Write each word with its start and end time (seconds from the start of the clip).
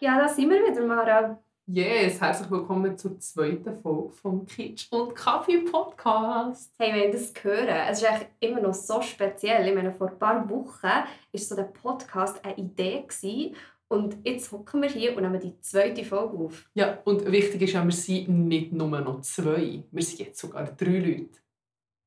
Ja, 0.00 0.18
da 0.18 0.28
sind 0.28 0.48
wir 0.48 0.66
wieder, 0.66 0.86
Mara. 0.86 1.38
Yes, 1.66 2.18
herzlich 2.18 2.50
willkommen 2.50 2.96
zur 2.96 3.20
zweiten 3.20 3.76
Folge 3.82 4.10
vom 4.14 4.46
Kitsch 4.46 4.90
und 4.90 5.14
Kaffee 5.14 5.58
Podcast. 5.70 6.72
Hey, 6.78 6.94
wenn 6.94 7.12
das 7.12 7.34
hören, 7.42 7.68
es 7.90 8.00
ist 8.00 8.08
eigentlich 8.08 8.28
immer 8.40 8.62
noch 8.62 8.72
so 8.72 9.02
speziell. 9.02 9.68
Ich 9.68 9.74
meine, 9.74 9.92
vor 9.92 10.08
ein 10.08 10.18
paar 10.18 10.48
Wochen 10.48 10.86
war 10.86 11.04
so 11.34 11.54
der 11.54 11.64
Podcast 11.64 12.42
eine 12.42 12.56
Idee 12.56 13.02
gewesen. 13.02 13.54
Und 13.88 14.18
jetzt 14.24 14.52
hocken 14.52 14.82
wir 14.82 14.88
hier 14.88 15.16
und 15.16 15.22
nehmen 15.22 15.40
die 15.40 15.58
zweite 15.60 16.04
Folge 16.04 16.36
auf. 16.36 16.68
Ja, 16.74 16.98
und 17.04 17.30
wichtig 17.30 17.62
ist 17.62 17.72
ja, 17.72 17.84
wir 17.84 17.92
sind 17.92 18.46
nicht 18.48 18.72
nur 18.72 18.88
noch 19.00 19.20
zwei, 19.22 19.82
wir 19.90 20.02
sind 20.02 20.20
jetzt 20.20 20.38
sogar 20.38 20.64
drei 20.66 20.98
Leute. 20.98 21.38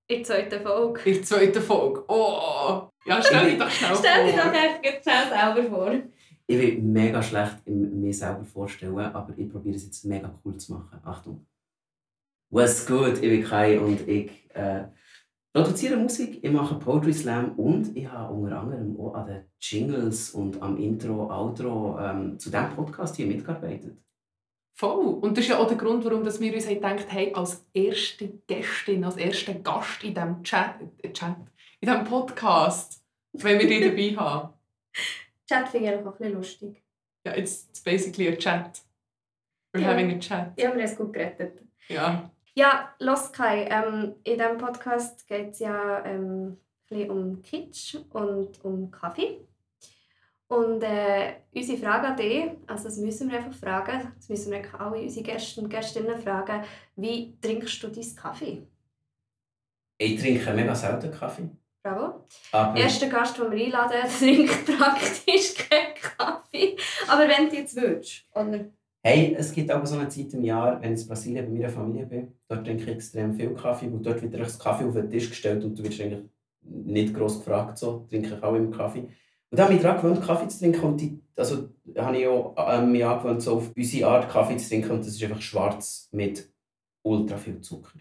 In 0.07 0.17
der 0.17 0.23
zweiten 0.23 0.61
Folge. 0.61 1.01
In 1.09 1.13
der 1.15 1.23
zweiten 1.23 1.61
Folge. 1.61 2.03
Oh! 2.07 2.89
Ja, 3.05 3.21
stell 3.21 3.49
dich 3.51 3.59
doch 3.59 3.69
schnell 3.69 3.95
Stell 3.95 4.25
dir 4.25 4.33
vor. 4.33 4.51
doch 4.51 5.01
schnell 5.01 5.29
selber 5.29 5.69
vor. 5.69 5.93
Ich 6.47 6.59
will 6.59 6.81
mega 6.81 7.23
schlecht 7.23 7.57
in 7.65 8.01
mir 8.01 8.13
selber 8.13 8.43
vorstellen, 8.43 8.97
aber 8.99 9.33
ich 9.37 9.49
probiere 9.49 9.75
es 9.75 9.85
jetzt 9.85 10.03
mega 10.05 10.37
cool 10.43 10.57
zu 10.57 10.73
machen. 10.73 10.99
Achtung. 11.03 11.45
Was 12.49 12.85
gut, 12.85 13.13
ich 13.13 13.21
bin 13.21 13.43
Kai 13.43 13.79
und 13.79 14.07
ich 14.07 14.29
äh, 14.53 14.83
produziere 15.53 15.97
Musik, 15.97 16.43
ich 16.43 16.51
mache 16.51 16.75
Poetry 16.75 17.13
Slam 17.13 17.53
und 17.57 17.95
ich 17.95 18.07
habe 18.09 18.33
unter 18.33 18.59
anderem 18.61 18.99
auch 18.99 19.13
an 19.15 19.27
den 19.27 19.45
Jingles 19.59 20.31
und 20.31 20.61
am 20.61 20.77
Intro, 20.77 21.29
Outro 21.29 21.99
ähm, 21.99 22.39
zu 22.39 22.49
diesem 22.49 22.69
Podcast 22.75 23.15
hier 23.15 23.27
mitgearbeitet. 23.27 23.97
Voll. 24.77 25.05
Und 25.21 25.37
das 25.37 25.43
ist 25.45 25.49
ja 25.49 25.57
auch 25.59 25.67
der 25.67 25.77
Grund, 25.77 26.03
warum 26.05 26.23
dass 26.23 26.39
wir 26.39 26.53
uns 26.53 26.65
haben 26.65 26.75
gedacht 26.75 27.05
hey, 27.09 27.33
als 27.33 27.65
erste 27.73 28.29
Gästin, 28.47 29.03
als 29.03 29.17
erster 29.17 29.53
Gast 29.55 30.03
in 30.03 30.13
diesem 30.13 30.41
Chat, 30.43 30.75
äh, 31.03 31.11
Chat, 31.11 31.35
in 31.81 31.89
diesem 31.89 32.03
Podcast, 32.05 33.03
wenn 33.33 33.59
wir 33.59 33.67
dich 33.67 33.81
dabei 33.81 34.15
haben. 34.23 34.53
Chat 35.47 35.67
finde 35.69 35.87
ich 35.87 35.93
einfach 35.93 36.13
ein 36.13 36.17
bisschen 36.17 36.33
lustig. 36.33 36.83
Ja, 37.25 37.35
it's, 37.35 37.67
it's 37.69 37.81
basically 37.83 38.29
a 38.29 38.35
chat. 38.35 38.81
We're 39.73 39.81
Ja. 39.81 39.89
having 39.89 40.11
a 40.11 40.19
chat. 40.19 40.53
Ja, 40.57 40.63
wir 40.65 40.69
haben 40.71 40.79
es 40.79 40.95
gut 40.97 41.13
gerettet. 41.13 41.61
Ja. 41.87 42.31
Ja, 42.53 42.93
los 42.99 43.31
Kai, 43.31 43.65
ähm, 43.65 44.15
in 44.23 44.37
diesem 44.37 44.57
Podcast 44.57 45.25
geht 45.27 45.51
es 45.51 45.59
ja 45.59 46.03
ähm, 46.05 46.47
ein 46.47 46.57
bisschen 46.89 47.11
um 47.11 47.41
Kitsch 47.41 47.95
und 48.11 48.63
um 48.65 48.91
Kaffee. 48.91 49.39
Und 50.47 50.83
äh, 50.83 51.35
unsere 51.55 51.77
Frage 51.77 52.07
an 52.07 52.17
dich, 52.17 52.51
also 52.67 52.83
das 52.83 52.97
müssen 52.97 53.31
wir 53.31 53.37
einfach 53.37 53.57
fragen, 53.57 54.11
das 54.17 54.27
müssen 54.27 54.51
wir 54.51 54.81
alle 54.81 55.01
unsere 55.01 55.23
Gäste 55.23 55.61
und 55.61 55.69
Gästinnen 55.69 56.17
fragen, 56.17 56.65
wie 56.97 57.37
trinkst 57.39 57.81
du 57.83 57.87
deinen 57.87 58.15
Kaffee? 58.17 58.67
Ich 59.97 60.19
trinke 60.19 60.51
mega 60.51 60.75
selten 60.75 61.09
Kaffee. 61.09 61.49
Bravo. 61.81 62.27
Aber 62.51 62.73
Der 62.73 62.83
erste 62.83 63.07
Gast, 63.07 63.37
den 63.37 63.49
wir 63.49 63.65
einladen, 63.65 64.09
trinkt 64.19 64.77
praktisch 64.77 65.55
keinen 65.55 65.95
Kaffee. 65.95 66.75
Aber 67.07 67.29
wenn 67.29 67.49
du 67.49 67.55
jetzt 67.55 67.77
willst, 67.77 68.25
oder? 68.33 68.65
Hey, 69.03 69.33
es 69.35 69.51
gibt 69.51 69.71
aber 69.71 69.85
so 69.87 69.95
eine 69.97 70.09
Zeit 70.09 70.31
im 70.33 70.43
Jahr, 70.43 70.79
wenn 70.81 70.93
ich 70.93 71.01
in 71.01 71.07
Brasilien 71.07 71.45
bei 71.45 71.51
meiner 71.51 71.69
Familie 71.69 72.05
bin, 72.05 72.33
dort 72.47 72.65
trinke 72.65 72.83
ich 72.83 72.89
extrem 72.89 73.33
viel 73.33 73.53
Kaffee, 73.55 73.87
und 73.87 74.05
dort 74.05 74.21
wird 74.21 74.33
das 74.39 74.59
Kaffee 74.59 74.85
auf 74.85 74.93
den 74.93 75.09
Tisch 75.09 75.27
gestellt 75.29 75.63
und 75.63 75.77
du 75.77 75.83
wirst 75.83 75.99
eigentlich 76.01 76.29
nicht 76.61 77.13
gross 77.15 77.39
gefragt, 77.39 77.79
so 77.79 78.05
trinke 78.09 78.35
ich 78.35 78.43
auch 78.43 78.53
immer 78.53 78.69
Kaffee. 78.75 78.99
Und 79.49 79.57
da 79.57 79.63
habe 79.63 79.73
ich 79.73 79.79
mich 79.79 79.83
daran 79.83 80.01
gewöhnt, 80.01 80.23
Kaffee 80.23 80.47
zu 80.47 80.59
trinken 80.59 80.81
und 80.83 81.01
die, 81.01 81.19
also 81.35 81.69
habe 81.97 82.17
ich 82.17 82.27
auch 82.27 82.55
ähm, 82.57 82.91
mich 82.91 83.03
angewöhnt, 83.03 83.41
so 83.41 83.55
auf 83.57 83.71
unsere 83.75 84.07
Art 84.07 84.29
Kaffee 84.29 84.57
zu 84.57 84.69
trinken 84.69 84.91
und 84.91 84.99
das 84.99 85.07
ist 85.15 85.23
einfach 85.23 85.41
schwarz 85.41 86.07
mit 86.11 86.47
ultra 87.03 87.37
viel 87.37 87.59
Zucker. 87.59 87.97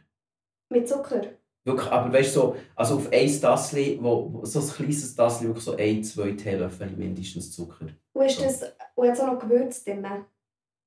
Mit 0.69 0.87
Zucker? 0.87 1.23
Wirklich, 1.65 1.91
aber 1.91 2.13
weißt 2.13 2.37
du, 2.37 2.41
so, 2.41 2.57
also 2.77 2.97
auf 2.97 3.09
ein 3.11 3.41
Tassli, 3.41 3.99
wo, 4.01 4.33
wo- 4.35 4.45
so 4.45 4.61
ein 4.61 4.67
kleines 4.69 5.15
Tassli, 5.15 5.47
wirklich 5.47 5.65
so 5.65 5.77
ein, 5.77 6.05
zwei 6.05 6.33
Teelöffel 6.33 6.91
mindestens 6.91 7.53
Zucker. 7.53 7.87
Und, 8.13 8.27
ist 8.27 8.41
das, 8.41 8.63
und 8.95 9.09
hat 9.09 9.15
es 9.15 9.21
auch 9.21 9.33
noch 9.33 9.39
Gewürz 9.39 9.83
drin? 9.83 10.07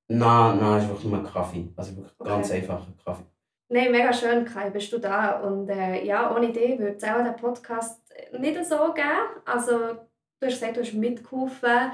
Nein, 0.08 0.58
nein, 0.60 0.78
es 0.78 0.84
ist 0.84 0.90
wirklich 0.90 1.12
nur 1.12 1.24
Kaffee. 1.24 1.72
Also 1.76 1.96
wirklich 1.96 2.14
Okay. 2.18 2.28
ganz 2.30 2.50
einfacher 2.50 2.92
Kaffee. 3.04 3.24
Nein, 3.68 3.90
mega 3.92 4.12
schön, 4.12 4.44
Kai, 4.44 4.70
bist 4.70 4.92
du 4.92 4.98
da. 4.98 5.40
Und 5.40 5.68
äh, 5.70 6.04
ja, 6.04 6.34
ohne 6.34 6.52
dich 6.52 6.78
würde 6.78 6.96
es 6.96 7.04
auch 7.04 7.22
den 7.24 7.36
Podcast 7.36 8.00
nicht 8.38 8.62
so 8.64 8.92
geben. 8.92 9.40
Also, 9.46 9.78
du 9.78 10.46
hast 10.46 10.60
gesagt, 10.60 10.76
du 10.76 10.82
hast 10.82 10.92
mitgeholfen. 10.94 11.92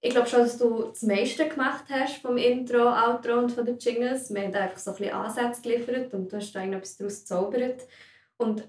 Ich 0.00 0.10
glaube 0.10 0.28
schon, 0.28 0.40
dass 0.40 0.58
du 0.58 0.84
das 0.84 1.02
meiste 1.02 1.48
gemacht 1.48 1.84
hast 1.90 2.16
vom 2.18 2.36
Intro, 2.36 2.88
Outro 2.90 3.38
und 3.38 3.52
von 3.52 3.64
den 3.64 3.78
Jingles. 3.78 4.32
Wir 4.34 4.42
haben 4.42 4.52
da 4.52 4.60
einfach 4.60 4.78
so 4.78 4.90
ein 4.92 4.96
bisschen 4.96 5.14
Ansätze 5.14 5.62
geliefert 5.62 6.12
und 6.14 6.32
du 6.32 6.36
hast 6.36 6.52
da 6.52 6.60
irgendetwas 6.60 6.96
daraus 6.96 7.20
gezaubert. 7.20 7.86
Und 8.38 8.68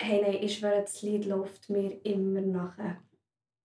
hey, 0.00 0.20
nein, 0.22 0.38
ich 0.42 0.58
schwöre, 0.58 0.82
das 0.82 1.02
Lied 1.02 1.24
läuft 1.26 1.70
mir 1.70 2.04
immer 2.04 2.40
nachher. 2.40 2.98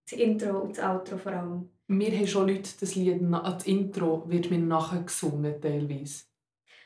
Das 0.10 0.18
Intro 0.20 0.60
und 0.60 0.78
das 0.78 0.84
Outro 0.86 1.18
vor 1.18 1.32
allem. 1.32 1.70
Wir 1.88 2.12
haben 2.18 2.28
schon 2.28 2.47
Leute, 2.47 2.69
das 2.79 2.96
Lied, 2.96 3.22
das 3.22 3.68
Intro 3.68 4.23
wird 4.28 4.50
mir 4.50 4.57
nachher 4.57 5.01
gesungen, 5.01 5.62
teilweise. 5.62 6.23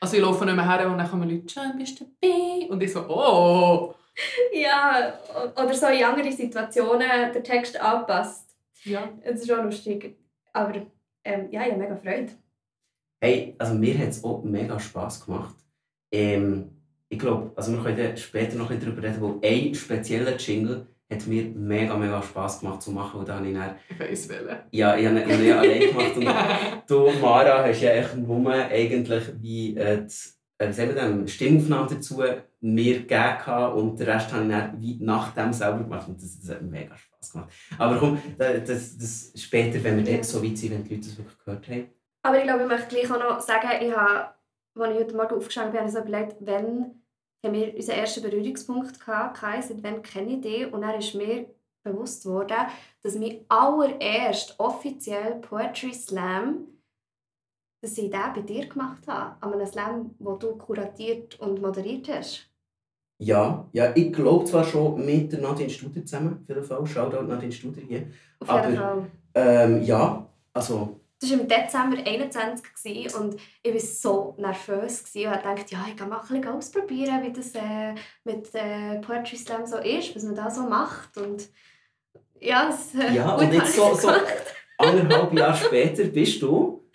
Also 0.00 0.16
ich 0.16 0.22
laufe 0.22 0.44
nicht 0.44 0.56
mehr 0.56 0.68
her 0.68 0.90
und 0.90 0.98
dann 0.98 1.08
kommen 1.08 1.28
Leute, 1.28 1.48
«Schön 1.48 1.76
bist 1.76 2.00
du 2.00 2.04
dabei?» 2.04 2.68
Und 2.68 2.82
ich 2.82 2.92
so 2.92 3.06
«Oh!» 3.08 3.94
Ja, 4.52 5.18
oder 5.56 5.74
so 5.74 5.86
in 5.86 6.04
andere 6.04 6.32
Situationen 6.32 7.32
der 7.32 7.42
Text 7.42 7.80
anpasst. 7.80 8.56
Ja. 8.84 9.08
Es 9.22 9.40
ist 9.40 9.48
schon 9.48 9.64
lustig. 9.64 10.16
Aber 10.52 10.74
ähm, 11.24 11.48
ja, 11.50 11.62
ich 11.62 11.72
habe 11.72 11.82
mega 11.82 11.96
Freude. 11.96 12.32
Hey, 13.22 13.54
also 13.58 13.74
mir 13.74 13.98
hat 13.98 14.08
es 14.08 14.24
auch 14.24 14.42
mega 14.42 14.78
Spass 14.78 15.24
gemacht. 15.24 15.54
Ähm, 16.12 16.70
ich 17.08 17.18
glaube, 17.18 17.52
also 17.56 17.72
wir 17.72 17.82
können 17.82 18.16
später 18.16 18.56
noch 18.56 18.68
darüber 18.68 19.02
reden, 19.02 19.20
weil 19.20 19.50
ein 19.50 19.74
spezieller 19.74 20.36
Jingle 20.36 20.86
hat 21.10 21.26
mir 21.26 21.44
mega, 21.54 21.96
mega 21.96 22.22
Spass 22.22 22.60
gemacht 22.60 22.82
zu 22.82 22.92
machen. 22.92 23.20
Und 23.20 23.28
da 23.28 23.36
habe 23.36 23.48
ich 23.48 23.54
dann, 23.54 23.74
Ich 23.88 23.98
weiss 24.00 24.28
welchen. 24.28 24.56
ja, 24.70 24.96
ich 24.96 25.06
habe 25.06 25.20
ihn- 25.20 25.52
allein 25.52 25.80
gemacht. 25.80 26.16
Und 26.16 26.86
du, 26.90 27.10
Mara, 27.20 27.64
hast 27.64 27.80
ja 27.82 27.90
echt 27.90 28.16
nur 28.16 28.52
eigentlich 28.52 29.24
wie 29.40 29.76
äh, 29.76 30.06
die, 30.06 30.64
äh, 30.64 30.94
denn, 30.94 31.26
Stimmaufnahme 31.26 31.88
dazu 31.90 32.22
mir 32.62 33.00
gegeben 33.00 33.72
und 33.74 33.98
den 33.98 34.08
Rest 34.08 34.32
habe 34.32 34.44
ich 34.44 34.50
dann 34.50 34.80
wie 34.80 34.98
nach 35.00 35.34
dem 35.34 35.52
selber 35.52 35.78
gemacht 35.78 36.06
und 36.08 36.22
das, 36.22 36.38
das 36.40 36.50
hat 36.50 36.62
mir 36.62 36.68
mega 36.70 36.96
Spass 36.96 37.32
gemacht. 37.32 37.50
Aber 37.78 37.96
komm, 37.98 38.20
da- 38.38 38.52
das, 38.58 38.96
das 38.98 39.32
später, 39.36 39.82
wenn 39.82 39.96
wir 39.96 40.04
Ja. 40.04 40.14
dann 40.16 40.22
so 40.24 40.42
weit 40.44 40.58
sind, 40.58 40.72
wenn 40.72 40.84
die 40.84 40.94
Leute 40.94 41.08
das 41.08 41.18
wirklich 41.18 41.38
gehört 41.44 41.68
haben. 41.68 41.90
Aber 42.22 42.36
ich 42.38 42.44
glaube, 42.44 42.62
ich 42.64 42.68
möchte 42.68 42.94
gleich 42.94 43.10
auch 43.10 43.18
noch 43.18 43.40
sagen, 43.40 43.68
ich 43.80 43.96
habe, 43.96 44.34
als 44.78 44.92
ich 44.94 45.00
heute 45.04 45.16
Morgen 45.16 45.34
aufgestanden 45.36 45.72
bin, 45.72 45.80
habe 45.80 45.88
ich 45.88 45.94
so 45.96 46.00
überlegt, 46.02 46.36
wann 46.40 46.99
haben 47.44 47.54
wir 47.54 47.74
unseren 47.74 47.96
ersten 47.98 48.22
Berührungspunkt 48.22 49.00
gehabt, 49.00 49.38
Kai, 49.38 49.60
seit 49.62 49.82
wann 49.82 50.02
kenne 50.02 50.34
ich 50.36 50.40
dich? 50.42 50.72
Und 50.72 50.82
dann 50.82 50.98
ist 50.98 51.14
mir 51.14 51.46
bewusst 51.82 52.26
worden, 52.26 52.66
dass 53.02 53.14
mein 53.14 53.44
allererst 53.48 54.54
offiziell 54.58 55.36
Poetry 55.36 55.94
Slam, 55.94 56.66
dass 57.82 57.96
ich 57.96 58.10
den 58.10 58.20
bei 58.34 58.42
dir 58.42 58.66
gemacht 58.68 59.06
habe. 59.08 59.36
An 59.40 59.54
einem 59.54 59.66
Slam, 59.66 60.14
den 60.18 60.38
du 60.38 60.56
kuratiert 60.56 61.40
und 61.40 61.62
moderiert 61.62 62.08
hast. 62.08 62.46
Ja, 63.22 63.68
ja, 63.72 63.94
ich 63.94 64.12
glaube 64.12 64.44
zwar 64.46 64.64
schon 64.64 65.04
mit 65.04 65.32
der 65.32 65.40
Nadine 65.40 65.68
Studer 65.70 66.04
zusammen, 66.04 66.40
auf 66.42 66.48
jeden 66.48 66.64
Fall. 66.64 66.86
Shoutout 66.86 67.22
Nadine 67.26 67.52
Studer 67.52 67.80
hier. 67.82 68.10
Auf 68.40 68.48
jeden 68.48 68.78
Aber- 68.78 69.02
Fall. 69.02 69.10
Ähm, 69.34 69.82
ja, 69.82 70.26
also, 70.52 70.99
Das 71.20 71.30
war 71.30 71.40
im 71.40 71.48
Dezember 71.48 71.98
21 71.98 72.74
gewesen 72.74 73.14
und 73.20 73.40
ich 73.62 73.74
war 73.74 73.80
so 73.80 74.34
nervös 74.38 75.04
und 75.14 75.26
habe 75.26 75.38
gedacht, 75.38 75.70
ja, 75.70 75.84
ich 75.88 75.96
kann 75.96 76.08
mal 76.08 76.20
ein 76.20 76.26
bisschen 76.26 76.48
ausprobieren, 76.48 77.22
wie 77.22 77.32
das 77.32 77.54
äh, 77.54 77.94
mit 78.24 78.54
äh, 78.54 78.98
Poetry 79.00 79.36
Slam 79.36 79.66
so 79.66 79.76
ist, 79.76 80.16
was 80.16 80.22
man 80.22 80.34
da 80.34 80.50
so 80.50 80.62
macht. 80.62 81.18
Und 81.18 81.50
ja, 82.40 82.70
es, 82.70 82.94
äh, 82.98 83.14
ja 83.14 83.36
gut 83.36 83.44
und 83.44 83.52
jetzt 83.52 83.76
so, 83.76 83.94
so 83.94 84.10
anderthalb 84.78 85.34
Jahre 85.34 85.56
später 85.56 86.04
bist 86.04 86.40
du. 86.40 86.88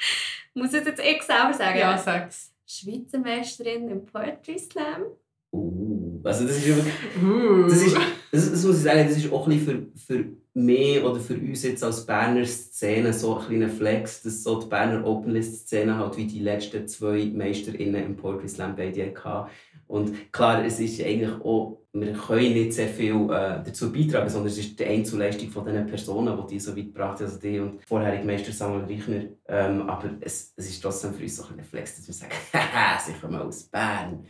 Muss 0.56 0.74
ich 0.74 0.86
jetzt 0.86 1.02
ich 1.04 1.22
selber 1.22 1.54
sagen? 1.54 1.78
Ja, 1.78 1.98
sag's. 1.98 2.52
Schweizer 2.66 3.20
Meisterin 3.20 3.90
im 3.90 4.06
Poetry 4.06 4.58
Slam. 4.58 5.04
Uh, 5.52 6.20
also 6.24 6.48
das 6.48 6.58
ist 6.58 6.66
wirklich, 6.66 6.94
Uh. 7.22 7.68
das 7.70 7.82
ist, 7.82 7.96
das, 8.32 8.52
das 8.52 8.64
muss 8.64 8.78
ich 8.78 8.84
sagen, 8.84 9.08
das 9.08 9.18
ist 9.18 9.32
auch 9.32 9.48
ein 9.48 9.58
bisschen 9.58 9.92
für, 9.96 10.14
für 10.14 10.26
mich 10.56 11.04
oder 11.04 11.19
für 11.19 11.36
uns 11.36 11.63
jetzt 11.63 11.84
als 11.84 12.06
Berner 12.06 12.46
Szene 12.46 13.12
so 13.12 13.38
ein 13.38 13.46
kleiner 13.46 13.69
Flex, 13.69 14.24
dass 14.24 14.42
so 14.42 14.62
die 14.62 14.68
Berner 14.68 15.06
Openlist-Szene 15.06 15.98
halt 15.98 16.16
wie 16.16 16.25
die 16.25 16.40
letzten 16.40 16.88
zwei 16.88 17.25
MeisterInnen 17.25 18.06
im 18.06 18.16
Poetry 18.16 18.48
Slam 18.48 18.75
beide 18.75 19.13
hatten. 19.13 19.52
Und 19.88 20.31
klar, 20.31 20.63
es 20.63 20.80
ist 20.80 21.02
eigentlich 21.02 21.42
auch, 21.44 21.81
wir 21.92 22.13
können 22.13 22.54
nicht 22.54 22.74
sehr 22.74 22.88
viel 22.88 23.16
äh, 23.25 23.62
dazu 23.63 23.92
beitragen, 23.92 24.30
sondern 24.30 24.48
es 24.48 24.57
ist 24.57 24.80
die 24.80 24.86
Einzelleistung 24.86 25.50
von 25.50 25.66
den 25.66 25.86
Personen, 25.86 26.38
die 26.38 26.54
die 26.54 26.60
so 26.60 26.75
weit 26.75 26.86
gebracht 26.86 27.19
haben, 27.19 27.25
also 27.25 27.40
die 27.40 27.60
und 27.60 27.86
vorherige 27.86 28.25
Meister 28.25 28.54
Samuel 28.54 28.86
Reichner. 28.86 29.25
Ähm, 29.48 29.88
aber 29.90 30.12
es, 30.22 30.54
es 30.56 30.69
ist 30.69 30.81
trotzdem 30.81 31.13
für 31.13 31.24
uns 31.24 31.36
so 31.36 31.44
ein 31.44 31.50
kleiner 31.50 31.63
Flex, 31.63 31.98
dass 31.98 32.08
wir 32.08 32.13
sagen, 32.13 32.34
haha, 32.54 33.00
sie 33.00 33.13
kommen 33.13 33.42
aus 33.42 33.63
Bern. 33.63 34.25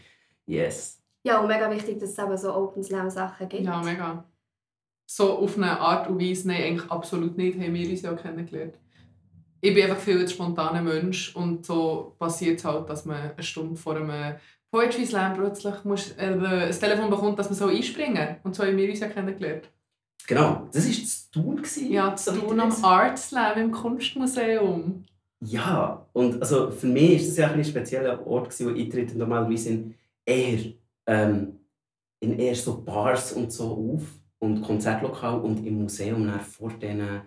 Yes. 0.47 0.99
Ja, 1.23 1.39
und 1.39 1.47
mega 1.47 1.69
wichtig, 1.69 1.99
dass 1.99 2.09
es 2.09 2.19
eben 2.19 2.37
so 2.37 2.53
Open 2.53 2.83
Slam 2.83 3.09
Sachen 3.11 3.47
gibt. 3.47 3.63
Ja, 3.63 3.81
mega. 3.81 4.25
So 5.05 5.37
auf 5.37 5.57
eine 5.57 5.79
Art 5.79 6.09
und 6.09 6.19
Weise, 6.19 6.47
nein, 6.47 6.63
eigentlich 6.63 6.89
absolut 6.89 7.37
nicht, 7.37 7.59
haben 7.59 7.73
wir 7.73 7.89
uns 7.89 8.01
ja 8.01 8.13
kennengelernt. 8.13 8.75
ich 9.61 9.73
bin 9.73 9.83
einfach 9.83 9.97
viel 9.97 10.19
ein 10.19 10.27
spontaner 10.27 10.81
Mensch 10.81 11.35
und 11.35 11.65
so 11.65 12.15
passiert 12.19 12.59
es 12.59 12.65
halt, 12.65 12.89
dass 12.89 13.05
man 13.05 13.31
eine 13.31 13.43
Stunde 13.43 13.75
vor 13.75 13.95
einem 13.95 14.35
Poetry 14.71 15.05
Slam 15.05 15.35
plötzlich 15.35 15.83
muss, 15.83 16.11
äh, 16.17 16.33
ein 16.33 16.71
Telefon 16.71 17.09
bekommt, 17.09 17.39
dass 17.39 17.49
man 17.49 17.57
so 17.57 17.67
einspringen 17.67 18.37
Und 18.43 18.55
so 18.55 18.63
haben 18.63 18.77
wir 18.77 18.89
uns 18.89 18.99
ja 18.99 19.07
kennengelernt. 19.07 19.69
Genau, 20.27 20.67
das 20.73 20.85
war 20.85 21.01
das 21.01 21.29
Tun. 21.31 21.63
Ja, 21.89 22.17
soweit 22.17 22.41
tun 22.41 22.57
ich 22.57 22.63
am. 22.63 22.83
Art 22.83 23.17
Slam 23.17 23.57
im 23.57 23.71
Kunstmuseum. 23.71 25.05
Ja, 25.41 26.05
und 26.13 26.41
also 26.41 26.71
für 26.71 26.87
mich 26.87 27.21
ist 27.21 27.29
das 27.29 27.37
ja 27.37 27.51
ein, 27.51 27.59
ein 27.59 27.65
spezieller 27.65 28.25
Ort, 28.25 28.49
gewesen, 28.49 28.67
wo 28.67 28.79
Eintritte 28.79 29.17
normalerweise 29.17 29.69
in 29.69 29.95
eher, 30.25 30.59
ähm, 31.07 31.59
in 32.19 32.39
eher 32.39 32.55
so 32.55 32.81
Bars 32.81 33.33
und 33.33 33.51
so 33.51 33.95
auf 33.95 34.03
und 34.39 34.61
Konzertlokal 34.61 35.39
und 35.39 35.65
im 35.65 35.81
Museum 35.81 36.29
vor 36.39 36.71
diesen 36.73 37.21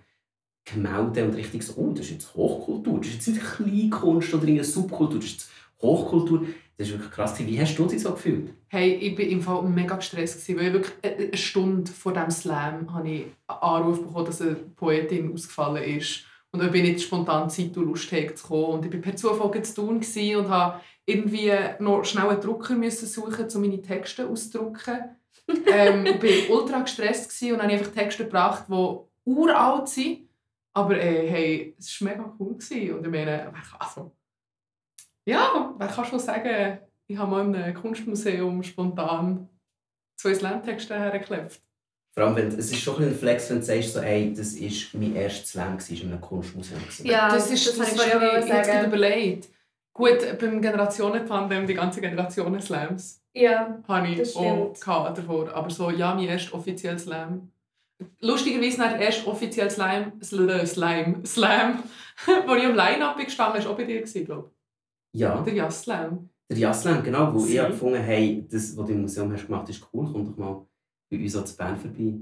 Gemälden 0.64 1.28
und 1.28 1.34
richtig 1.34 1.62
so, 1.62 1.75
oh, 1.76 1.93
das 1.93 2.06
ist 2.06 2.12
jetzt 2.12 2.34
Hochkultur, 2.34 2.99
das 2.99 3.08
ist 3.08 3.14
jetzt 3.14 3.28
nicht 3.28 3.40
Kleinkunst 3.43 4.34
oder 4.34 4.46
eine 4.46 4.64
Subkultur, 4.64 5.20
das 5.20 5.26
ist 5.26 5.32
jetzt 5.32 5.50
Hochkultur. 5.81 6.46
Das 6.76 6.87
ist 6.87 6.93
wirklich 6.94 7.10
krass. 7.10 7.38
Wie 7.40 7.60
hast 7.60 7.76
du 7.76 7.87
dich 7.87 8.00
so 8.00 8.12
gefühlt? 8.12 8.55
Hey, 8.69 8.94
ich 8.94 9.19
war 9.19 9.25
im 9.25 9.43
Fall 9.43 9.62
mega 9.64 9.96
gestresst, 9.96 10.49
weil 10.49 10.66
ich 10.66 10.72
wirklich 10.72 10.94
eine 11.02 11.16
eine 11.16 11.37
Stunde 11.37 11.90
vor 11.90 12.12
dem 12.12 12.31
Slam 12.31 12.94
habe 12.94 13.11
ich 13.11 13.25
einen 13.49 13.61
Anruf 13.61 14.00
bekommen, 14.00 14.26
dass 14.26 14.40
eine 14.40 14.54
Poetin 14.54 15.32
ausgefallen 15.32 15.82
ist. 15.82 16.25
Und 16.52 16.61
dann 16.61 16.70
bin 16.70 16.84
ich 16.84 17.02
spontan 17.02 17.50
Zeit 17.50 17.76
und 17.76 17.87
Lust 17.87 18.12
hatte, 18.12 18.34
zu 18.37 18.46
kommen. 18.46 18.78
Und 18.78 18.87
ich 18.87 18.93
war 18.93 19.00
per 19.00 19.16
Zufall 19.16 19.62
zu 19.64 19.75
tun 19.75 20.00
und 20.37 20.49
habe 20.49 20.81
irgendwie 21.04 21.52
noch 21.81 22.04
schnell 22.04 22.28
einen 22.28 22.40
Drucker 22.40 22.76
suchen, 22.90 23.46
um 23.52 23.61
meine 23.61 23.82
Texte 23.82 24.28
auszudrucken. 24.28 25.16
Ähm, 25.66 26.06
ich 26.06 26.48
war 26.48 26.56
ultra 26.56 26.80
gestresst 26.80 27.28
gewesen 27.28 27.54
und 27.54 27.62
habe 27.62 27.72
einfach 27.72 27.92
Texte 27.92 28.24
gebracht, 28.24 28.66
die 28.68 28.96
uralt 29.24 29.88
sind. 29.88 30.28
Aber 30.74 30.96
äh, 30.96 31.28
hey, 31.28 31.74
es 31.78 32.00
war 32.00 32.10
mega 32.10 32.34
cool. 32.38 32.54
Gewesen. 32.54 32.94
Und 32.94 33.04
ich 33.04 33.10
meine, 33.10 33.50
wer 33.52 33.62
kann, 33.62 33.80
also, 33.80 34.12
ja, 35.26 35.74
wer 35.76 35.88
kann 35.88 36.04
schon 36.04 36.18
sagen, 36.18 36.78
ich 37.06 37.16
habe 37.16 37.30
mal 37.30 37.44
in 37.46 37.56
einem 37.56 37.74
Kunstmuseum 37.74 38.62
spontan 38.62 39.48
zwei 40.16 40.34
Slam-Texte 40.34 40.98
hergeklebt. 40.98 41.60
Vor 42.14 42.24
allem, 42.24 42.36
wenn, 42.36 42.48
es 42.48 42.70
ist 42.70 42.80
schon 42.80 43.02
ein 43.02 43.14
Flex, 43.14 43.48
wenn 43.48 43.58
du 43.58 43.64
sagst, 43.64 43.92
so, 43.92 44.00
ey, 44.00 44.32
das 44.34 44.60
war 44.60 45.00
mein 45.00 45.16
erstes 45.16 45.50
Slam 45.50 45.78
in 45.88 46.12
einem 46.12 46.20
Kunstmuseum. 46.20 46.80
gewesen. 46.80 47.06
Ja, 47.06 47.28
das 47.28 47.50
ist, 47.50 47.66
das 47.66 47.76
das, 47.76 48.12
habe 48.12 48.38
ist 48.38 48.44
ich 48.44 48.50
gerade 48.50 48.86
überlegt. 48.86 49.48
Gut, 49.98 50.38
beim 50.40 50.62
Generationentandem, 50.62 51.66
die 51.66 51.74
ganze 51.74 52.00
Generationen 52.00 52.60
Slams, 52.60 53.20
Ja, 53.34 53.78
habe 53.88 54.14
Das 54.16 54.30
ich 54.30 54.36
auch 54.36 54.72
gehabt 54.72 55.18
davor. 55.18 55.52
Aber 55.52 55.70
so, 55.70 55.90
ja, 55.90 56.14
mein 56.14 56.28
erster 56.28 56.54
offizieller 56.54 56.98
Slam. 56.98 57.50
Lustigerweise 58.20 58.78
der 58.78 59.00
erste 59.00 59.26
offizielle 59.28 59.70
Slam, 59.70 60.12
Sl- 60.20 60.66
Slime, 60.66 61.26
Slam, 61.26 61.82
wo 62.46 62.54
ich 62.54 62.64
am 62.64 62.76
Line-Up 62.76 63.16
gestanden 63.18 63.64
war 63.64 63.70
auch 63.72 63.76
bei 63.76 63.84
dir, 63.84 64.02
glaube 64.02 64.50
Ja. 65.12 65.38
ich. 65.38 65.44
Der 65.46 65.54
Jas 65.54 65.82
Slam. 65.82 66.30
Der 66.50 66.56
Jaslam, 66.58 67.02
genau, 67.02 67.34
wo 67.34 67.40
Sie. 67.40 67.54
ich 67.54 67.58
habe 67.58 67.72
gefunden 67.72 68.00
hey, 68.00 68.46
das, 68.50 68.74
was 68.76 68.86
du 68.86 68.92
im 68.92 69.02
Museum 69.02 69.30
hast 69.32 69.46
gemacht 69.46 69.68
ist 69.68 69.86
cool, 69.92 70.08
komm 70.10 70.24
doch 70.30 70.36
mal 70.38 70.66
bei 71.10 71.16
uns 71.18 71.32
zu 71.32 71.56
Bern 71.58 71.76
vorbei. 71.76 72.14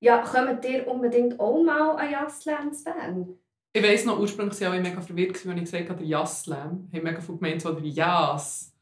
ja 0.00 0.18
kommt 0.22 0.64
ihr 0.64 0.88
unbedingt 0.88 1.38
auch 1.38 1.62
mal 1.62 1.90
an 1.96 2.10
Jassland 2.10 2.74
zu 2.74 2.84
Bern? 2.84 3.28
Ich 3.72 3.82
weiss 3.82 4.04
noch, 4.04 4.18
ursprünglich 4.18 4.60
war 4.60 4.74
ich 4.74 4.82
mega 4.82 5.00
verwirrt, 5.00 5.34
als 5.34 5.44
ich 5.44 5.60
gesagt 5.60 5.88
habe, 5.90 5.98
der 5.98 6.06
Jas-Slam. 6.06 6.88
Ich 6.90 6.98
habe 6.98 7.10
mega 7.10 7.20
viel 7.20 7.36
gemeint, 7.36 7.62
so 7.62 7.72
der 7.72 7.84
Jas. 7.84 8.72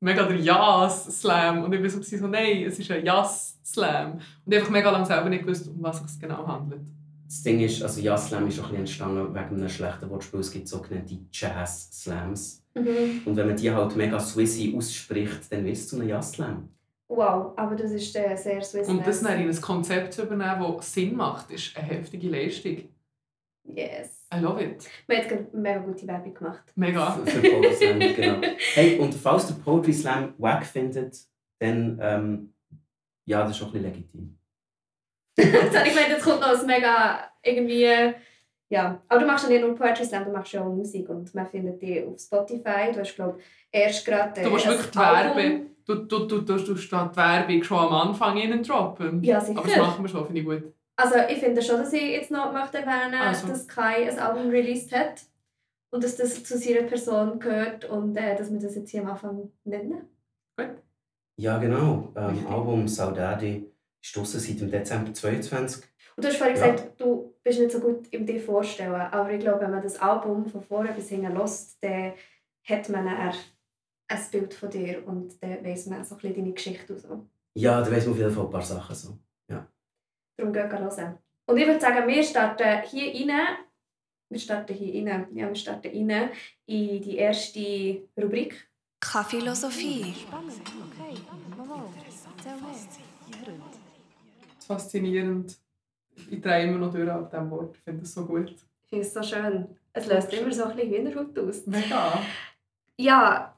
Mega 0.00 0.24
der 0.24 0.36
Jas-Slam. 0.36 1.64
Und 1.64 1.72
ich 1.72 1.82
war 1.82 1.90
so, 1.90 2.02
so, 2.02 2.26
nein, 2.28 2.62
es 2.64 2.78
ist 2.78 2.90
ein 2.90 3.04
Jas-Slam. 3.04 4.12
Und 4.12 4.20
ich 4.46 4.54
habe 4.54 4.56
einfach 4.56 4.70
mega 4.70 4.90
lange 4.90 5.06
selber 5.06 5.28
nicht 5.28 5.44
gewusst, 5.44 5.68
um 5.68 5.82
was 5.82 6.02
es 6.02 6.12
sich 6.12 6.20
genau 6.20 6.46
handelt. 6.46 6.82
Das 7.26 7.42
Ding 7.42 7.60
ist, 7.60 7.82
also 7.82 8.00
Jaslam 8.00 8.46
ist 8.46 8.60
auch 8.60 8.70
ein 8.70 8.80
bisschen 8.82 9.08
entstanden 9.10 9.34
wegen 9.34 9.56
einem 9.56 9.68
schlechten 9.68 10.08
Wortspiel. 10.08 10.40
Es 10.40 10.50
gibt 10.52 10.68
sogenannte 10.68 11.18
Jazz-Slams. 11.32 12.62
Mhm. 12.74 13.22
Und 13.24 13.36
wenn 13.36 13.48
man 13.48 13.56
die 13.56 13.70
halt 13.70 13.96
mega 13.96 14.20
Swissy 14.20 14.74
ausspricht, 14.76 15.50
dann 15.50 15.64
wird 15.64 15.76
es 15.76 15.88
zu 15.88 15.96
einem 15.96 16.08
Jazzslam. 16.08 16.68
Wow, 17.08 17.52
aber 17.56 17.74
das 17.74 17.92
ist 17.92 18.14
äh, 18.16 18.36
sehr 18.36 18.62
Swiss. 18.62 18.88
Und 18.88 19.06
das 19.06 19.22
dann 19.22 19.40
in 19.40 19.48
ein 19.48 19.60
Konzept 19.60 20.14
zu 20.14 20.22
übernehmen, 20.22 20.74
das 20.76 20.92
Sinn 20.92 21.16
macht, 21.16 21.50
ist 21.50 21.76
eine 21.76 21.86
heftige 21.86 22.28
Leistung. 22.28 22.88
Yes. 23.64 24.15
I 24.34 24.40
love 24.40 24.60
it. 24.62 24.88
Wir 25.06 25.18
haben 25.18 25.28
gerade 25.28 25.46
mega 25.52 25.78
gute 25.78 26.06
Werbung 26.06 26.34
gemacht. 26.34 26.72
Mega. 26.74 27.10
Für, 27.12 27.26
für 27.26 27.40
Poetry 27.40 27.74
Slam, 27.74 27.98
genau. 28.00 28.40
Hey, 28.74 28.98
und 28.98 29.14
falls 29.14 29.46
der 29.46 29.54
Poetry 29.54 29.92
Slam 29.92 30.34
wack 30.38 30.66
findet, 30.66 31.16
dann, 31.60 31.98
ähm, 32.02 32.54
ja, 33.24 33.42
das 33.44 33.56
ist 33.56 33.62
auch 33.62 33.66
ein 33.68 33.72
bisschen 33.82 33.92
legitim. 33.92 34.38
Habe 35.38 35.86
ich 35.86 35.94
gemeint, 35.94 36.08
jetzt 36.08 36.24
kommt 36.24 36.40
noch 36.40 36.58
ein 36.58 36.66
mega 36.66 37.30
irgendwie. 37.42 38.14
Ja, 38.68 39.00
aber 39.08 39.20
du 39.20 39.26
machst 39.26 39.44
ja 39.44 39.50
nicht 39.50 39.60
nur 39.64 39.76
Poetry 39.76 40.04
Slam, 40.04 40.24
du 40.24 40.32
machst 40.32 40.52
ja 40.52 40.60
auch 40.62 40.74
Musik 40.74 41.08
und 41.08 41.32
man 41.34 41.46
findet 41.46 41.80
die 41.80 42.04
auf 42.04 42.18
Spotify. 42.18 42.90
Du 42.92 42.98
hast, 43.00 43.14
glaube 43.14 43.38
ich, 43.38 43.44
erst 43.70 44.04
gerade. 44.04 44.40
äh, 44.40 44.44
Du 44.44 44.50
ein 44.56 44.64
wirklich 44.64 44.90
die 44.90 44.98
Werbung. 44.98 45.66
Du, 45.84 45.94
du, 45.94 46.26
du, 46.26 46.40
du, 46.40 46.56
du 46.58 46.76
statt 46.76 47.12
die 47.12 47.16
Werbung 47.16 47.62
schon 47.62 47.78
am 47.78 47.92
Anfang 47.92 48.36
innen 48.38 48.60
droppen. 48.64 49.22
Ja, 49.22 49.40
sicher. 49.40 49.60
Aber 49.60 49.68
das 49.68 49.76
machen 49.78 50.04
wir 50.04 50.08
schon, 50.08 50.26
finde 50.26 50.40
ich 50.40 50.46
gut. 50.46 50.72
Also 50.96 51.16
ich 51.28 51.38
finde 51.38 51.62
schon, 51.62 51.78
dass 51.78 51.92
ich 51.92 52.02
jetzt 52.02 52.30
noch 52.30 52.52
möchte 52.52 52.78
erwähnen 52.78 53.14
Also. 53.20 53.48
dass 53.48 53.68
Kai 53.68 54.10
ein 54.10 54.18
Album 54.18 54.50
released 54.50 54.92
hat 54.92 55.22
und 55.90 56.02
dass 56.02 56.16
das 56.16 56.42
zu 56.42 56.56
seiner 56.56 56.82
Person 56.86 57.38
gehört 57.38 57.84
und 57.84 58.16
äh, 58.16 58.34
dass 58.36 58.50
wir 58.50 58.58
das 58.60 58.74
jetzt 58.76 58.90
hier 58.90 59.02
am 59.02 59.10
Anfang 59.10 59.52
nennen. 59.64 60.08
Ja, 61.38 61.58
genau. 61.58 62.12
Ähm. 62.16 62.46
Album 62.46 62.88
Saudade 62.88 63.66
ist 64.02 64.16
draussen 64.16 64.40
seit 64.40 64.60
dem 64.60 64.70
Dezember 64.70 65.12
22. 65.12 65.84
Und 66.16 66.24
du 66.24 66.28
hast 66.28 66.38
vorhin 66.38 66.56
Ja. 66.56 66.70
gesagt, 66.72 66.98
du 66.98 67.34
bist 67.42 67.60
nicht 67.60 67.72
so 67.72 67.80
gut 67.80 68.08
im 68.10 68.24
dir 68.24 68.40
vorstellen, 68.40 68.94
aber 68.94 69.30
ich 69.32 69.40
glaube, 69.40 69.60
wenn 69.60 69.70
man 69.70 69.82
das 69.82 70.00
Album 70.00 70.46
von 70.46 70.62
vorne 70.62 70.92
bis 70.92 71.10
hinten 71.10 71.36
hört, 71.36 71.50
dann 71.82 72.12
hat 72.64 72.88
man 72.88 73.06
eher 73.06 73.34
ein 74.08 74.20
Bild 74.30 74.54
von 74.54 74.70
dir 74.70 75.06
und 75.06 75.42
dann 75.42 75.62
weiss 75.62 75.86
man 75.86 76.02
so 76.04 76.14
ein 76.14 76.20
bisschen 76.22 76.36
deine 76.36 76.52
Geschichte 76.52 76.94
und 76.94 77.00
so. 77.00 77.26
Ja, 77.54 77.82
da 77.82 77.90
weiss 77.90 78.04
man 78.06 78.14
auf 78.14 78.18
jeden 78.18 78.30
Fall 78.30 78.44
ein 78.44 78.50
paar 78.50 78.62
Sachen 78.62 78.94
so. 78.94 79.18
Darum 80.36 80.52
geht 80.52 80.72
hören. 80.72 81.18
Und 81.46 81.56
ich 81.56 81.66
würde 81.66 81.80
sagen, 81.80 82.06
wir 82.06 82.22
starten 82.22 82.82
hier 82.82 83.28
rein. 83.28 83.56
Wir 84.28 84.38
starten 84.38 84.74
hier 84.74 85.06
rein. 85.06 85.28
Ja, 85.34 85.48
wir 85.48 85.54
starten 85.54 86.10
rein 86.10 86.30
in 86.66 87.00
die 87.00 87.16
erste 87.16 88.02
Rubrik. 88.20 88.68
Kaffeelosophie. 89.00 90.14
Das 92.44 92.56
ist 94.58 94.66
faszinierend. 94.66 95.56
Ich 96.30 96.40
drehe 96.40 96.64
immer 96.64 96.78
noch 96.78 96.92
durch 96.92 97.08
ab 97.08 97.30
diesem 97.30 97.50
Wort. 97.50 97.76
Ich 97.76 97.82
finde 97.82 98.00
das 98.00 98.14
so 98.14 98.26
gut. 98.26 98.50
Ich 98.50 98.88
finde 98.88 99.06
es 99.06 99.14
so 99.14 99.22
schön. 99.22 99.68
Es 99.92 100.06
löst 100.06 100.32
immer 100.32 100.52
so 100.52 100.64
ein 100.64 100.76
bisschen 100.76 100.92
Hühnerhaut 100.92 101.38
aus. 101.38 101.66
Mega. 101.66 102.20
Ja, 102.98 103.55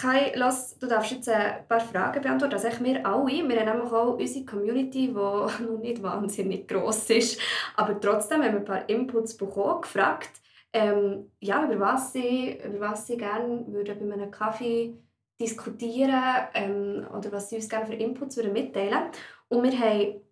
Kai, 0.00 0.32
lass, 0.34 0.78
du 0.78 0.86
darfst 0.86 1.10
jetzt 1.10 1.28
ein 1.28 1.66
paar 1.68 1.80
Fragen 1.80 2.22
beantworten. 2.22 2.54
Also 2.54 2.68
wir 2.82 3.06
alle. 3.06 3.26
Wir 3.26 3.60
haben 3.60 3.76
nämlich 3.76 3.92
auch 3.92 4.14
unsere 4.14 4.46
Community, 4.46 5.08
die 5.08 5.12
noch 5.12 5.78
nicht 5.78 6.02
wahnsinnig 6.02 6.66
gross 6.66 7.10
ist. 7.10 7.38
Aber 7.76 8.00
trotzdem 8.00 8.42
haben 8.42 8.52
wir 8.52 8.60
ein 8.60 8.64
paar 8.64 8.88
Inputs 8.88 9.36
bekommen, 9.36 9.82
gefragt, 9.82 10.30
ähm, 10.72 11.30
ja, 11.40 11.66
über, 11.66 11.78
was 11.80 12.14
sie, 12.14 12.58
über 12.64 12.80
was 12.80 13.08
sie 13.08 13.18
gerne 13.18 13.66
würden 13.66 14.08
bei 14.08 14.14
einem 14.14 14.30
Kaffee 14.30 14.96
diskutieren 15.38 16.48
ähm, 16.54 17.06
oder 17.14 17.30
was 17.30 17.50
sie 17.50 17.56
uns 17.56 17.68
gerne 17.68 17.86
für 17.86 17.94
Inputs 17.94 18.38
würden 18.38 18.54
mitteilen 18.54 19.10
Und 19.48 19.64
wir 19.64 19.78
haben 19.78 20.22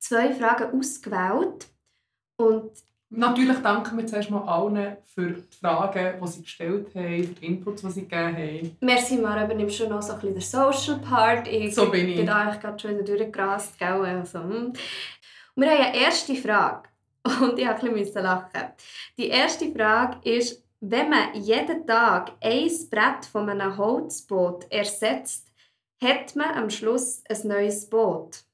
zwei 0.00 0.34
Fragen 0.34 0.78
ausgewählt. 0.78 1.68
Und 2.36 2.72
Natürlich 3.10 3.58
danken 3.58 3.96
wir 3.96 4.06
zuerst 4.06 4.30
mal 4.30 4.42
allen 4.42 4.96
für 5.04 5.32
die 5.32 5.56
Fragen, 5.60 6.20
die 6.20 6.28
sie 6.28 6.42
gestellt 6.42 6.88
haben, 6.94 7.24
für 7.24 7.34
die 7.34 7.46
Inputs, 7.46 7.82
die 7.82 7.90
sie 7.90 8.08
gegeben 8.08 8.36
haben. 8.36 8.76
Merci, 8.80 9.16
Mara, 9.18 9.44
übernimmst 9.44 9.76
schon 9.76 9.90
noch 9.90 10.02
so 10.02 10.14
ein 10.14 10.18
bisschen 10.20 10.34
den 10.34 10.42
Social 10.42 10.98
Part. 10.98 11.46
Ich 11.46 11.74
So 11.74 11.90
bin 11.90 12.08
ich. 12.08 12.16
bin 12.16 12.28
eigentlich 12.28 12.60
gerade 12.60 12.78
schon 12.78 12.98
wieder 12.98 13.04
durchgerast. 13.16 13.78
Gell? 13.78 14.04
Also, 14.04 14.40
hm. 14.40 14.72
Und 15.54 15.62
wir 15.62 15.70
haben 15.70 15.82
eine 15.84 15.96
erste 15.96 16.34
Frage. 16.34 16.88
Und 17.40 17.58
ich 17.58 17.64
musste 17.66 17.86
ein 17.86 17.94
bisschen 17.94 18.22
lachen. 18.22 18.62
Die 19.16 19.28
erste 19.28 19.72
Frage 19.72 20.28
ist, 20.28 20.62
wenn 20.80 21.08
man 21.08 21.34
jeden 21.34 21.86
Tag 21.86 22.32
ein 22.42 22.70
Brett 22.90 23.24
von 23.30 23.48
einem 23.48 23.76
Holzboot 23.78 24.66
ersetzt, 24.70 25.50
hat 26.02 26.34
man 26.36 26.50
am 26.54 26.68
Schluss 26.68 27.22
ein 27.28 27.48
neues 27.48 27.88
Boot. 27.88 28.44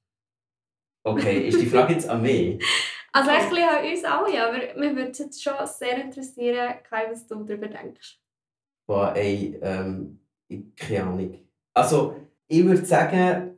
Okay, 1.02 1.48
ist 1.48 1.60
die 1.60 1.66
Frage 1.66 1.94
jetzt 1.94 2.08
an 2.08 2.20
mich? 2.22 2.62
Also 3.12 3.30
ein 3.30 3.48
bisschen 3.48 3.68
an 3.68 3.84
uns 3.84 4.04
alle, 4.04 4.46
aber 4.46 4.80
mich 4.80 4.96
würde 4.96 5.10
es 5.10 5.18
jetzt 5.18 5.42
schon 5.42 5.54
sehr 5.66 6.04
interessieren, 6.04 6.74
Kai, 6.88 7.10
was 7.10 7.26
du 7.26 7.42
darüber 7.44 7.66
denkst. 7.68 8.20
Boah, 8.86 9.14
ey, 9.16 9.58
ähm, 9.62 10.20
ich- 10.48 10.74
keine 10.76 11.04
Ahnung. 11.04 11.38
Also, 11.74 12.16
ich 12.48 12.64
würde 12.64 12.84
sagen, 12.84 13.56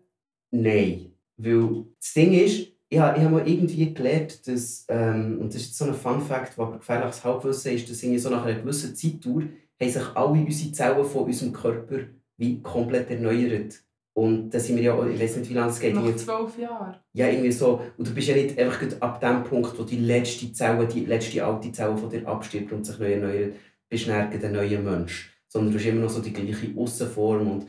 nein. 0.50 1.12
Weil 1.36 1.84
das 1.98 2.12
Ding 2.14 2.32
ist, 2.32 2.68
ich 2.88 2.98
habe, 2.98 3.16
ich 3.18 3.24
habe 3.24 3.34
mal 3.36 3.48
irgendwie 3.48 3.92
gelernt, 3.94 4.46
dass, 4.46 4.84
ähm, 4.88 5.38
und 5.40 5.54
das 5.54 5.62
ist 5.62 5.76
so 5.78 5.86
ein 5.86 5.94
Fun-Fact, 5.94 6.56
was 6.58 6.72
gefährliches 6.78 7.24
Halbwissen 7.24 7.72
ist, 7.72 7.90
dass 7.90 8.02
irgendwie 8.02 8.18
so 8.18 8.28
nach 8.30 8.44
einer 8.44 8.60
gewissen 8.60 8.94
Zeitdauer 8.94 9.42
haben 9.80 9.90
sich 9.90 10.02
alle 10.14 10.28
unsere 10.44 10.72
Zellen 10.72 11.04
von 11.04 11.24
unserem 11.24 11.52
Körper 11.52 11.98
wie 12.36 12.60
komplett 12.62 13.10
erneuert. 13.10 13.82
Und 14.14 14.50
da 14.50 14.60
sind 14.60 14.76
wir 14.76 14.82
ja, 14.82 15.06
ich 15.06 15.18
weiß 15.20 15.36
nicht, 15.38 15.48
wie 15.50 15.54
lange 15.54 15.70
es 15.70 15.80
geht. 15.80 15.94
Nach 15.94 16.16
zwölf 16.16 16.58
Jahren. 16.58 16.96
Ja, 17.14 17.28
irgendwie 17.28 17.50
so. 17.52 17.80
Und 17.96 18.06
du 18.06 18.12
bist 18.14 18.28
ja 18.28 18.34
nicht 18.34 18.58
einfach 18.58 18.82
ab 19.00 19.20
dem 19.20 19.42
Punkt, 19.44 19.78
wo 19.78 19.84
die 19.84 19.96
letzte 19.98 20.52
Zelle, 20.52 20.86
die 20.86 21.06
letzte 21.06 21.44
alte 21.44 21.72
Zelle 21.72 21.96
von 21.96 22.10
dir 22.10 22.26
abstirbt 22.28 22.72
und 22.72 22.84
sich 22.84 22.98
neu 22.98 23.12
erneuert, 23.12 23.54
bist 23.88 24.06
du 24.06 24.12
ein 24.12 24.52
neuer 24.52 24.80
Mensch. 24.80 25.30
Sondern 25.48 25.72
du 25.72 25.78
hast 25.78 25.86
immer 25.86 26.02
noch 26.02 26.10
so 26.10 26.20
die 26.20 26.32
gleiche 26.32 26.72
Aussenform 26.76 27.50
und 27.50 27.66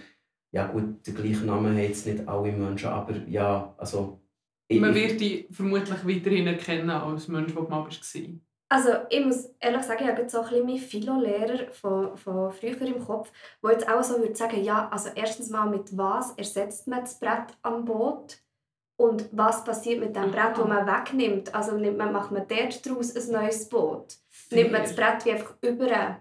ja 0.52 0.68
gut, 0.68 1.06
den 1.08 1.16
gleichen 1.16 1.46
Namen 1.48 1.68
haben 1.72 1.78
jetzt 1.80 2.06
nicht 2.06 2.28
alle 2.28 2.52
Menschen, 2.52 2.90
aber 2.90 3.16
ja, 3.28 3.74
also... 3.78 4.22
ich- 4.68 4.80
Man 4.80 4.94
wird 4.94 5.20
dich 5.20 5.48
vermutlich 5.50 6.06
weiterhin 6.06 6.48
erkennen 6.48 6.90
als 6.90 7.28
Mensch, 7.28 7.54
der 7.54 7.64
du 7.64 7.70
mal 7.70 7.84
warst. 7.86 8.18
Also 8.74 8.89
ich 9.12 9.24
muss 9.24 9.51
ehrlich 9.60 9.84
sagen, 9.84 10.03
ich 10.03 10.10
habe 10.10 10.22
jetzt 10.24 10.32
so 10.32 10.39
ein 10.39 10.50
bisschen 10.50 10.65
meinen 10.65 10.80
Philo-Lehrer 10.80 11.72
von, 11.74 12.18
von 12.18 12.51
früher 12.51 12.82
im 12.82 13.06
Kopf, 13.06 13.32
der 13.62 13.74
jetzt 13.74 13.88
auch 13.88 14.01
so 14.01 14.18
würde 14.18 14.34
sagen, 14.34 14.63
ja, 14.63 14.89
also 14.89 15.10
erstens 15.13 15.51
mal 15.51 15.70
mit 15.70 15.96
was 15.96 16.32
ersetzt 16.32 16.88
man 16.88 17.01
das 17.01 17.20
Brett 17.20 17.56
am 17.62 17.86
Boot 17.86 18.39
und 18.98 19.30
was 19.32 19.63
passiert 19.63 20.00
mit 20.00 20.15
dem 20.15 20.32
Brett, 20.32 20.58
das 20.58 20.68
man 20.68 20.88
wegnimmt. 20.88 21.53
Also 21.53 21.77
nimmt 21.77 22.00
man, 22.00 22.12
macht 22.12 22.32
man 22.32 22.48
dort 22.48 22.84
daraus 22.84 23.15
ein 23.15 23.32
neues 23.32 23.70
Boot. 23.70 24.15
Nimmt 24.50 24.72
man 24.72 24.82
das 24.82 24.96
Brett 24.96 25.24
wie 25.24 25.34
einfach 25.34 25.53
über. 25.62 26.18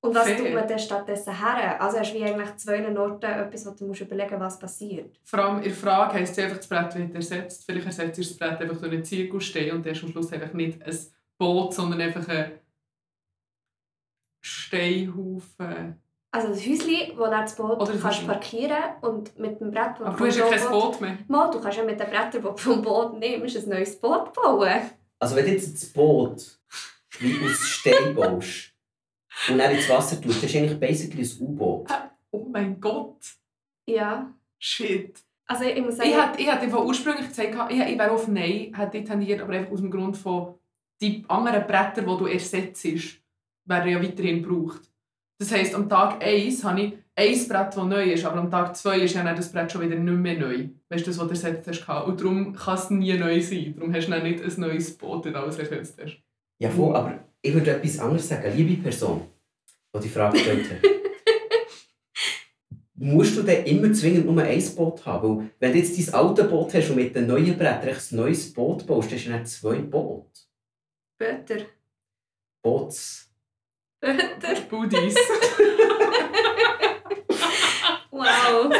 Und 0.00 0.14
was 0.14 0.28
Fair. 0.28 0.36
tut 0.36 0.54
man 0.54 0.68
dann 0.68 0.78
stattdessen 0.78 1.36
her? 1.36 1.82
Also 1.82 1.98
hast 1.98 2.12
du 2.12 2.18
wie 2.20 2.24
eigentlich 2.24 2.54
zwei 2.58 2.96
Orten 2.96 3.26
etwas, 3.26 3.66
wo 3.66 3.70
du 3.72 3.86
musst 3.86 4.02
überlegen 4.02 4.38
musst, 4.38 4.42
was 4.42 4.58
passiert. 4.60 5.18
Vor 5.24 5.40
allem 5.40 5.56
in 5.56 5.64
der 5.64 5.72
Frage 5.72 6.14
heisst 6.14 6.38
es 6.38 6.44
einfach, 6.44 6.58
das 6.58 6.68
Brett 6.68 6.94
wird 6.94 7.12
ersetzt. 7.16 7.64
Vielleicht 7.66 7.86
ersetzt 7.86 8.18
du 8.18 8.22
das 8.22 8.36
Brett 8.36 8.60
einfach 8.60 8.80
durch 8.80 8.92
einen 8.92 9.04
Zirkelstein 9.04 9.72
und 9.72 9.84
der 9.84 9.94
ist 9.94 10.04
am 10.04 10.10
Schluss 10.10 10.32
einfach 10.32 10.52
nicht 10.52 10.80
ein 10.80 10.96
Boot, 11.38 11.74
sondern 11.74 12.00
einfach 12.00 12.28
ein 12.28 12.58
Steinhaufen. 14.40 16.02
Also 16.30 16.48
das 16.48 16.60
Häuschen, 16.60 17.16
wo 17.16 17.24
du 17.24 17.30
das 17.30 17.56
Boot 17.56 17.80
Oder 17.80 17.92
das 17.92 18.02
kannst 18.02 18.26
parkieren 18.26 18.76
und 19.00 19.38
mit 19.38 19.60
dem 19.60 19.70
Brett, 19.70 19.98
das 19.98 20.06
Aber 20.06 20.16
du 20.18 20.26
hast 20.26 20.36
ja 20.36 20.48
kein 20.48 20.70
Boot 20.70 21.00
mehr. 21.00 21.18
Mal, 21.26 21.50
du 21.50 21.60
kannst 21.60 21.78
ja 21.78 21.84
mit 21.84 21.98
den 21.98 22.06
Brettern, 22.06 22.30
die 22.32 22.40
du 22.40 22.56
vom 22.56 22.82
Boot 22.82 23.18
nimmst, 23.18 23.56
ein 23.56 23.68
neues 23.68 23.98
Boot 23.98 24.34
bauen. 24.34 24.80
Also 25.18 25.36
wenn 25.36 25.46
du 25.46 25.52
jetzt 25.52 25.74
das 25.74 25.90
Boot 25.90 26.60
wie 27.18 27.44
aus 27.44 27.58
Stein 27.60 28.14
baust 28.14 28.74
und 29.48 29.58
dann 29.58 29.74
ins 29.74 29.88
Wasser 29.88 30.20
tust, 30.20 30.42
das 30.42 30.50
ist 30.50 30.56
eigentlich 30.56 30.78
basically 30.78 31.22
ein 31.22 31.40
U-Boot. 31.40 31.88
Oh 32.30 32.46
mein 32.50 32.78
Gott. 32.78 33.20
Ja. 33.86 34.32
Shit. 34.58 35.18
Also 35.46 35.64
ich 35.64 35.80
muss 35.80 35.96
sagen, 35.96 36.10
Ich 36.10 36.46
hätte, 36.46 36.66
ich 36.66 36.74
ursprünglich 36.74 37.28
gesagt, 37.28 37.72
ich, 37.72 37.80
ich 37.80 37.98
wäre 37.98 38.10
auf 38.10 38.28
Nein 38.28 38.74
hätte 38.74 38.98
ich 38.98 39.04
tendiert, 39.06 39.40
aber 39.40 39.54
einfach 39.54 39.72
aus 39.72 39.80
dem 39.80 39.90
Grund 39.90 40.16
von 40.16 40.58
die 41.00 41.24
anderen 41.28 41.66
Bretter, 41.66 42.02
die 42.02 42.18
du 42.18 42.26
ersetzt, 42.26 42.84
werden 43.64 43.92
ja 43.92 44.02
weiterhin 44.02 44.42
gebraucht. 44.42 44.82
Das 45.40 45.52
heisst, 45.52 45.74
am 45.74 45.88
Tag 45.88 46.22
1 46.22 46.64
habe 46.64 46.80
ich 46.80 46.92
ein 47.14 47.48
Brett, 47.48 47.76
das 47.76 47.84
neu 47.84 48.12
ist, 48.12 48.24
aber 48.24 48.38
am 48.38 48.50
Tag 48.50 48.76
2 48.76 49.00
ist 49.00 49.14
ja 49.14 49.22
dann 49.22 49.36
das 49.36 49.52
Brett 49.52 49.70
schon 49.70 49.82
wieder 49.82 49.94
nicht 49.94 50.18
mehr 50.18 50.38
neu. 50.38 50.68
Weißt 50.88 51.06
du, 51.06 51.10
das, 51.10 51.18
was 51.18 51.26
du 51.26 51.30
ersetzt 51.30 51.68
hast? 51.68 52.06
Und 52.06 52.20
darum 52.20 52.52
kann 52.54 52.74
es 52.74 52.90
nie 52.90 53.16
neu 53.16 53.40
sein. 53.40 53.74
Darum 53.76 53.94
hast 53.94 54.06
du 54.06 54.10
dann 54.10 54.22
nicht 54.24 54.42
ein 54.42 54.60
neues 54.60 54.96
Boot, 54.96 55.26
das 55.26 55.34
alles 55.34 55.58
ersetzt 55.58 56.00
hast. 56.02 56.18
Ja, 56.60 56.70
voll, 56.70 56.94
aber 56.96 57.18
ich 57.40 57.54
würde 57.54 57.70
etwas 57.70 57.98
anderes 58.00 58.28
sagen. 58.28 58.52
Liebe 58.56 58.82
Person, 58.82 59.22
die 59.94 60.00
die 60.00 60.08
Frage 60.08 60.38
gestellt 60.38 60.70
hat. 60.70 60.78
Musst 62.94 63.36
du 63.36 63.42
dann 63.42 63.64
immer 63.64 63.92
zwingend 63.92 64.26
nur 64.26 64.42
ein 64.42 64.74
Boot 64.74 65.06
haben? 65.06 65.38
Weil 65.38 65.50
wenn 65.60 65.72
du 65.72 65.78
jetzt 65.78 65.96
dein 65.96 66.14
alte 66.14 66.44
Boot 66.44 66.74
hast 66.74 66.90
und 66.90 66.96
mit 66.96 67.14
den 67.14 67.28
neuen 67.28 67.56
Brettern 67.56 67.90
ein 67.90 68.16
neues 68.16 68.52
Boot 68.52 68.84
baust, 68.88 69.12
hast 69.12 69.24
du 69.24 69.30
dann 69.30 69.46
zwei 69.46 69.76
Boote. 69.76 70.47
Bötter. 71.18 71.66
Boots. 72.62 73.30
Bötter. 74.00 74.60
Buddies. 74.70 75.16
Wow. 78.10 78.72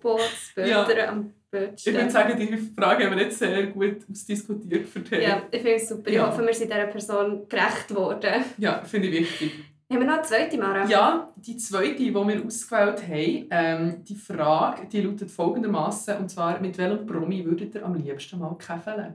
Bootsbötter 0.00 0.96
Ja. 0.98 1.08
am 1.08 1.32
ich 1.76 1.86
würde 1.86 2.10
sagen, 2.10 2.36
die 2.36 2.56
Frage 2.76 3.04
haben 3.06 3.16
wir 3.16 3.22
jetzt 3.26 3.38
sehr 3.38 3.68
gut 3.68 3.98
ausdiskutiert 4.10 4.88
für 4.88 4.98
dich. 4.98 5.22
Ja, 5.22 5.40
ich 5.52 5.60
finde 5.62 5.76
es 5.76 5.88
super. 5.88 6.08
Ich 6.10 6.16
Ja. 6.16 6.26
hoffe, 6.26 6.44
wir 6.44 6.52
sind 6.52 6.68
dieser 6.72 6.86
Person 6.88 7.48
gerecht 7.48 7.94
worden. 7.94 8.44
ja 8.58 8.82
finde 8.82 9.06
ich 9.06 9.20
wichtig. 9.20 9.52
Haben 9.88 10.00
wir 10.00 10.06
noch 10.08 10.14
eine 10.14 10.22
zweite, 10.22 10.58
Mara? 10.58 10.84
Ja, 10.88 11.32
die 11.36 11.56
zweite, 11.56 11.94
die 11.94 12.12
wir 12.12 12.44
ausgewählt 12.44 13.02
haben, 13.06 13.46
ähm, 13.50 14.04
die 14.04 14.16
Frage, 14.16 14.88
die 14.88 15.02
lautet 15.02 15.30
folgendermaßen 15.30 16.16
und 16.16 16.28
zwar, 16.28 16.58
mit 16.60 16.76
welchem 16.76 17.06
Promi 17.06 17.44
würdet 17.44 17.72
ihr 17.76 17.84
am 17.84 17.94
liebsten 17.94 18.40
mal 18.40 18.56
käfeln? 18.58 19.14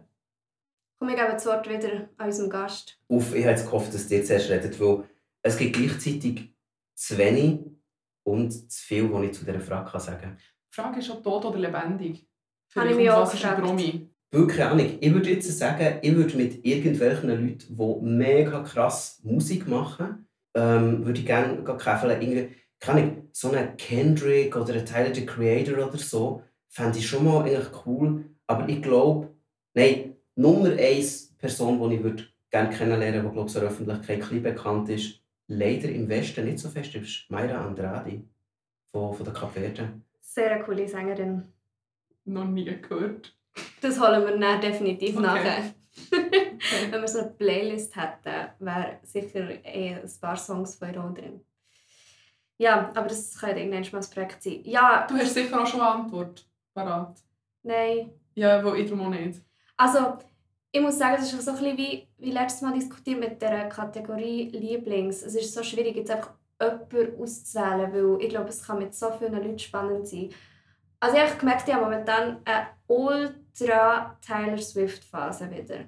Komm, 0.99 1.09
ich 1.09 1.15
gebe 1.15 1.31
das 1.31 1.45
Wort 1.45 1.69
wieder 1.69 2.09
an 2.17 2.27
unserem 2.27 2.49
Gast. 2.49 2.99
Uff, 3.07 3.33
ich 3.33 3.43
habe 3.43 3.51
jetzt 3.51 3.65
gehofft, 3.65 3.93
dass 3.93 4.11
ihr 4.11 4.23
zuerst 4.23 4.49
redet, 4.49 4.79
weil 4.81 5.05
es 5.41 5.57
gibt 5.57 5.77
gleichzeitig 5.77 6.53
zu 6.93 7.17
wenig 7.17 7.61
und 8.23 8.51
zu 8.51 8.83
viel, 8.83 9.11
was 9.11 9.23
ich 9.23 9.33
zu 9.33 9.45
dieser 9.45 9.61
Frage 9.61 9.89
kann 9.89 10.01
sagen 10.01 10.21
kann. 10.21 10.37
Die 10.37 10.75
Frage 10.75 10.99
ist 10.99 11.07
schon 11.07 11.23
tot 11.23 11.45
oder 11.45 11.57
lebendig. 11.57 12.27
Habe 12.75 12.89
ich 12.89 12.95
mich 12.97 13.09
auch 13.09 13.31
gefragt. 13.31 13.61
Promi? 13.61 14.09
Wirklich 14.31 14.57
keine 14.57 14.71
Ahnung. 14.71 14.97
Ich 14.99 15.13
würde 15.13 15.29
jetzt 15.29 15.57
sagen, 15.57 15.99
ich 16.01 16.15
würde 16.15 16.37
mit 16.37 16.65
irgendwelchen 16.65 17.29
Leuten, 17.29 17.57
die 17.69 18.05
mega 18.05 18.61
krass 18.61 19.21
Musik 19.23 19.67
machen, 19.67 20.27
ähm, 20.53 21.05
würde 21.05 21.19
ich 21.21 21.25
gerne 21.25 21.63
käfeln. 21.63 22.21
Irgendwie, 22.21 22.55
keine 22.79 23.01
Ahnung, 23.01 23.29
so 23.31 23.51
einen 23.51 23.77
Kendrick 23.77 24.55
oder 24.55 24.73
einen 24.73 24.85
Tyler, 24.85 25.15
the 25.15 25.25
Creator 25.25 25.87
oder 25.87 25.97
so, 25.97 26.43
fände 26.67 26.99
ich 26.99 27.07
schon 27.07 27.23
mal 27.23 27.43
eigentlich 27.43 27.85
cool. 27.85 28.25
Aber 28.45 28.67
ich 28.67 28.81
glaube, 28.81 29.33
nein, 29.73 30.08
Nummer 30.39 30.69
eins 30.71 31.35
Person, 31.37 31.89
die 31.89 31.95
ich 31.97 32.03
würde 32.03 32.23
gerne 32.49 32.69
kennenlernen 32.69 33.23
würde, 33.23 33.29
die 33.29 33.33
glaube 33.33 33.49
ich, 33.49 33.55
in 33.55 33.61
der 33.61 33.69
Öffentlichkeit 33.97 34.31
ein 34.31 34.43
bekannt 34.43 34.89
ist, 34.89 35.19
leider 35.47 35.89
im 35.89 36.07
Westen 36.07 36.45
nicht 36.45 36.59
so 36.59 36.69
fest, 36.69 36.95
ist 36.95 37.25
Mayra 37.29 37.65
Andrade 37.65 38.23
von, 38.91 39.13
von 39.13 39.25
der 39.25 39.33
Kapverde. 39.33 40.01
Sehr 40.21 40.51
eine 40.51 40.63
coole 40.63 40.87
Sängerin. 40.87 41.43
Noch 42.25 42.45
nie 42.45 42.65
gehört. 42.65 43.35
Das 43.81 43.99
holen 43.99 44.25
wir 44.25 44.37
dann 44.37 44.61
definitiv 44.61 45.17
Okay. 45.17 45.25
nachher. 45.25 45.73
Wenn 46.91 47.01
wir 47.01 47.07
so 47.07 47.19
eine 47.19 47.29
Playlist 47.31 47.95
hätten, 47.95 48.49
wäre 48.59 48.99
sicher 49.03 49.49
eh 49.65 49.95
ein 49.95 50.11
paar 50.21 50.37
Songs 50.37 50.75
von 50.75 50.87
ihr 50.93 50.93
drin. 50.93 51.41
Ja, 52.57 52.91
aber 52.93 53.07
das 53.07 53.37
könnte 53.39 53.59
irgendwann 53.59 53.85
mal 53.91 53.99
ein 54.05 54.09
Projekt 54.13 54.43
sein. 54.43 54.61
Ja, 54.63 55.05
Du 55.09 55.15
hast 55.15 55.33
sicher 55.33 55.61
auch 55.61 55.65
schon 55.67 55.81
eine 55.81 55.89
Antwort 55.91 56.47
parat. 56.73 57.17
nein. 57.63 58.11
Ja, 58.35 58.63
wo 58.63 58.73
ich 58.73 58.89
darum 58.89 59.07
auch 59.07 59.09
nicht. 59.09 59.41
Also, 59.75 60.17
ich 60.71 60.81
muss 60.81 60.97
sagen, 60.97 61.21
es 61.21 61.33
ist 61.33 61.45
so 61.45 61.51
ein 61.51 61.57
bisschen 61.57 61.77
wie, 61.77 62.07
wie 62.17 62.31
letztes 62.31 62.61
Mal 62.61 62.73
diskutiert 62.73 63.19
mit 63.19 63.41
der 63.41 63.69
Kategorie 63.69 64.49
Lieblings. 64.49 65.23
Es 65.23 65.35
ist 65.35 65.53
so 65.53 65.63
schwierig, 65.63 65.95
jetzt 65.95 66.11
einfach 66.11 66.33
jemanden 66.61 67.21
auszuwählen, 67.21 67.93
weil 67.93 68.21
ich 68.21 68.29
glaube, 68.29 68.49
es 68.49 68.65
kann 68.65 68.79
mit 68.79 68.93
so 68.93 69.11
vielen 69.11 69.33
Leuten 69.33 69.57
spannend 69.57 70.07
sein. 70.07 70.29
Also 70.99 71.15
ich 71.15 71.23
habe 71.23 71.39
gemerkt, 71.39 71.67
ich 71.67 71.73
habe 71.73 71.85
momentan 71.85 72.41
eine 72.45 72.67
ultra 72.87 74.17
Taylor 74.21 74.57
Swift 74.57 75.03
Phase 75.03 75.49
wieder. 75.49 75.85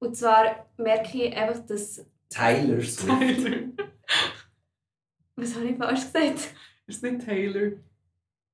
Und 0.00 0.16
zwar 0.16 0.66
merke 0.76 1.26
ich 1.26 1.36
einfach, 1.36 1.64
dass... 1.66 2.04
Tyler 2.28 2.82
Swift. 2.82 3.18
Taylor. 3.18 3.68
Was 5.36 5.54
habe 5.54 5.66
ich 5.66 5.76
falsch 5.76 6.00
gesagt? 6.00 6.54
Ist 6.86 7.02
nicht 7.02 7.24
Taylor. 7.24 7.72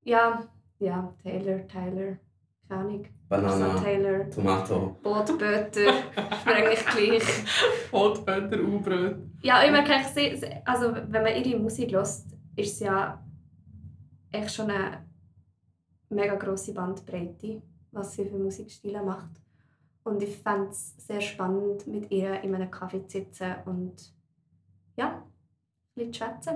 Ja, 0.03 0.47
ja, 0.79 1.13
Taylor, 1.23 1.67
Tyler, 1.67 2.17
keine. 2.69 3.03
Banana, 3.29 3.75
Taylor, 3.81 4.29
Tomato. 4.29 4.97
Boot, 5.03 5.37
Bötter, 5.37 5.89
ist 5.89 6.45
mir 6.45 6.55
eigentlich 6.55 6.85
gleich. 6.85 7.23
Hotbötter, 7.91 8.59
U-Brot. 8.61 9.15
Ja, 9.41 9.63
ich 9.63 9.71
merke, 9.71 9.93
sie- 10.13 10.39
also, 10.65 10.93
wenn 10.93 11.23
man 11.23 11.35
ihre 11.35 11.59
Musik 11.59 11.91
hört, 11.91 12.07
ist 12.55 12.73
es 12.73 12.79
ja 12.79 13.21
echt 14.31 14.53
schon 14.53 14.69
eine 14.71 15.05
mega 16.09 16.35
grosse 16.35 16.73
Bandbreite, 16.73 17.61
was 17.91 18.13
sie 18.13 18.25
für 18.25 18.37
Musikstile 18.37 19.03
macht. 19.03 19.31
Und 20.03 20.23
ich 20.23 20.37
fände 20.37 20.69
es 20.69 20.95
sehr 21.05 21.19
spannend, 21.19 21.85
mit 21.85 22.09
ihr 22.11 22.41
in 22.41 22.55
einem 22.55 22.71
Kaffee 22.71 23.05
zu 23.07 23.17
sitzen 23.17 23.55
und 23.65 24.13
ja, 24.95 25.17
ein 25.17 25.23
bisschen 25.95 26.13
zu 26.13 26.17
schwätzen. 26.23 26.55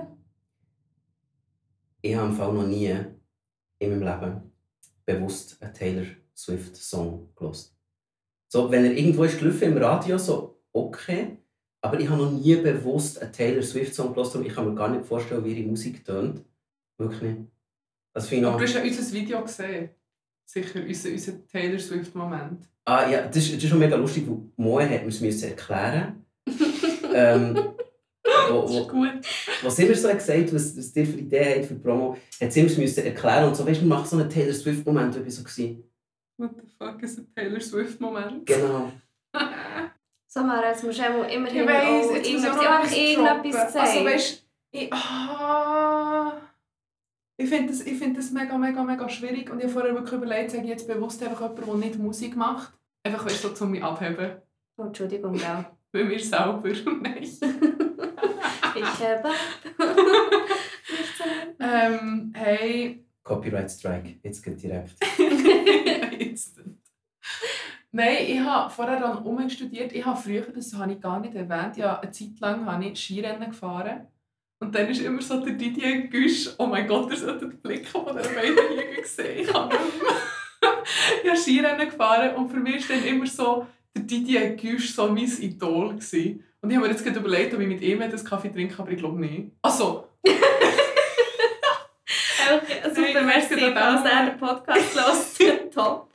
Ich 2.00 2.14
habe 2.16 2.28
im 2.28 2.32
Fall 2.34 2.52
noch 2.54 2.66
nie 2.66 2.96
in 3.78 3.90
meinem 3.90 4.02
Leben 4.02 4.51
bewusst 5.04 5.62
einen 5.62 5.74
Taylor 5.74 6.06
Swift 6.36 6.76
Song 6.76 7.28
gelost. 7.36 7.76
So, 8.48 8.70
wenn 8.70 8.84
er 8.84 8.92
irgendwo 8.92 9.24
ist 9.24 9.38
gelaufen 9.38 9.72
im 9.72 9.78
Radio, 9.78 10.18
so 10.18 10.60
okay. 10.72 11.38
Aber 11.80 11.98
ich 11.98 12.08
habe 12.08 12.22
noch 12.22 12.30
nie 12.30 12.56
bewusst 12.56 13.20
einen 13.20 13.32
Taylor 13.32 13.62
Swift 13.62 13.94
Song 13.94 14.12
gelost 14.14 14.36
und 14.36 14.46
ich 14.46 14.54
kann 14.54 14.68
mir 14.68 14.74
gar 14.74 14.88
nicht 14.88 15.04
vorstellen, 15.04 15.44
wie 15.44 15.52
ihre 15.52 15.68
Musik 15.68 16.04
tönt. 16.04 16.44
Wirklich 16.98 17.22
nicht. 17.22 17.40
Das 18.14 18.28
finde 18.28 18.48
ich 18.48 18.54
du 18.54 18.62
hast 18.62 18.74
ja 18.74 18.82
unser 18.82 19.12
Video 19.12 19.42
gesehen. 19.42 19.90
Sicher, 20.44 20.80
unser, 20.86 21.10
unser 21.10 21.46
Taylor 21.46 21.78
Swift-Moment. 21.78 22.68
Ah 22.84 23.08
ja, 23.08 23.26
das 23.26 23.36
ist, 23.36 23.54
das 23.54 23.64
ist 23.64 23.70
schon 23.70 23.78
mega 23.78 23.96
lustig, 23.96 24.26
weil 24.28 24.38
Moe 24.56 24.88
hat 24.88 25.02
mir 25.04 25.28
es 25.28 25.42
erklären. 25.42 26.26
ähm, 27.14 27.58
wo, 28.54 28.62
Das 28.62 28.70
ist 28.70 28.76
wo, 28.76 28.86
gut. 28.88 29.10
was 29.62 29.78
immer 29.78 29.94
so 29.94 30.08
hat 30.08 30.18
gesagt, 30.18 30.54
was, 30.54 30.76
was 30.76 30.92
dir 30.92 31.06
für 31.06 31.18
Ideen 31.18 31.58
hat 31.60 31.64
für 31.66 31.74
die 31.74 31.80
Promo, 31.80 32.16
hat 32.40 32.52
sie 32.52 32.60
immer 32.60 32.78
müssen 32.78 33.04
erklären 33.04 33.48
und 33.48 33.56
so, 33.56 33.66
weißt 33.66 33.80
du, 33.80 33.86
man 33.86 33.98
macht 33.98 34.08
so 34.08 34.16
einen 34.16 34.28
Taylor 34.30 34.54
Swift 34.54 34.84
Moment, 34.86 35.16
und 35.16 35.26
ich 35.26 35.34
so 35.34 35.42
gewesen. 35.42 35.84
What 36.38 36.50
the 36.56 36.62
fuck 36.78 37.02
ist 37.02 37.18
ein 37.18 37.26
Taylor 37.34 37.60
Swift-Moment? 37.60 38.46
Genau. 38.46 38.92
So, 40.34 40.40
Mara, 40.42 40.70
jetzt 40.70 40.82
musst 40.82 40.98
du 40.98 41.02
immerhin 41.02 41.60
Ich 41.60 41.66
weiss, 41.66 42.06
auch 42.08 42.14
jetzt 42.14 42.14
muss 42.14 42.26
ich 42.26 42.32
irgendetwas, 42.32 42.56
auch 42.56 42.82
noch 42.84 42.96
irgendetwas 42.96 43.72
sagen. 43.74 43.86
Also 43.86 44.04
weißt 44.06 44.46
ich, 44.70 44.92
ah, 44.94 46.32
Ich 47.36 47.48
finde 47.50 47.66
das, 47.70 47.82
ich 47.82 47.98
find 47.98 48.16
das 48.16 48.30
mega, 48.30 48.56
mega, 48.56 48.82
mega 48.82 49.06
schwierig. 49.10 49.50
Und 49.50 49.58
ich 49.58 49.64
habe 49.64 49.74
vorher 49.74 49.94
wirklich 49.94 50.14
überlegt, 50.14 50.52
sage 50.52 50.62
ich 50.62 50.70
jetzt 50.70 50.88
bewusst 50.88 51.22
einfach 51.22 51.42
jemanden, 51.42 51.66
der 51.66 51.74
nicht 51.74 51.98
Musik 51.98 52.34
macht. 52.34 52.72
Einfach, 53.02 53.26
weißt 53.26 53.44
du, 53.44 53.54
so, 53.54 53.64
um 53.66 53.72
mich 53.72 53.84
abheben. 53.84 54.36
Oh, 54.78 54.84
Entschuldigung, 54.84 55.34
ja. 55.34 55.70
Bei 55.92 56.02
mir 56.02 56.18
selber. 56.18 56.62
Nein. 57.02 57.28
Habe. 59.02 59.28
ähm, 61.60 62.32
hey, 62.34 63.04
Copyright 63.22 63.70
Strike, 63.70 64.16
jetzt 64.22 64.42
geht 64.42 64.62
direkt. 64.62 64.94
Instant. 66.18 66.78
Nein, 67.92 68.16
ich 68.26 68.40
habe 68.40 68.70
vorher 68.70 68.98
dann 68.98 69.18
umstudiert. 69.18 69.92
Ich 69.92 70.04
habe 70.04 70.20
früher, 70.20 70.42
das 70.42 70.74
habe 70.74 70.92
ich 70.92 71.00
gar 71.00 71.20
nicht 71.20 71.34
erwähnt, 71.34 71.76
ja, 71.76 72.00
eine 72.00 72.10
Zeit 72.10 72.40
lang 72.40 72.66
habe 72.66 72.84
ich 72.86 72.98
Skirennen 72.98 73.50
gefahren. 73.50 74.08
Und 74.60 74.74
dann 74.74 74.88
ist 74.88 75.00
immer 75.02 75.20
so 75.20 75.44
der 75.44 75.54
Didier 75.54 76.06
Güsch, 76.06 76.50
oh 76.56 76.66
mein 76.66 76.86
Gott, 76.86 77.10
ihr 77.10 77.16
solltet 77.16 77.52
den 77.52 77.60
Blick 77.60 77.86
von 77.88 78.06
den 78.06 78.14
beiden 78.14 78.56
hier 78.94 79.04
sehen. 79.04 79.40
Ich 79.40 79.52
habe 79.52 79.74
nicht 79.74 80.02
mehr. 80.02 80.12
ich 81.22 81.28
habe 81.28 81.38
Skirennen 81.38 81.90
gefahren 81.90 82.36
und 82.36 82.48
für 82.48 82.60
mich 82.60 82.88
war 82.88 82.96
dann 82.96 83.04
immer 83.04 83.26
so 83.26 83.66
der 83.94 84.04
Didier 84.04 84.56
Güsch 84.56 84.94
so 84.94 85.08
mein 85.08 85.24
Idol. 85.24 85.90
Gewesen. 85.90 86.44
Und 86.62 86.70
ich 86.70 86.76
habe 86.76 86.86
mir 86.86 86.92
jetzt 86.92 87.04
gerade 87.04 87.18
überlegt, 87.18 87.52
ob 87.54 87.60
ich 87.60 87.66
mit 87.68 87.82
ihm 87.82 88.00
einen 88.00 88.24
Kaffee 88.24 88.48
trinke, 88.50 88.78
aber 88.78 88.90
ich 88.92 88.98
glaube 88.98 89.20
nicht. 89.20 89.50
Also, 89.62 90.04
Okay, 92.54 92.82
super, 92.94 93.22
merci, 93.22 93.54
falls 93.74 94.04
er 94.04 94.30
den 94.30 94.38
Podcast 94.38 95.40
hört. 95.40 95.72
Top. 95.74 96.08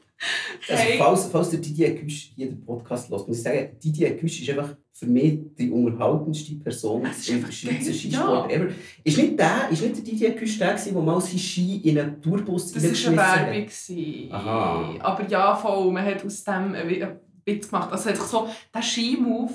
Also, 0.69 0.83
Hey. 0.83 0.97
falls, 0.97 1.25
falls 1.27 1.49
der 1.51 1.59
Didier 1.59 1.93
Güsch 1.95 2.31
hier 2.35 2.47
den 2.47 2.63
Podcast 2.65 3.09
hört, 3.09 3.27
muss 3.27 3.37
ich 3.37 3.43
sagen, 3.43 3.77
Didier 3.83 4.15
Güsch 4.15 4.41
ist 4.41 4.49
einfach 4.49 4.75
für 4.91 5.05
mich 5.05 5.39
die 5.57 5.69
unterhaltendste 5.69 6.55
Person 6.55 7.05
Es 7.05 7.19
ist 7.19 7.29
im 7.29 7.35
einfach 7.37 7.51
Schweizer 7.51 7.93
Skisport 7.93 8.51
ever. 8.51 8.67
Ist 9.03 9.17
nicht 9.17 9.39
der, 9.39 9.69
ist 9.71 9.81
nicht 9.81 9.97
der 9.97 10.03
Didier 10.03 10.31
Güsch 10.31 10.57
der, 10.57 10.73
gewesen, 10.73 10.93
der 10.93 11.03
mal 11.03 11.21
seinen 11.21 11.37
Ski 11.39 11.77
in 11.83 11.99
einen 11.99 12.21
Tourbus 12.21 12.73
das 12.73 12.83
war 13.05 13.11
eine 13.11 13.47
Werbung. 13.47 14.31
Aha. 14.31 14.95
Aber 14.99 15.27
ja, 15.27 15.55
voll, 15.55 15.91
man 15.91 16.05
hat 16.05 16.25
aus 16.25 16.43
dem 16.43 16.73
einen 16.73 17.19
Witz 17.47 17.69
gemacht. 17.69 17.91
Also, 17.91 18.09
hat 18.09 18.17
sich 18.17 18.25
so, 18.25 18.49
der 18.73 18.81
Ski-Move, 18.81 19.53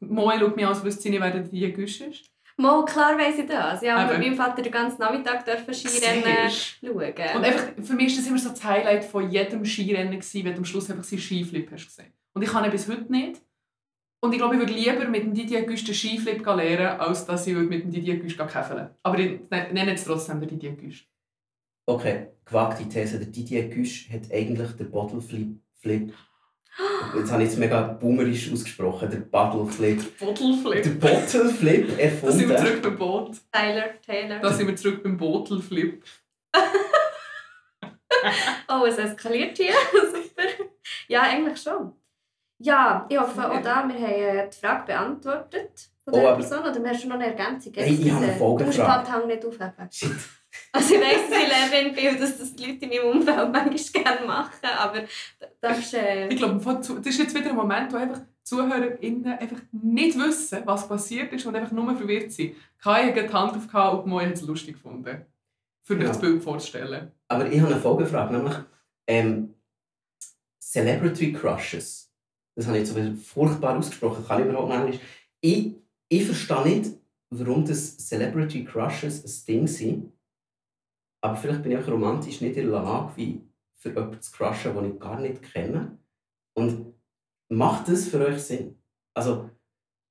Moe 0.00 0.38
schaut 0.38 0.56
mich 0.56 0.66
an, 0.66 0.72
als 0.72 0.84
wüsste 0.84 1.02
sie 1.02 1.10
nicht, 1.10 1.20
wer 1.22 1.30
der 1.30 1.42
Didier 1.42 1.70
Güsch 1.72 2.00
ist. 2.02 2.26
Mal, 2.56 2.84
klar 2.84 3.16
weiss 3.18 3.38
ich 3.38 3.46
das. 3.46 3.80
Ja, 3.80 4.04
mit 4.04 4.12
Eben. 4.12 4.22
meinem 4.22 4.34
Vater 4.36 4.60
den 4.60 4.70
ganzen 4.72 5.00
Nachmittag 5.00 5.46
dürfen 5.46 5.72
Skirennen 5.72 6.50
schauen. 6.50 7.36
Und 7.36 7.44
einfach, 7.44 7.68
für 7.82 7.94
mich 7.94 8.10
war 8.12 8.16
das 8.18 8.26
immer 8.26 8.38
so 8.38 8.50
das 8.50 8.62
Highlight 8.62 9.04
von 9.04 9.30
jedem 9.30 9.64
Skirennen, 9.64 10.12
gewesen, 10.12 10.44
wenn 10.44 10.52
du 10.52 10.58
am 10.58 10.64
Schluss 10.66 10.90
einfach 10.90 11.04
seinen 11.04 11.20
Skiflip 11.20 11.70
hast 11.70 11.86
gesehen. 11.86 12.12
Und 12.34 12.42
ich 12.42 12.50
kann 12.50 12.64
ihn 12.64 12.70
bis 12.70 12.86
heute 12.86 13.10
nicht. 13.10 13.40
Und 14.22 14.32
ich 14.32 14.38
glaube, 14.38 14.54
ich 14.56 14.60
würde 14.60 14.74
lieber 14.74 15.06
mit 15.08 15.22
dem 15.22 15.32
Didier 15.32 15.62
Güsch 15.62 15.84
den 15.84 15.94
Skiflip 15.94 16.44
lernen, 16.44 17.00
als 17.00 17.24
dass 17.24 17.46
ich 17.46 17.54
mit 17.56 17.82
dem 17.84 17.90
Didier 17.90 18.18
Güsch 18.18 18.36
käfeln 18.36 18.90
Aber 19.02 19.18
ich 19.18 19.40
ne- 19.50 19.68
nenne 19.72 19.94
es 19.94 20.04
trotzdem 20.04 20.40
den 20.40 20.50
Didier 20.50 20.72
Güsch. 20.72 21.08
Okay, 21.86 22.28
gewagte 22.44 22.86
These. 22.86 23.18
Der 23.18 23.28
Didier 23.28 23.68
Güsch 23.70 24.10
hat 24.10 24.30
eigentlich 24.30 24.72
den 24.72 24.90
Bottle 24.90 25.22
Flip. 25.22 26.12
Jetzt 27.16 27.32
habe 27.32 27.42
ich 27.42 27.48
es 27.50 27.56
mega 27.56 27.80
boomerisch 27.82 28.52
ausgesprochen. 28.52 29.10
Der 29.10 29.18
Bottle 29.18 29.66
Flip. 29.66 30.18
Bottleflip. 30.18 30.82
Der 30.82 30.90
Bottle 30.90 31.48
Flip 31.50 31.88
Da 32.22 32.30
sind 32.30 32.48
wir 32.48 32.56
erfunden. 32.56 32.56
zurück 32.66 32.82
beim 32.82 32.96
Boot. 32.98 33.36
Tyler, 33.52 33.84
Taylor. 34.06 34.38
Da 34.38 34.52
sind 34.52 34.66
wir 34.68 34.76
zurück 34.76 35.02
beim 35.02 35.16
Bottleflip. 35.16 36.04
Oh, 38.68 38.84
es 38.86 38.98
eskaliert 38.98 39.56
hier. 39.56 39.72
Super. 39.92 40.48
Ja, 41.08 41.22
eigentlich 41.22 41.60
schon. 41.60 41.92
Ja, 42.58 43.06
ich 43.08 43.18
hoffe 43.18 43.50
auch 43.50 43.62
da, 43.62 43.62
wir 43.62 43.74
haben 43.74 43.90
äh, 43.90 44.48
die 44.48 44.56
Frage 44.58 44.84
beantwortet 44.86 45.88
von 46.04 46.12
der 46.12 46.22
Oh, 46.22 46.26
aber- 46.28 46.36
Person. 46.36 46.58
Oder 46.60 46.90
hast 46.90 47.02
du 47.04 47.08
noch 47.08 47.14
eine 47.14 47.26
Ergänzung? 47.26 47.72
Hey, 47.74 47.94
ich 47.94 48.10
habe 48.12 48.26
eine 48.26 48.36
Du 48.36 48.44
musst 48.44 48.58
den 48.78 48.84
Folgefrage. 48.84 48.88
Pathang 49.04 49.26
nicht 49.26 49.44
aufheben. 49.46 49.88
Shit. 49.90 50.10
Also 50.72 50.94
ich 50.94 51.00
weiss, 51.00 51.30
dass 51.30 51.38
ich 51.42 51.48
Lehrerin 51.48 51.94
bin 51.94 52.08
und 52.08 52.20
dass 52.20 52.38
das 52.38 52.54
die 52.54 52.66
Leute 52.66 52.84
in 52.84 52.90
meinem 52.90 53.18
Umfeld 53.18 53.52
manchmal 53.52 54.04
gerne 54.04 54.26
machen, 54.26 54.66
aber 54.78 55.04
das 55.60 55.78
ist... 55.78 55.94
Äh, 55.94 56.28
Ich 56.28 56.36
glaube, 56.36 56.60
das 56.64 56.88
ist 57.06 57.18
jetzt 57.18 57.34
wieder 57.34 57.50
ein 57.50 57.56
Moment, 57.56 57.92
wo 57.92 57.96
einfach 57.96 58.20
ZuhörerInnen 58.42 59.38
einfach 59.38 59.60
nicht 59.70 60.18
wissen, 60.18 60.62
was 60.64 60.88
passiert 60.88 61.32
ist 61.32 61.46
und 61.46 61.54
einfach 61.54 61.70
nur 61.72 61.94
verwirrt 61.96 62.32
sind. 62.32 62.54
Kai 62.78 63.12
hat 63.12 63.16
die 63.16 63.32
Hand 63.32 63.56
aufgehauen 63.56 64.00
und 64.00 64.06
Moi 64.08 64.24
hat 64.24 64.32
es 64.34 64.42
lustig 64.42 64.74
gefunden. 64.74 65.24
Für 65.84 65.94
euch 65.94 66.00
Ja. 66.02 66.08
das 66.08 66.20
Bild 66.20 66.42
vorzustellen. 66.42 67.12
Aber 67.28 67.50
ich 67.50 67.60
habe 67.60 67.72
eine 67.72 67.80
Folgefrage, 67.80 68.34
nämlich 68.36 68.54
ähm, 69.06 69.54
Celebrity 70.60 71.32
Crushes. 71.32 72.12
Das 72.56 72.66
habe 72.66 72.78
ich 72.78 72.88
jetzt 72.88 72.94
so 72.94 73.14
furchtbar 73.22 73.76
ausgesprochen, 73.78 74.24
kann 74.26 74.40
ich 74.40 74.48
überhaupt 74.48 74.68
nicht 74.70 74.80
Englisch. 74.80 75.00
Ich, 75.40 75.74
ich 76.08 76.24
verstehe 76.26 76.62
nicht, 76.62 76.90
warum 77.30 77.64
das 77.64 77.96
Celebrity 77.98 78.64
Crushes 78.64 79.24
ein 79.24 79.46
Ding 79.46 79.66
sind. 79.66 80.12
Aber 81.22 81.36
vielleicht 81.36 81.62
bin 81.62 81.72
ich 81.72 81.78
auch 81.78 81.88
romantisch 81.88 82.40
nicht 82.40 82.56
in 82.56 82.70
der 82.70 82.80
Lage, 82.82 83.12
wie 83.16 83.48
für 83.76 83.90
jemanden 83.90 84.20
zu 84.20 84.32
crushen, 84.32 84.74
den 84.74 84.94
ich 84.94 85.00
gar 85.00 85.20
nicht 85.20 85.42
kenne. 85.42 85.98
Und 86.54 86.94
macht 87.48 87.88
das 87.88 88.08
für 88.08 88.24
euch 88.26 88.42
Sinn? 88.42 88.82
Also, 89.14 89.50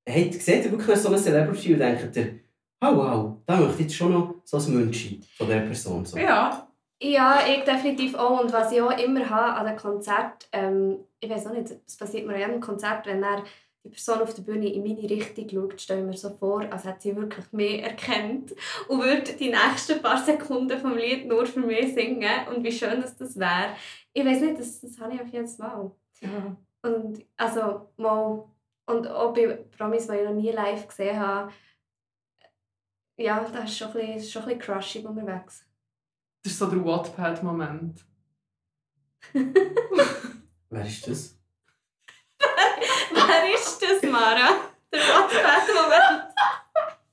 hey, 0.08 0.32
seht 0.32 0.66
ihr 0.66 0.72
wirklich 0.72 0.98
so 0.98 1.10
eine 1.10 1.18
Celebrity 1.18 1.74
und 1.74 1.80
denkt 1.80 2.16
ihr, 2.16 2.40
oh 2.82 2.96
wow, 2.96 3.38
da 3.46 3.58
möchte 3.58 3.76
ich 3.76 3.80
jetzt 3.82 3.96
schon 3.96 4.14
noch 4.14 4.36
so 4.44 4.58
ein 4.58 4.74
Münchi 4.74 5.22
von 5.38 5.48
dieser 5.48 5.62
Person. 5.62 6.06
So. 6.06 6.18
Ja, 6.18 6.70
Ja, 7.02 7.40
ich 7.48 7.64
definitiv 7.64 8.16
auch. 8.16 8.42
Und 8.42 8.52
was 8.52 8.72
ich 8.72 8.82
auch 8.82 8.98
immer 8.98 9.30
habe 9.30 9.54
an 9.54 9.66
den 9.68 9.78
Konzerten, 9.78 10.46
ähm, 10.52 11.00
ich 11.20 11.30
weiß 11.30 11.48
auch 11.48 11.54
nicht, 11.54 11.72
es 11.86 11.98
passiert 11.98 12.28
mir 12.28 12.34
an 12.34 12.40
jedem 12.40 12.60
Konzert, 12.60 13.06
wenn 13.06 13.24
er 13.24 13.44
die 13.84 13.90
Person 13.90 14.22
auf 14.22 14.34
der 14.34 14.42
Bühne 14.42 14.72
in 14.72 14.84
meine 14.84 15.10
Richtung 15.10 15.50
schaut, 15.50 15.82
stelle 15.82 16.02
ich 16.02 16.06
mir 16.06 16.18
so 16.18 16.30
vor, 16.32 16.62
als 16.72 16.84
hätte 16.84 17.02
sie 17.02 17.16
wirklich 17.16 17.52
mich 17.52 17.82
erkannt 17.82 18.54
und 18.88 19.02
würde 19.02 19.34
die 19.34 19.50
nächsten 19.50 20.02
paar 20.02 20.24
Sekunden 20.24 20.78
vom 20.80 20.98
Lied 20.98 21.28
nur 21.28 21.46
für 21.46 21.62
mich 21.62 21.94
singen. 21.94 22.48
Und 22.50 22.64
wie 22.64 22.72
schön 22.72 23.02
dass 23.02 23.16
das 23.16 23.40
wäre. 23.40 23.76
Ich 24.14 24.26
weiß 24.26 24.42
nicht, 24.42 24.60
das, 24.60 24.82
das 24.82 25.00
habe 25.00 25.14
ich 25.14 25.22
auf 25.22 25.30
jedes 25.30 25.58
Mal. 25.58 25.92
ja. 26.22 26.58
Und 26.82 27.26
also 27.36 27.90
mal, 27.98 28.46
und 28.86 29.08
auch 29.08 29.34
bei 29.34 29.48
Promis, 29.78 30.08
die 30.08 30.16
ich 30.16 30.24
noch 30.24 30.34
nie 30.34 30.52
live 30.52 30.88
gesehen 30.88 31.20
habe, 31.20 31.52
ja, 33.18 33.44
da 33.44 33.64
ist 33.64 33.78
schon 33.78 33.90
ein 33.90 33.94
bisschen, 33.94 34.24
schon 34.24 34.44
ein 34.44 34.58
bisschen 34.58 34.76
crushing 34.76 35.06
unterwegs. 35.06 35.66
Das 36.44 36.54
ist 36.54 36.60
so 36.60 36.68
der 36.68 36.84
Wattpad-Moment. 36.84 38.06
Wer 40.70 40.86
ist 40.86 41.08
das? 41.08 41.39
Wer 43.12 43.54
ist 43.56 43.82
das, 43.82 44.10
Mara? 44.10 44.50
Der 44.92 45.00
Wattpad-Moment. 45.00 46.30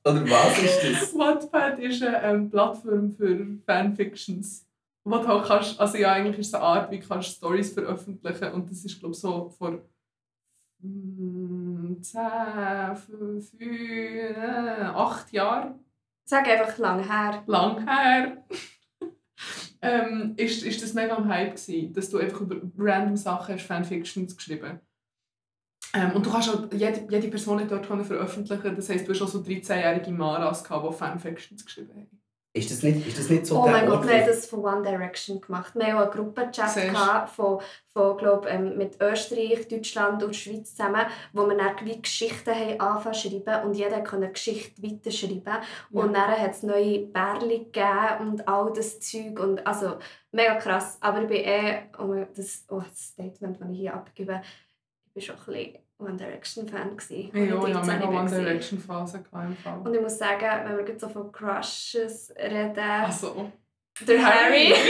Oder 0.04 0.30
was 0.30 0.58
ist 0.62 0.82
das? 0.82 1.18
Wattpad 1.18 1.78
ist 1.80 2.02
eine 2.02 2.22
ähm, 2.22 2.50
Plattform 2.50 3.10
für 3.10 3.58
Fanfictions. 3.66 4.66
Wo 5.04 5.18
du 5.18 5.28
halt 5.28 5.46
kannst, 5.46 5.78
also 5.80 5.96
ja, 5.98 6.12
eigentlich 6.12 6.38
ist 6.38 6.48
es 6.48 6.54
eine 6.54 6.64
Art, 6.64 6.90
wie 6.90 6.98
kannst 6.98 7.28
du 7.28 7.34
Stories 7.34 7.72
veröffentlichen 7.72 8.52
und 8.52 8.70
das 8.70 8.84
ist 8.84 8.98
glaube 8.98 9.14
ich 9.14 9.20
so 9.20 9.48
vor 9.56 9.78
mm, 10.80 12.02
10, 12.02 12.20
5, 12.96 13.52
8 14.94 15.32
Jahren 15.32 15.78
Sag 16.24 16.48
einfach 16.48 16.76
lang 16.78 17.08
her. 17.08 17.42
lang 17.46 17.86
her, 17.86 18.44
ähm, 19.82 20.34
ist, 20.36 20.64
ist 20.64 20.82
das 20.82 20.92
mega 20.92 21.14
am 21.14 21.28
Hype 21.28 21.54
gewesen, 21.54 21.92
dass 21.92 22.10
du 22.10 22.18
einfach 22.18 22.40
über 22.40 22.56
random 22.76 23.16
Sachen 23.16 23.54
hast 23.54 23.64
Fanfictions 23.64 24.36
geschrieben 24.36 24.80
ähm, 25.96 26.12
und 26.14 26.26
du 26.26 26.30
kannst 26.30 26.48
auch 26.50 26.70
jede, 26.72 27.06
jede 27.08 27.28
Person 27.28 27.60
hat 27.60 27.70
dort 27.70 27.86
veröffentlichen. 27.86 28.76
Das 28.76 28.88
heisst, 28.88 29.08
du 29.08 29.12
hast 29.12 29.22
auch 29.22 29.28
so 29.28 29.38
13-jährige 29.40 30.10
Maras 30.10 30.62
gehabt, 30.62 30.88
die 30.88 30.94
Fanfictions 30.96 31.64
geschrieben 31.64 31.90
haben. 31.94 32.22
Ist 32.56 32.70
das 32.70 32.82
nicht, 32.82 33.06
ist 33.06 33.18
das 33.18 33.28
nicht 33.28 33.44
so 33.44 33.62
Oh 33.62 33.66
mein 33.66 33.86
Gott, 33.86 34.08
wir 34.08 34.18
haben 34.18 34.26
das 34.28 34.46
von 34.46 34.64
One 34.64 34.82
Direction 34.82 35.42
gemacht. 35.42 35.74
Wir 35.74 35.88
haben 35.88 35.98
auch 35.98 36.02
einen 36.04 36.10
Gruppenchat 36.10 37.28
von, 37.28 37.60
von 37.92 38.16
glaub, 38.16 38.46
ähm, 38.46 38.78
mit 38.78 38.96
Österreich, 38.98 39.68
Deutschland 39.68 40.22
und 40.22 40.34
Schweiz 40.34 40.74
zusammen, 40.74 41.02
wo 41.34 41.46
wir 41.46 41.54
dann 41.58 41.74
wie 41.84 42.00
Geschichten 42.00 42.54
haben 42.54 42.80
angefangen 42.80 43.14
zu 43.14 43.28
schreiben 43.28 43.66
und 43.66 43.74
jeder 43.74 44.00
konnte 44.00 44.24
eine 44.24 44.32
Geschichte 44.32 44.82
weiterschreiben. 44.82 45.62
Und 45.90 46.14
dann 46.14 46.30
hat 46.30 46.52
es 46.52 46.62
neue 46.62 47.00
Bärli 47.00 47.58
gegeben 47.64 48.20
und 48.20 48.48
all 48.48 48.72
das 48.72 49.00
Zeug. 49.00 49.38
Und, 49.38 49.66
also 49.66 49.98
mega 50.32 50.54
krass. 50.54 50.96
Aber 51.02 51.20
ich 51.22 51.28
bin 51.28 51.36
eh, 51.44 51.82
oh, 51.98 52.04
mein- 52.04 52.28
das, 52.34 52.64
oh, 52.70 52.80
das 52.80 53.08
Statement, 53.08 53.60
das 53.60 53.68
ich 53.70 53.80
hier 53.80 53.92
abgebe, 53.92 54.40
ich 55.16 55.28
war 55.28 55.36
schon 55.36 55.54
ein 55.54 55.62
bisschen 55.64 55.78
One 55.98 56.16
Direction 56.16 56.68
Fan. 56.68 56.96
Gewesen, 56.96 57.30
Ja, 57.34 57.54
ich 57.66 57.74
13 57.74 57.98
mega. 57.98 58.08
One 58.20 58.30
Direction 58.30 58.78
Phase 58.78 59.22
gehabt 59.22 59.46
im 59.48 59.56
Fall. 59.56 59.78
Und 59.82 59.94
ich 59.94 60.00
muss 60.00 60.18
sagen, 60.18 60.46
wenn 60.64 60.76
wir 60.76 60.84
gerade 60.84 60.98
so 60.98 61.08
von 61.08 61.32
Crushes 61.32 62.34
reden, 62.36 62.78
Also, 62.78 63.50
der 64.06 64.24
Harry. 64.24 64.66
Harry. 64.68 64.74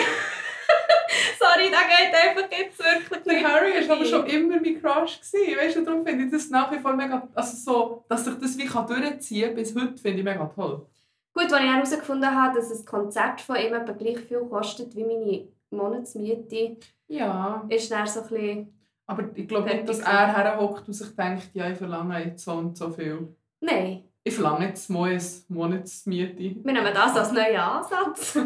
Sorry, 1.38 1.70
da 1.70 1.78
geht 1.86 2.14
einfach 2.14 2.50
jetzt 2.58 2.78
wirklich 2.78 3.22
der 3.22 3.48
Harry 3.48 3.88
war 3.88 3.96
aber 3.96 4.04
schon 4.04 4.26
immer 4.26 4.56
mein 4.60 4.80
Crush. 4.80 5.20
Gewesen. 5.20 5.56
Weißt 5.58 5.76
du, 5.76 5.84
darum 5.84 6.04
finde 6.04 6.24
ich 6.24 6.30
das 6.32 6.50
nach 6.50 6.72
wie 6.72 6.78
vor 6.78 6.94
mega, 6.94 7.28
also 7.34 7.56
so, 7.56 8.04
dass 8.08 8.24
sich 8.24 8.34
das 8.38 8.58
wie 8.58 8.66
kann 8.66 8.86
durchziehen 8.86 9.54
bis 9.54 9.74
heute, 9.76 9.96
finde 9.96 10.18
ich 10.18 10.24
mega 10.24 10.44
toll. 10.54 10.86
Gut, 11.32 11.52
als 11.52 11.62
ich 11.62 11.70
herausgefunden 11.72 12.34
habe, 12.34 12.58
dass 12.58 12.70
ein 12.70 12.84
Konzert 12.84 13.40
von 13.40 13.56
ihm 13.56 13.74
etwa 13.74 13.92
gleich 13.92 14.18
viel 14.20 14.40
kostet 14.40 14.94
wie 14.96 15.04
meine 15.04 15.48
Monatsmiete, 15.70 16.78
Ja, 17.08 17.64
ist 17.68 17.90
dann 17.90 18.06
so 18.06 18.22
ein 18.22 18.28
bisschen... 18.28 18.72
aber 19.06 19.24
ich 19.34 19.46
glaube 19.46 19.68
nicht, 19.68 19.88
dass 19.88 20.00
er 20.00 20.36
herhockt 20.36 20.88
und 20.88 20.94
sich 20.94 21.14
denkt, 21.14 21.50
ja, 21.54 21.70
ich 21.70 21.78
verlange 21.78 22.24
jetzt 22.24 22.44
so 22.44 22.52
und 22.52 22.76
so 22.76 22.90
viel. 22.90 23.34
Nein. 23.60 24.04
Ich 24.24 24.34
verlange 24.34 24.66
jetzt 24.66 24.90
mal 24.90 25.10
eine 25.10 25.22
Monatsmiete. 25.48 26.36
Wir 26.64 26.72
nehmen 26.72 26.92
das 26.92 27.16
als 27.16 27.30
neuen 27.30 27.56
Ansatz. 27.56 28.36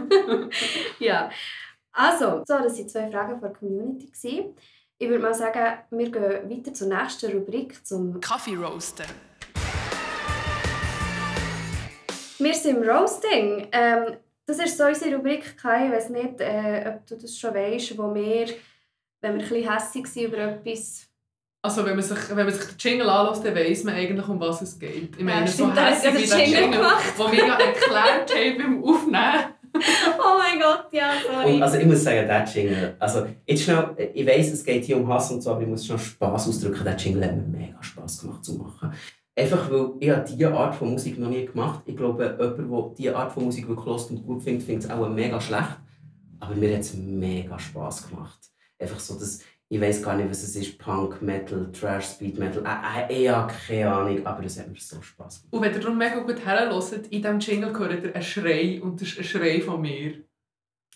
ja. 0.99 1.31
Also, 1.93 2.43
so, 2.47 2.59
das 2.59 2.79
waren 2.79 2.89
zwei 2.89 3.11
Fragen 3.11 3.41
von 3.41 3.49
der 3.49 3.59
Community. 3.59 4.55
Ich 4.99 5.09
würde 5.09 5.23
mal 5.23 5.33
sagen, 5.33 5.79
wir 5.91 6.11
gehen 6.11 6.51
weiter 6.51 6.75
zur 6.75 6.89
nächsten 6.89 7.33
Rubrik, 7.33 7.85
zum 7.87 8.21
Kaffee 8.21 8.55
roasten. 8.55 9.07
Wir 12.39 12.55
sind 12.55 12.77
im 12.77 12.83
Roasting. 12.83 13.69
Ähm, 13.73 14.17
das 14.47 14.59
ist 14.59 14.77
so 14.77 14.85
unsere 14.85 15.17
Rubrik, 15.17 15.57
Kai. 15.57 15.87
Ich 15.87 15.93
weiß 15.93 16.11
nicht, 16.11 16.41
äh, 16.41 16.85
ob 16.95 17.07
du 17.07 17.17
das 17.17 17.39
schon 17.39 17.55
weißt, 17.55 17.97
wo 17.97 18.15
wir, 18.15 18.47
wenn 19.21 19.35
wir 19.37 19.43
ein 19.43 19.49
bisschen 19.49 19.73
hässig 19.73 20.07
sind 20.07 20.25
über 20.27 20.39
etwas... 20.39 21.07
Also 21.63 21.85
wenn 21.85 21.95
man 21.95 22.03
sich, 22.03 22.19
wenn 22.31 22.47
man 22.47 22.55
sich 22.55 22.65
den 22.65 22.77
Jingle 22.79 23.11
anlässt, 23.11 23.45
dann 23.45 23.55
weiss 23.55 23.85
man 23.85 23.95
eigentlich, 23.95 24.27
um 24.27 24.41
was 24.41 24.63
es 24.63 24.79
geht. 24.79 25.15
Ich 25.17 25.23
meine, 25.25 25.43
Ja, 25.43 25.47
so 25.47 25.65
stimmt, 25.65 25.79
hässlich 25.79 26.15
ja 26.15 26.19
wie 26.19 26.27
der 26.27 26.39
Jingle 26.39 26.63
Jingle, 26.63 26.79
gemacht. 26.79 27.05
den 27.19 27.33
wir 27.33 27.47
ja 27.47 27.59
erklärt 27.59 28.35
haben 28.35 28.59
beim 28.59 28.85
Aufnehmen. 28.85 29.45
Oh 30.19 30.37
mein 30.37 30.59
Gott, 30.59 30.87
ja, 30.91 31.13
sorry. 31.25 31.55
Und 31.55 31.63
also 31.63 31.77
ich 31.79 31.87
muss 31.87 32.03
sagen, 32.03 32.27
der 32.27 32.45
Jingle, 32.45 32.97
also 32.99 33.25
jetzt 33.47 33.63
schnell, 33.63 34.11
ich 34.13 34.27
weiss, 34.27 34.51
es 34.51 34.65
geht 34.65 34.85
hier 34.85 34.97
um 34.97 35.07
Hass 35.07 35.31
und 35.31 35.41
so, 35.43 35.53
aber 35.53 35.63
ich 35.63 35.69
muss 35.69 35.87
schnell 35.87 35.99
Spass 35.99 36.49
ausdrücken, 36.49 36.83
der 36.83 36.97
Jingle 36.97 37.25
hat 37.25 37.37
mir 37.37 37.59
mega 37.59 37.81
Spass 37.81 38.21
gemacht 38.21 38.45
zu 38.45 38.55
machen. 38.55 38.93
Einfach 39.37 39.71
weil 39.71 39.93
ich 40.01 40.11
habe 40.11 40.25
diese 40.29 40.53
Art 40.53 40.75
von 40.75 40.91
Musik 40.91 41.19
noch 41.19 41.29
nie 41.29 41.47
gemacht. 41.47 41.83
Ich 41.87 41.97
glaube, 41.97 42.25
jemand, 42.25 42.59
der 42.59 42.95
diese 42.99 43.17
Art 43.17 43.33
von 43.33 43.45
Musik 43.45 43.69
wirklich 43.69 43.87
hört 43.87 44.11
und 44.11 44.27
gut 44.27 44.43
findet, 44.43 44.65
findet 44.67 44.85
es 44.87 44.91
auch 44.91 45.09
mega 45.09 45.41
schlecht. 45.41 45.79
Aber 46.41 46.55
mir 46.57 46.75
hat 46.75 46.81
es 46.81 46.95
mega 46.95 47.57
Spass 47.59 48.09
gemacht. 48.09 48.39
Einfach 48.81 49.01
so, 49.01 49.15
dass 49.15 49.41
ich 49.73 49.81
weiß 49.81 50.03
gar 50.03 50.17
nicht, 50.17 50.29
was 50.29 50.43
es 50.43 50.57
ist, 50.57 50.79
Punk, 50.79 51.23
Metal, 51.23 51.71
Trash, 51.71 52.07
Speed 52.07 52.39
Metal, 52.39 52.65
äh, 52.67 53.13
äh, 53.15 53.23
ich 53.23 53.29
habe 53.29 53.53
keine 53.69 53.93
Ahnung, 53.93 54.27
aber 54.27 54.45
es 54.45 54.59
hat 54.59 54.67
mir 54.69 54.75
so 54.81 55.01
Spass 55.01 55.43
gemacht. 55.43 55.53
Und 55.55 55.63
wenn 55.63 55.73
ihr 55.73 55.79
darum 55.81 55.97
mega 55.97 56.19
gut 56.19 56.45
herhört, 56.45 56.93
in 56.93 57.23
diesem 57.23 57.39
Jingle 57.39 57.79
hört 57.79 58.03
ihr 58.03 58.13
einen 58.13 58.23
Schrei 58.25 58.81
und 58.83 59.01
das 59.01 59.09
ist 59.11 59.19
ein 59.19 59.25
Schrei 59.25 59.61
von 59.61 59.81
mir. 59.81 60.25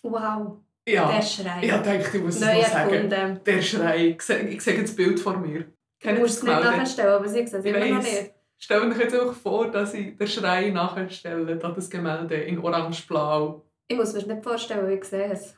Wow, 0.03 0.57
Ja, 0.88 1.12
der 1.12 1.23
Schrei. 1.23 1.61
ich 1.62 1.70
dachte, 1.70 2.16
ich 2.18 2.23
muss 2.25 2.35
es 2.35 2.40
Neu 2.40 2.55
noch 2.55 2.66
sagen. 2.66 2.94
erfunden. 2.94 3.40
Der 3.47 3.62
Schrei. 3.62 4.07
Ich 4.09 4.23
sehe, 4.23 4.83
das 4.83 4.97
Bild 4.97 5.20
vor 5.20 5.37
mir. 5.37 5.61
Du 5.61 5.66
Kennt 6.01 6.18
ihr 6.18 6.23
musst 6.23 6.42
das 6.42 6.49
es 6.49 6.55
nicht 6.64 6.77
nachstellen, 6.77 7.12
aber 7.14 7.29
sie 7.29 7.35
sehen 7.35 7.47
es 7.47 7.64
Ich 7.64 7.64
immer 7.75 7.87
noch 7.87 8.03
nicht. 8.03 8.35
Stellt 8.59 8.83
euch 8.92 8.99
jetzt 8.99 9.14
einfach 9.14 9.35
vor, 9.35 9.70
dass 9.70 9.94
ich 9.94 10.16
den 10.16 10.27
Schrei 10.27 10.70
nachher 10.70 11.09
stelle, 11.11 11.57
da 11.57 11.70
das 11.70 11.88
Gemälde 11.88 12.35
in 12.35 12.59
orange-blau. 12.59 13.62
Ich 13.87 13.97
muss 13.97 14.12
mir 14.12 14.18
das 14.18 14.29
nicht 14.29 14.42
vorstellen, 14.42 14.88
wie 14.88 14.94
ich 14.94 15.05
sehe 15.05 15.31
es. 15.31 15.57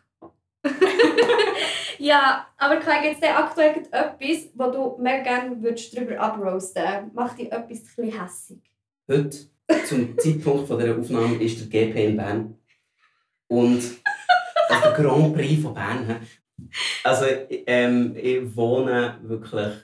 ja, 1.99 2.47
aber 2.57 2.77
Kai, 2.77 3.03
gibt 3.03 3.15
es 3.15 3.21
denn 3.21 3.35
aktuell 3.35 3.83
etwas, 3.91 4.51
wo 4.55 4.71
du 4.71 5.03
mega 5.03 5.23
gerne 5.23 5.63
würdest 5.63 5.97
drüber 5.97 6.19
abroasten 6.21 7.11
Macht 7.15 7.39
dich 7.39 7.51
etwas 7.53 7.83
bisschen 7.83 8.21
hässig? 8.21 8.59
Heute, 9.09 9.37
zum 9.87 10.19
Zeitpunkt 10.19 10.69
von 10.69 10.79
dieser 10.79 10.99
Aufnahme, 10.99 11.37
ist 11.37 11.61
der 11.61 11.87
GP 11.87 11.97
in 11.97 12.17
Bern. 12.17 12.59
Und 13.49 13.83
also 14.69 14.83
der 14.83 14.93
Grand 14.93 15.35
Prix 15.35 15.63
von 15.63 15.75
Bern. 15.75 16.27
Also 17.05 17.27
ähm, 17.51 18.17
ich 18.17 18.57
wohne 18.57 19.19
wirklich 19.23 19.75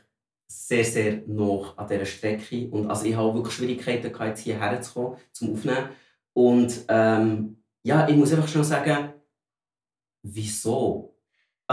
sehr, 0.46 0.84
sehr 0.84 1.22
nah 1.26 1.72
an 1.76 1.88
dieser 1.88 2.06
Strecke. 2.06 2.68
Und 2.70 2.90
also 2.90 3.06
ich 3.06 3.16
habe 3.16 3.34
wirklich 3.34 3.54
Schwierigkeiten, 3.54 4.12
gehabt, 4.12 4.30
jetzt 4.30 4.40
hierher 4.40 4.80
zu 4.80 4.92
kommen, 4.92 5.16
zum 5.32 5.52
Aufnehmen. 5.52 5.88
Und 6.34 6.84
ähm, 6.88 7.62
ja, 7.82 8.08
ich 8.08 8.16
muss 8.16 8.32
einfach 8.32 8.48
schon 8.48 8.64
sagen, 8.64 9.12
wieso? 10.22 11.11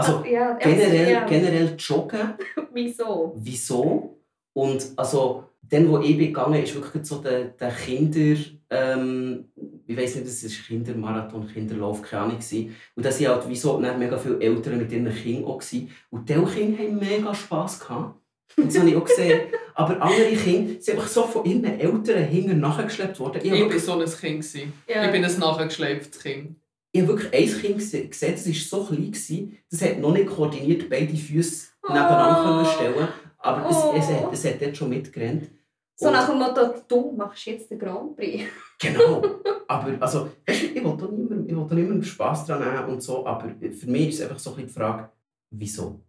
Also 0.00 0.18
Ah, 0.18 0.26
ja, 0.26 0.54
generell, 0.54 1.12
ja. 1.12 1.24
generell 1.26 1.74
joggen 1.78 2.34
Wieso? 2.72 3.34
wieso. 3.36 4.16
Und 4.52 4.84
also, 4.96 5.44
dann, 5.62 5.88
wo 5.88 5.98
ich 5.98 6.16
bin 6.16 6.28
gegangen 6.28 6.62
ist 6.62 6.74
wirklich 6.74 7.06
so 7.06 7.18
der, 7.18 7.44
der 7.44 7.70
Kinder, 7.70 8.40
ähm, 8.70 9.44
ich 9.86 9.96
weiß 9.96 10.16
nicht, 10.16 10.26
das 10.26 10.42
ist 10.42 10.66
Kindermarathon, 10.66 11.46
Kinderlauf, 11.46 12.02
keine 12.02 12.22
Ahnung. 12.22 12.36
gewesen. 12.38 12.74
Und 12.96 13.04
da 13.04 13.10
waren 13.10 13.28
halt 13.28 13.44
wieso 13.48 13.80
dann 13.80 13.98
mega 13.98 14.16
viele 14.16 14.40
Eltern 14.40 14.78
mit 14.78 14.90
ihren 14.92 15.12
Kindern 15.14 15.44
auch. 15.44 15.58
gewesen. 15.58 15.90
Und 16.10 16.28
diese 16.28 16.44
Kinder 16.44 16.82
haben 16.82 16.98
mega 16.98 17.34
Spass 17.34 17.78
gehabt. 17.80 18.16
Das 18.56 18.78
habe 18.78 18.90
ich 18.90 18.96
auch 18.96 19.04
gesehen. 19.04 19.40
Aber 19.74 20.02
andere 20.02 20.32
Kinder 20.34 20.80
sind 20.80 20.96
einfach 20.96 21.08
so 21.08 21.22
von 21.22 21.44
ihren 21.44 21.64
Eltern 21.64 22.24
hinten 22.24 22.58
nachgeschleppt 22.60 23.18
worden. 23.20 23.40
Ich 23.42 23.52
Ich 23.52 23.60
habe 23.62 23.72
war 23.72 23.78
so 23.78 23.92
ein 23.98 24.10
Kind. 24.20 24.54
Ja. 24.88 25.04
Ich 25.06 25.12
bin 25.12 25.24
ein 25.24 25.38
nachgeschleiftes 25.38 26.20
Kind. 26.20 26.56
Ich 26.92 27.00
habe 27.02 27.12
wirklich 27.12 27.32
ein 27.32 27.60
Kind 27.60 27.80
gese- 27.80 28.08
gesehen, 28.08 28.32
das 28.34 28.46
war 28.46 28.54
so 28.54 28.84
klein, 28.86 29.10
gewesen, 29.12 29.56
das 29.70 29.82
hat 29.82 29.98
noch 29.98 30.12
nicht 30.12 30.26
koordiniert 30.28 30.88
beide 30.90 31.14
Füße 31.16 31.68
nebeneinander 31.88 32.62
Oh. 32.62 32.64
stellen 32.74 33.08
Aber 33.38 33.66
Oh. 33.66 33.94
es, 33.96 34.04
es, 34.04 34.10
hat, 34.14 34.32
es 34.32 34.44
hat 34.44 34.60
dort 34.62 34.76
schon 34.76 34.88
mitgerannt. 34.90 35.50
So 35.96 36.06
Und- 36.08 36.12
nach 36.14 36.28
dem 36.28 36.38
Motto, 36.38 36.74
du 36.88 37.12
machst 37.16 37.46
jetzt 37.46 37.70
den 37.70 37.78
Grand 37.78 38.16
Prix. 38.16 38.44
Genau. 38.80 39.22
Aber 39.68 39.94
also, 40.00 40.30
ich 40.46 40.74
will 40.74 40.82
da 40.98 41.06
niemandem 41.06 42.02
Spass 42.02 42.46
dran 42.46 42.60
nehmen 42.60 42.88
und 42.94 43.02
so, 43.02 43.26
aber 43.26 43.50
für 43.60 43.86
mich 43.90 44.08
ist 44.08 44.14
es 44.16 44.22
einfach 44.22 44.38
so 44.38 44.50
ein 44.50 44.56
bisschen 44.56 44.68
die 44.68 44.72
Frage, 44.72 45.10
wieso? 45.50 46.00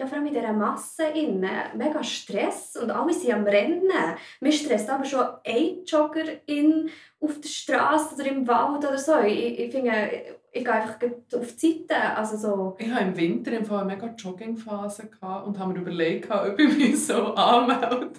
Ja, 0.00 0.06
vor 0.06 0.16
allem 0.16 0.28
in 0.28 0.32
dieser 0.32 0.54
Masse 0.54 1.08
innen. 1.08 1.50
Mega 1.76 2.02
Stress 2.02 2.74
und 2.82 2.90
alle 2.90 3.12
sind 3.12 3.34
am 3.34 3.44
Rennen. 3.44 4.16
Mir 4.40 4.50
stresst 4.50 4.88
aber 4.88 5.04
schon 5.04 5.26
ein 5.44 5.84
Joggerin 5.84 6.88
auf 7.20 7.38
der 7.38 7.48
Straße 7.50 8.14
oder 8.14 8.24
im 8.30 8.48
Wald 8.48 8.78
oder 8.78 8.96
so. 8.96 9.18
Ich, 9.18 9.58
ich 9.58 9.70
finde, 9.70 10.38
ich 10.52 10.64
gehe 10.64 10.72
einfach 10.72 10.96
auf 11.34 11.54
die 11.54 11.86
Seite. 11.86 12.16
Also 12.16 12.38
so, 12.38 12.76
Ich 12.78 12.90
hatte 12.90 13.04
im 13.04 13.14
Winter 13.14 13.52
im 13.52 13.66
Fall 13.66 13.82
eine 13.82 13.94
mega 13.94 14.06
Joggingphase 14.16 15.10
und 15.44 15.58
habe 15.58 15.74
mir 15.74 15.80
überlegt, 15.80 16.30
ob 16.30 16.58
ich 16.58 16.78
mich 16.78 17.06
so 17.06 17.34
anmelde 17.34 18.10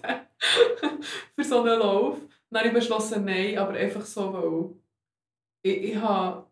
für 1.36 1.44
so 1.44 1.64
einen 1.64 1.80
Lauf. 1.80 2.20
Dann 2.52 2.60
habe 2.60 2.68
ich 2.68 2.76
beschlossen, 2.76 3.26
nein, 3.26 3.58
aber 3.58 3.74
einfach 3.74 4.06
so, 4.06 4.34
weil 4.34 4.76
ich, 5.64 5.94
ich 5.94 5.96
habe 5.96 6.46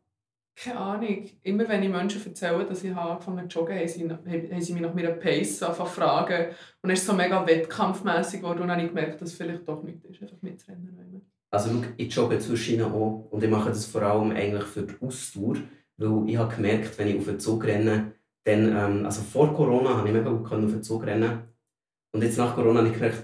keine 0.62 0.78
Ahnung. 0.78 1.26
Immer 1.43 1.69
wenn 1.69 1.84
ich 1.84 1.89
Menschen 1.89 2.26
erzähle, 2.26 2.65
dass 2.65 2.84
ich 2.84 2.93
habe 2.93 3.12
angefangen 3.12 3.50
zu 3.50 3.60
joggen 3.60 3.76
habe, 3.76 3.88
haben 3.88 3.89
sie, 3.89 4.52
haben 4.52 4.62
sie 4.62 4.74
mich 4.74 4.82
nach 4.82 4.93
meiner 4.93 5.12
Pace 5.12 5.63
angefangen 5.63 5.89
fragen. 5.89 6.45
Und 6.48 6.56
dann 6.84 6.91
ist 6.91 7.00
es 7.00 7.06
so 7.06 7.13
mega 7.13 7.45
wettkampfmässig 7.48 8.41
geworden 8.41 8.62
und 8.62 8.67
dann 8.67 8.78
habe 8.78 8.88
ich 8.88 8.93
gemerkt, 8.93 9.22
dass 9.22 9.30
es 9.30 9.38
vielleicht 9.38 9.67
doch 9.67 9.82
nicht 9.84 10.04
ist, 10.04 10.22
einfach 10.22 10.41
mitzurennen. 10.41 11.22
Also 11.52 11.84
ich 11.98 12.13
jogge 12.13 12.38
zwischen 12.39 12.82
auch 12.82 13.28
und 13.32 13.43
ich 13.43 13.50
mache 13.50 13.69
das 13.69 13.86
vor 13.86 14.04
allem 14.04 14.32
eigentlich 14.32 14.65
für 14.65 14.84
die 14.84 14.93
Ausdauer, 15.02 15.56
weil 15.98 16.30
ich 16.30 16.38
habe 16.38 16.56
gemerkt, 16.56 16.98
wenn 17.00 17.08
ich 17.08 17.17
auf 17.17 17.26
den 17.26 17.39
Zug 17.39 17.65
renne, 17.65 18.13
dann, 18.43 18.67
ähm, 18.67 19.06
also 19.06 19.22
vor 19.22 19.54
Corona 19.56 19.98
habe 19.98 20.08
ich 20.08 20.13
mega 20.13 20.30
gut 20.30 20.45
auf 20.52 20.72
den 20.72 20.84
Zug 20.84 21.06
rennen 21.06 21.43
und 22.12 22.24
jetzt 22.24 22.38
nach 22.38 22.54
Corona 22.54 22.80
habe 22.80 22.89
ich 22.89 22.93
gemerkt, 22.93 23.24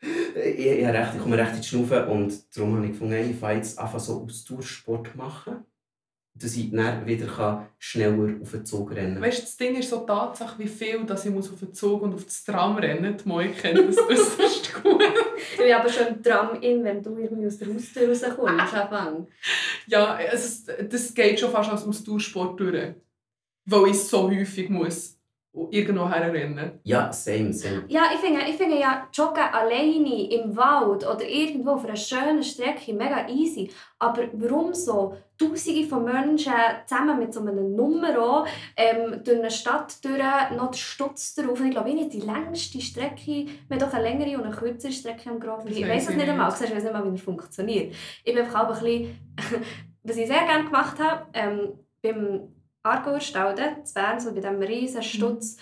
ich, 0.34 0.66
ich, 0.66 0.86
habe 0.86 0.98
recht, 0.98 1.14
ich 1.16 1.20
komme 1.20 1.36
recht 1.36 1.54
in 1.54 1.60
die 1.60 1.66
Schnaufe 1.66 2.06
und 2.06 2.56
darum 2.56 2.76
habe 2.76 2.86
ich 2.86 2.98
hey, 2.98 3.30
ich 3.30 3.36
fange 3.36 3.56
jetzt 3.56 3.78
einfach 3.78 4.00
so 4.00 4.22
Ausdauersport 4.22 5.14
machen, 5.14 5.66
dass 6.40 6.56
ich 6.56 6.70
dann 6.70 7.06
wieder 7.06 7.68
schneller 7.78 8.40
auf 8.40 8.50
den 8.50 8.64
Zug 8.64 8.92
rennen 8.92 9.14
kann. 9.14 9.22
Weißt 9.22 9.38
du, 9.38 9.42
das 9.42 9.56
Ding 9.56 9.76
ist 9.76 9.90
so 9.90 10.00
die 10.00 10.06
Tatsache, 10.06 10.58
wie 10.58 10.66
viel 10.66 11.04
dass 11.04 11.24
ich 11.24 11.32
muss 11.32 11.52
auf 11.52 11.58
den 11.58 11.74
Zug 11.74 12.02
und 12.02 12.14
auf 12.14 12.24
das 12.24 12.44
Tram 12.44 12.76
rennen 12.76 13.12
muss. 13.12 13.22
Die 13.22 13.28
Moi 13.28 13.48
kennt 13.48 13.88
das 13.88 13.98
äußerst 13.98 14.82
gut. 14.82 15.02
ich 15.52 15.58
bin 15.58 15.72
aber 15.72 15.88
schon 15.88 16.06
im 16.08 16.22
Tram 16.22 16.60
in, 16.60 16.82
wenn 16.84 17.02
du 17.02 17.16
irgendwie 17.16 17.46
aus 17.46 17.58
der 17.58 17.74
Haustür 17.74 18.08
rauskommst. 18.08 18.74
Anfang. 18.74 19.26
Ja, 19.86 20.18
es, 20.18 20.64
das 20.64 21.14
geht 21.14 21.38
schon 21.38 21.50
fast 21.50 21.70
als 21.70 21.86
Ausdauersport 21.86 22.58
durch. 22.58 22.94
Weil 23.66 23.86
ich 23.88 23.98
so 23.98 24.30
häufig 24.30 24.70
muss 24.70 25.20
irgendwo 25.70 26.08
herrennen. 26.08 26.80
Ja, 26.84 27.12
same, 27.12 27.52
same. 27.52 27.84
Ja, 27.88 28.02
ich 28.14 28.20
finde, 28.20 28.40
ich 28.48 28.56
finde 28.56 28.78
ja 28.78 29.08
Joggen 29.12 29.42
alleine 29.52 30.30
im 30.30 30.56
Wald 30.56 31.06
oder 31.06 31.26
irgendwo 31.26 31.72
auf 31.72 31.84
einer 31.84 31.96
schönen 31.96 32.42
Strecke 32.42 32.92
mega 32.92 33.28
easy. 33.28 33.70
Aber 33.98 34.28
warum 34.32 34.74
so 34.74 35.16
Tausende 35.40 35.88
von 35.88 36.04
Menschen 36.04 36.52
zusammen 36.84 37.18
mit 37.18 37.32
so 37.32 37.40
einem 37.40 37.74
Nummer 37.74 38.46
ähm, 38.76 39.24
durch 39.24 39.38
eine 39.38 39.50
Stadt 39.50 40.04
durch, 40.04 40.18
noch 40.56 40.70
den 40.70 40.78
Stutz 40.78 41.34
drauf? 41.34 41.58
Ich 41.60 41.70
glaube, 41.70 41.94
nicht 41.94 42.12
die 42.12 42.20
längste 42.20 42.80
Strecke, 42.80 43.46
wir 43.46 43.46
haben 43.70 43.78
doch 43.78 43.92
eine 43.92 44.02
längere 44.02 44.36
und 44.36 44.44
eine 44.44 44.54
kürzere 44.54 44.92
Strecke 44.92 45.30
am. 45.30 45.40
Das 45.40 45.64
Ich 45.64 45.88
weiß 45.88 46.04
es 46.04 46.10
ich 46.10 46.16
nicht 46.16 46.28
einmal, 46.28 46.52
ich 46.52 46.60
weiß 46.60 46.70
nicht 46.82 46.92
mal, 46.92 47.04
wie 47.04 47.16
er 47.16 47.22
funktioniert. 47.22 47.94
Ich 48.22 48.34
bin 48.34 48.44
einfach 48.44 48.64
auch 48.64 48.68
ein 48.68 48.84
bisschen, 48.84 49.18
was 50.02 50.16
ich 50.16 50.26
sehr 50.26 50.44
gerne 50.44 50.64
gemacht 50.64 50.98
habe, 50.98 51.26
ähm, 51.32 51.72
beim 52.02 52.54
Aargauer 52.82 53.20
Staude, 53.20 53.76
zu 53.82 53.94
Bern, 53.94 54.20
so 54.20 54.34
bei 54.34 54.40
diesem 54.40 54.60
riesen 54.60 55.02
Stutz, 55.02 55.56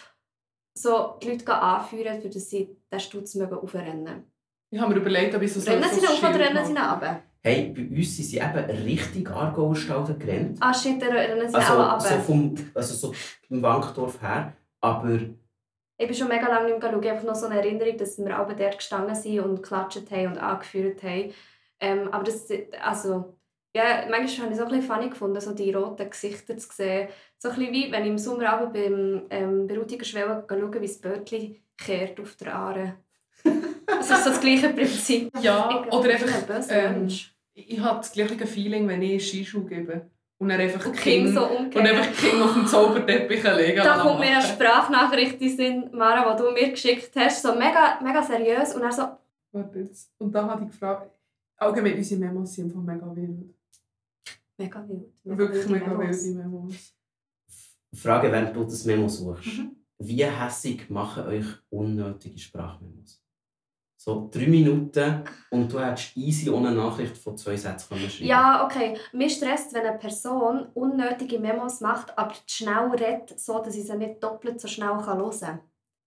so 0.74 1.18
die 1.22 1.30
Leute 1.30 1.54
anführen, 1.54 2.20
für 2.20 2.28
dass 2.28 2.50
sie 2.50 2.76
den 2.90 3.00
Stutz 3.00 3.36
mögen 3.36 3.58
aufrennen 3.58 4.24
Ich 4.70 4.80
habe 4.80 4.92
mir 4.92 5.00
überlegt, 5.00 5.34
ob 5.34 5.42
ich 5.42 5.52
so 5.52 5.60
Rennen 5.68 5.84
so 5.84 5.96
sie 5.96 6.00
noch 6.00 6.12
auf 6.12 6.22
oder 6.22 6.38
rennen 6.38 6.66
sie 6.66 6.72
runter? 6.72 7.22
Hey, 7.42 7.72
bei 7.74 7.96
uns 7.96 8.16
sind 8.16 8.24
sie 8.26 8.38
eben 8.38 8.64
richtig 8.84 9.30
Aargauer 9.30 9.76
Stalden 9.76 10.18
gerannt. 10.18 10.58
Ah 10.60 10.74
shit, 10.74 11.00
dann 11.00 11.12
rennen 11.12 11.48
sie 11.48 11.54
Also, 11.54 11.74
auch 11.74 12.00
so 12.00 12.08
runter. 12.08 12.20
vom, 12.20 12.54
also 12.74 12.94
so 12.94 13.14
vom 13.46 13.62
Wankdorf 13.62 14.20
her. 14.20 14.52
Aber 14.80 15.18
Ich 15.96 16.06
bin 16.06 16.14
schon 16.14 16.28
mega 16.28 16.48
lange 16.48 16.66
nicht 16.72 16.82
mehr 16.82 16.90
schauen. 16.90 17.02
Ich 17.02 17.10
habe 17.10 17.26
noch 17.26 17.34
so 17.34 17.46
eine 17.46 17.56
Erinnerung, 17.58 17.96
dass 17.96 18.18
wir 18.18 18.36
alle 18.38 18.54
dort 18.56 18.78
gestanden 18.78 19.14
sind 19.14 19.40
und 19.40 19.56
geklatscht 19.62 20.10
haben 20.10 20.26
und 20.32 20.38
angeführt 20.38 21.02
haben. 21.02 21.32
Ähm, 21.80 22.08
aber 22.12 22.24
das, 22.24 22.48
also, 22.82 23.36
ja, 23.74 24.06
manchmal 24.10 24.46
habe 24.46 24.54
ich 24.54 24.58
es 24.58 24.60
auch 24.60 24.70
ein 24.72 24.80
bisschen 24.80 24.82
funny 24.94 25.10
gefunden, 25.10 25.40
so 25.40 25.52
die 25.54 25.72
roten 25.72 26.10
Gesichter 26.10 26.56
zu 26.56 26.68
sehen. 26.72 27.08
So 27.38 27.50
ein 27.50 27.54
bisschen 27.56 27.72
wie, 27.72 27.92
wenn 27.92 28.02
ich 28.02 28.08
im 28.10 28.18
Sommer 28.18 28.66
beim 28.66 29.22
ähm, 29.30 29.66
bei 29.68 29.78
Rutiger 29.78 30.04
Schwelle 30.04 30.44
schaue, 30.48 30.74
wie 30.80 30.86
das 30.86 31.00
Bötchen 31.00 31.56
kehrt 31.76 32.18
auf 32.18 32.34
der 32.34 32.54
Aare. 32.54 32.94
Das 33.88 34.10
ist 34.10 34.24
so 34.24 34.30
das 34.30 34.40
gleiche 34.40 34.68
Prinzip. 34.70 35.30
Ja, 35.40 35.86
oder 35.90 36.10
einfach, 36.10 36.66
ähm. 36.70 37.06
Ich, 37.06 37.34
ich 37.54 37.80
habe 37.80 37.98
das 37.98 38.12
gleiche 38.12 38.46
Feeling, 38.46 38.86
wenn 38.86 39.02
ich 39.02 39.26
Skischuh 39.28 39.64
gebe. 39.64 40.08
Und 40.40 40.50
dann 40.50 40.60
einfach 40.60 40.86
Und 40.86 40.96
King, 40.96 41.24
King 41.24 41.34
so 41.34 41.44
und 41.48 41.56
umgekehrt. 41.56 41.86
einfach 41.96 42.16
King 42.16 42.40
auf 42.42 42.54
den 42.54 42.66
Zauberteppich 42.66 43.42
legen. 43.42 43.78
Da 43.82 43.98
kommt 43.98 44.20
mir 44.20 44.26
eine. 44.36 44.42
Sprachnachricht 44.42 45.40
in 45.40 45.56
Sinn, 45.56 45.90
Mara, 45.92 46.32
die 46.36 46.42
du 46.42 46.50
mir 46.52 46.70
geschickt 46.70 47.10
hast, 47.16 47.42
so 47.42 47.54
mega, 47.56 47.98
mega 48.04 48.22
seriös 48.22 48.74
und 48.74 48.82
dann 48.82 48.92
so, 48.92 49.02
Warte 49.50 49.78
jetzt. 49.80 50.12
Und 50.18 50.32
da 50.32 50.46
habe 50.46 50.62
ich 50.64 50.70
gefragt, 50.70 51.10
allgemein 51.56 51.96
unsere 51.96 52.20
Memos 52.20 52.52
sind 52.54 52.66
einfach 52.66 52.82
mega 52.82 53.16
wild. 53.16 53.52
mega 54.58 54.88
wild. 54.88 55.06
Wirklich 55.24 55.68
wilde 55.68 55.72
mega 55.72 55.94
Memos. 55.94 56.24
wilde 56.24 56.38
Memos. 56.38 56.94
Frage, 57.94 58.30
während 58.30 58.54
du 58.54 58.62
das 58.64 58.84
Memo 58.84 59.08
suchst. 59.08 59.58
Mhm. 59.58 59.70
Wie 59.98 60.24
hässig 60.24 60.88
machen 60.90 61.26
euch 61.26 61.46
unnötige 61.70 62.38
Sprachmemos? 62.38 63.20
So 64.00 64.28
drei 64.30 64.46
Minuten 64.46 65.24
und 65.50 65.72
du 65.72 65.80
hättest 65.80 66.16
easy 66.16 66.48
ohne 66.48 66.70
Nachricht 66.70 67.18
von 67.18 67.36
zwei 67.36 67.56
Sätzen 67.56 67.88
können 67.88 68.08
schreiben 68.08 68.28
Ja, 68.28 68.64
okay. 68.64 68.96
Mir 69.12 69.28
stresst, 69.28 69.74
wenn 69.74 69.84
eine 69.84 69.98
Person 69.98 70.68
unnötige 70.74 71.40
Memos 71.40 71.80
macht, 71.80 72.16
aber 72.16 72.32
schnell 72.46 72.90
redet, 72.90 73.40
so 73.40 73.58
dass 73.60 73.74
ich 73.74 73.84
sie 73.84 73.96
nicht 73.96 74.22
doppelt 74.22 74.60
so 74.60 74.68
schnell 74.68 75.04
hören 75.04 75.30
kann. 75.40 75.60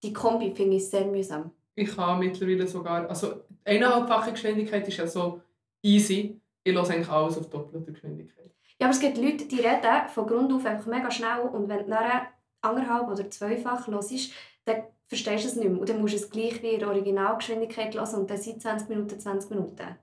Die 0.03 0.13
Kombi 0.13 0.55
finde 0.55 0.77
ich 0.77 0.89
sehr 0.89 1.05
mühsam. 1.05 1.51
Ich 1.75 1.93
kann 1.93 2.19
mittlerweile 2.19 2.65
sogar, 2.65 3.09
also 3.09 3.43
eineinhalbfache 3.65 4.31
Geschwindigkeit 4.31 4.87
ist 4.87 4.95
ja 4.95 5.05
so 5.05 5.41
easy. 5.83 6.39
Ich 6.63 6.73
höre 6.73 6.89
eigentlich 6.89 7.09
alles 7.09 7.37
auf 7.37 7.49
doppelter 7.49 7.91
Geschwindigkeit. 7.91 8.51
Ja, 8.79 8.87
aber 8.87 8.91
es 8.91 9.01
gibt 9.01 9.17
Leute, 9.17 9.45
die 9.49 9.59
reden 9.59 10.07
von 10.07 10.27
Grund 10.27 10.53
auf 10.53 10.65
einfach 10.65 10.85
mega 10.85 11.11
schnell 11.11 11.41
und 11.41 11.67
wenn 11.67 11.79
du 11.79 11.89
dann 11.89 12.21
anderthalb 12.61 13.09
oder 13.09 13.29
zweifach 13.29 13.85
hörst, 13.87 14.31
dann 14.63 14.83
verstehst 15.11 15.43
du 15.43 15.49
es 15.49 15.55
nicht 15.57 15.69
mehr. 15.69 15.77
Und 15.77 15.89
dann 15.89 15.99
musst 15.99 16.13
du 16.13 16.17
es 16.19 16.29
gleich 16.29 16.63
wie 16.63 16.69
in 16.69 16.79
der 16.79 16.87
Originalgeschwindigkeit 16.87 17.93
hören 17.93 18.21
und 18.21 18.29
dann 18.29 18.37
sind 18.37 18.61
20 18.61 18.87
Minuten 18.87 19.19
20 19.19 19.49
Minuten. 19.51 19.81
Äh, 19.81 19.95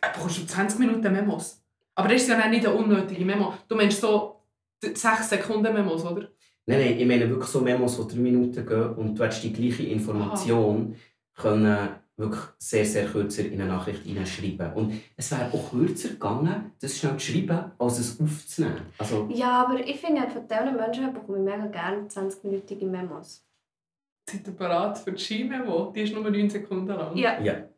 Du 0.00 0.12
bekommst 0.12 0.36
schon 0.36 0.46
20 0.46 0.78
Minuten 0.78 1.12
Memos. 1.12 1.60
Aber 1.96 2.08
das 2.08 2.22
ist 2.22 2.28
ja 2.28 2.48
nicht 2.48 2.64
eine 2.64 2.76
unnötige 2.76 3.24
Memo. 3.24 3.52
Du 3.66 3.74
meinst 3.74 4.00
so 4.00 4.36
6 4.80 5.28
Sekunden 5.28 5.72
Memos, 5.74 6.04
oder? 6.04 6.28
Nein, 6.66 6.78
nein, 6.80 6.98
ich 7.00 7.06
meine 7.06 7.28
wirklich 7.28 7.48
so 7.48 7.60
Memos, 7.60 7.96
die 7.96 8.14
drei 8.14 8.20
Minuten 8.20 8.64
gehen 8.64 8.94
und 8.94 9.18
du 9.18 9.24
hättest 9.24 9.42
die 9.42 9.52
gleiche 9.52 9.82
Information 9.84 10.94
können 11.34 11.88
wirklich 12.16 12.42
sehr, 12.58 12.84
sehr 12.84 13.06
kürzer 13.06 13.44
in 13.44 13.60
eine 13.60 13.70
Nachricht 13.70 14.04
hineinschreiben. 14.04 14.72
Und 14.74 15.00
es 15.16 15.32
wäre 15.32 15.52
auch 15.52 15.70
kürzer 15.70 16.10
gegangen, 16.10 16.70
das 16.80 16.96
schnell 16.96 17.16
zu 17.16 17.32
schreiben, 17.32 17.72
als 17.76 17.98
es 17.98 18.20
aufzunehmen. 18.20 18.82
Also, 18.98 19.28
Ja, 19.32 19.64
aber 19.64 19.80
ich 19.84 20.00
finde, 20.00 20.22
von 20.28 20.46
diesen 20.46 20.76
Menschen 20.76 21.12
bekomme 21.12 21.38
ich 21.38 21.44
mega 21.44 21.66
gerne 21.66 22.06
20-minütige 22.06 22.86
Memos. 22.86 23.44
Seid 24.28 24.46
ihr 24.46 24.52
bereit 24.56 24.98
für 24.98 25.12
die 25.12 25.22
Ski-Memo? 25.22 25.92
Die 25.94 26.02
ist 26.02 26.14
nur 26.14 26.22
9 26.30 26.48
Sekunden 26.50 26.88
lang. 26.88 27.16
Ja. 27.16 27.38
ja. 27.40 27.68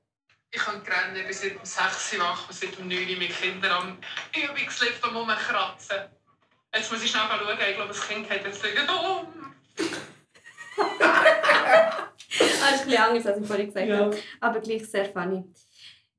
Ich 0.50 0.60
kann 0.60 0.76
rennen 0.80 1.26
bis 1.26 1.40
seit 1.42 1.56
um 1.56 1.64
6 1.64 2.14
Uhr 2.14 2.20
wach 2.20 2.48
und 2.48 2.54
seit 2.54 2.78
um 2.78 2.86
9 2.88 2.98
Uhr 2.98 3.18
mit 3.18 3.30
Kindern 3.30 3.72
am 3.72 3.98
Übungslift 4.34 5.04
Rumkratzen. 5.04 5.96
Jetzt 6.74 6.92
muss 6.92 7.02
ich 7.02 7.10
schnell 7.10 7.22
schauen, 7.28 7.58
ich 7.68 7.74
glaube, 7.76 7.88
das 7.88 8.06
Kind 8.08 8.30
hat 8.30 8.44
jetzt 8.44 8.62
liegen. 8.64 8.86
Oh. 8.88 9.24
Ah, 10.78 12.08
das 12.38 12.48
ist 12.48 12.62
ein 12.62 12.84
bisschen 12.86 13.02
anders, 13.02 13.26
als 13.26 13.40
ich 13.40 13.46
vorhin 13.46 13.66
gesagt 13.68 13.88
Ja. 13.88 13.96
habe. 13.98 14.16
Aber 14.40 14.60
gleich 14.60 14.86
sehr 14.86 15.06
funny. 15.06 15.44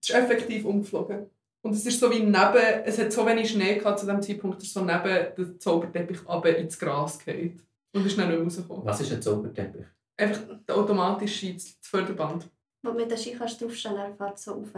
Es 0.01 0.09
ist 0.09 0.15
effektiv 0.15 0.65
umgeflogen. 0.65 1.29
Und 1.61 1.73
es 1.73 1.85
ist 1.85 1.99
so 1.99 2.09
wie 2.09 2.19
neben, 2.21 2.83
es 2.85 2.97
hat 2.97 3.11
so 3.11 3.25
wenig 3.27 3.51
Schnee 3.51 3.75
gehabt 3.75 3.99
zu 3.99 4.05
dem 4.07 4.21
Zeitpunkt, 4.21 4.61
dass 4.61 4.73
so 4.73 4.83
neben 4.83 5.35
den 5.35 5.59
Zauberteppich 5.59 6.25
runter 6.27 6.55
ins 6.57 6.79
Gras 6.79 7.19
geht. 7.23 7.59
Und 7.93 8.05
ist 8.05 8.17
dann 8.17 8.27
nicht 8.29 8.37
mehr 8.37 8.43
rausgekommen. 8.45 8.85
Was 8.85 9.01
ist 9.01 9.11
ein 9.11 9.21
Zauberteppich? 9.21 9.85
Einfach 10.17 10.41
der 10.67 10.75
automatische 10.75 11.53
das 11.53 11.77
Förderband. 11.81 12.49
Wo 12.83 12.91
du 12.91 12.97
mit 12.97 13.11
der 13.11 13.17
Ski 13.17 13.35
kannst 13.35 13.61
draufstehen 13.61 13.95
dann 13.95 14.15
fährt 14.15 14.37
es 14.37 14.43
so 14.43 14.53
rauf. 14.53 14.71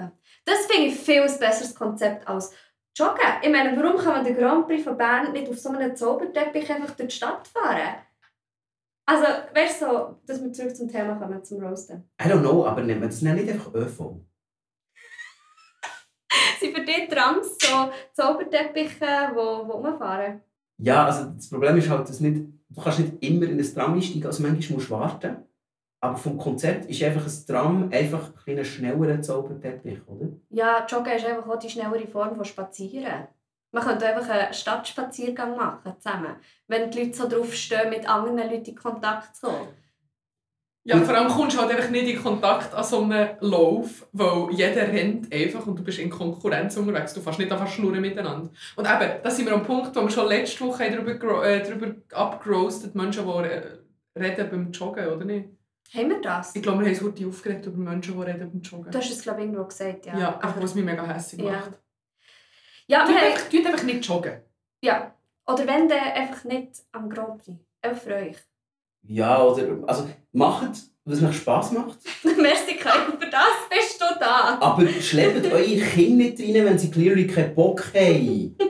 Das 0.45 0.65
finde 0.65 0.87
ich 0.87 0.95
viel 0.95 1.21
ein 1.21 1.39
besseres 1.39 1.73
Konzept 1.73 2.27
als 2.27 2.51
Joggen. 2.95 3.21
Ich 3.41 3.49
meine, 3.49 3.81
warum 3.81 3.97
kann 3.97 4.15
man 4.15 4.25
den 4.25 4.35
Grand 4.35 4.67
Prix 4.67 4.83
von 4.83 4.97
Bern 4.97 5.31
nicht 5.31 5.49
auf 5.49 5.57
so 5.57 5.69
einem 5.69 5.95
Zauberteppich 5.95 6.69
einfach 6.71 6.95
durch 6.95 7.09
die 7.09 7.15
Stadt 7.15 7.47
fahren? 7.47 7.95
Also, 9.05 9.25
weißt 9.55 9.81
du, 9.81 9.85
so, 9.85 10.19
dass 10.25 10.43
wir 10.43 10.51
zurück 10.51 10.75
zum 10.75 10.87
Thema 10.87 11.15
kommen, 11.15 11.43
zum 11.43 11.63
Roasten. 11.63 12.09
I 12.21 12.25
don't 12.25 12.41
know, 12.41 12.65
aber 12.65 12.83
nennt 12.83 12.99
man 12.99 13.09
das 13.09 13.21
nicht 13.21 13.49
einfach 13.49 13.73
ÖV? 13.73 13.97
Sind 16.59 16.77
für 16.77 16.83
dich 16.83 17.07
Trams 17.07 17.57
so 17.59 17.91
Zauberteppiche, 18.13 18.99
die 18.99 19.35
wo, 19.35 19.67
wo 19.67 19.77
rumfahren? 19.77 20.41
Ja, 20.77 21.05
also 21.05 21.31
das 21.31 21.49
Problem 21.49 21.77
ist 21.77 21.89
halt, 21.89 22.07
dass 22.07 22.19
nicht, 22.19 22.45
du 22.69 22.81
kannst 22.81 22.99
nicht 22.99 23.23
immer 23.23 23.45
in 23.45 23.59
ein 23.59 23.73
Tram 23.73 23.93
einsteigen, 23.93 24.25
also 24.25 24.43
manchmal 24.43 24.77
musst 24.77 24.89
du 24.89 24.93
warten. 24.93 25.37
Aber 26.01 26.15
vom 26.15 26.37
Konzept 26.37 26.89
ist 26.89 27.03
einfach 27.03 27.25
ein 27.25 27.45
Tram 27.45 27.89
einfach 27.91 28.31
ein 28.47 28.63
schnellerer 28.63 29.21
Zauberteppich, 29.21 29.99
oder? 30.07 30.27
Ja, 30.49 30.85
Joggen 30.85 31.13
ist 31.13 31.25
einfach 31.25 31.47
auch 31.47 31.59
die 31.59 31.69
schnellere 31.69 32.07
Form 32.07 32.35
von 32.35 32.45
Spazieren. 32.45 33.27
Man 33.71 33.83
könnte 33.83 34.07
einfach 34.07 34.29
einen 34.29 34.53
Stadtspaziergang 34.53 35.55
machen, 35.55 35.93
zusammen. 35.99 36.37
Wenn 36.67 36.89
die 36.89 37.03
Leute 37.03 37.17
so 37.17 37.27
drauf 37.27 37.53
stehen, 37.53 37.89
mit 37.89 38.09
anderen 38.09 38.49
Leuten 38.49 38.65
in 38.65 38.75
Kontakt 38.75 39.35
zu 39.35 39.47
kommen. 39.47 39.67
Ja, 40.89 40.97
vor 41.03 41.15
allem 41.15 41.27
kommst 41.27 41.55
du 41.55 41.61
halt 41.61 41.71
einfach 41.71 41.89
nicht 41.89 42.07
in 42.15 42.21
Kontakt 42.21 42.73
an 42.73 42.83
so 42.83 43.03
einem 43.03 43.29
Lauf, 43.41 44.07
weil 44.11 44.47
jeder 44.51 44.81
rennt 44.87 45.31
einfach 45.31 45.65
und 45.67 45.77
du 45.77 45.83
bist 45.83 45.99
in 45.99 46.09
Konkurrenz 46.09 46.75
unterwegs. 46.77 47.13
Du 47.13 47.21
fährst 47.21 47.39
nicht 47.39 47.51
einfach 47.51 47.67
schnurren 47.67 48.01
miteinander. 48.01 48.49
Und 48.75 48.85
eben, 48.87 49.11
da 49.23 49.29
sind 49.29 49.45
wir 49.45 49.53
am 49.53 49.63
Punkt, 49.63 49.95
wo 49.95 50.01
wir 50.01 50.09
schon 50.09 50.27
letzte 50.27 50.65
Woche 50.65 50.83
haben 50.85 50.93
darüber, 51.05 51.45
äh, 51.45 51.61
darüber 51.63 51.95
abgerostet 52.11 52.95
Menschen, 52.95 53.25
die 53.25 53.31
re- 53.31 53.83
reden 54.19 54.49
beim 54.49 54.71
Joggen, 54.71 55.07
oder 55.07 55.25
nicht? 55.25 55.49
Haben 55.93 56.09
wir 56.09 56.21
das? 56.21 56.55
Ich 56.55 56.61
glaube, 56.61 56.79
wir 56.79 56.85
haben 56.87 56.93
es 56.93 57.01
heute 57.01 57.27
aufgeregt 57.27 57.65
über 57.65 57.77
Menschen, 57.77 58.15
die 58.15 58.23
reden 58.23 58.51
beim 58.51 58.61
Joggen. 58.61 58.91
Du 58.91 58.97
hast 58.97 59.09
es, 59.11 59.21
glaube 59.21 59.39
ich, 59.39 59.45
irgendwo 59.45 59.65
gesagt, 59.65 60.05
ja. 60.05 60.17
ja, 60.19 60.37
einfach 60.39 60.61
was 60.61 60.75
mich 60.75 60.83
mega 60.85 61.03
hässlich 61.05 61.45
Ja. 61.45 61.51
macht. 61.51 61.71
ja, 62.87 62.99
haben, 63.07 63.15
einfach, 63.15 63.49
tut 63.49 63.65
einfach 63.65 63.83
nicht 63.83 64.05
joggen. 64.05 64.41
ja. 64.81 65.13
Oder 65.47 65.65
wenn, 65.65 65.87
dann 65.89 65.97
einfach 65.99 66.43
nicht 66.43 66.73
am 66.91 67.09
Grand 67.09 67.43
Prix. 67.43 67.57
Einfach 67.81 68.01
für 68.03 68.13
euch. 68.15 68.37
Ja, 69.03 69.43
oder 69.43 69.77
also 69.87 70.07
macht, 70.31 70.71
was 71.05 71.23
euch 71.23 71.37
Spass 71.37 71.71
macht. 71.71 71.97
Merci, 72.23 72.75
Kai, 72.75 72.99
für 73.19 73.29
das 73.29 73.67
bist 73.69 73.99
du 73.99 74.05
da. 74.19 74.59
Aber 74.61 74.87
schleppt 74.87 75.51
eure 75.51 75.63
Kinder 75.63 76.25
nicht 76.25 76.39
rein, 76.39 76.65
wenn 76.65 76.77
sie 76.77 76.91
clearly 76.91 77.27
keinen 77.27 77.55
Bock 77.55 77.83
haben. 77.93 78.55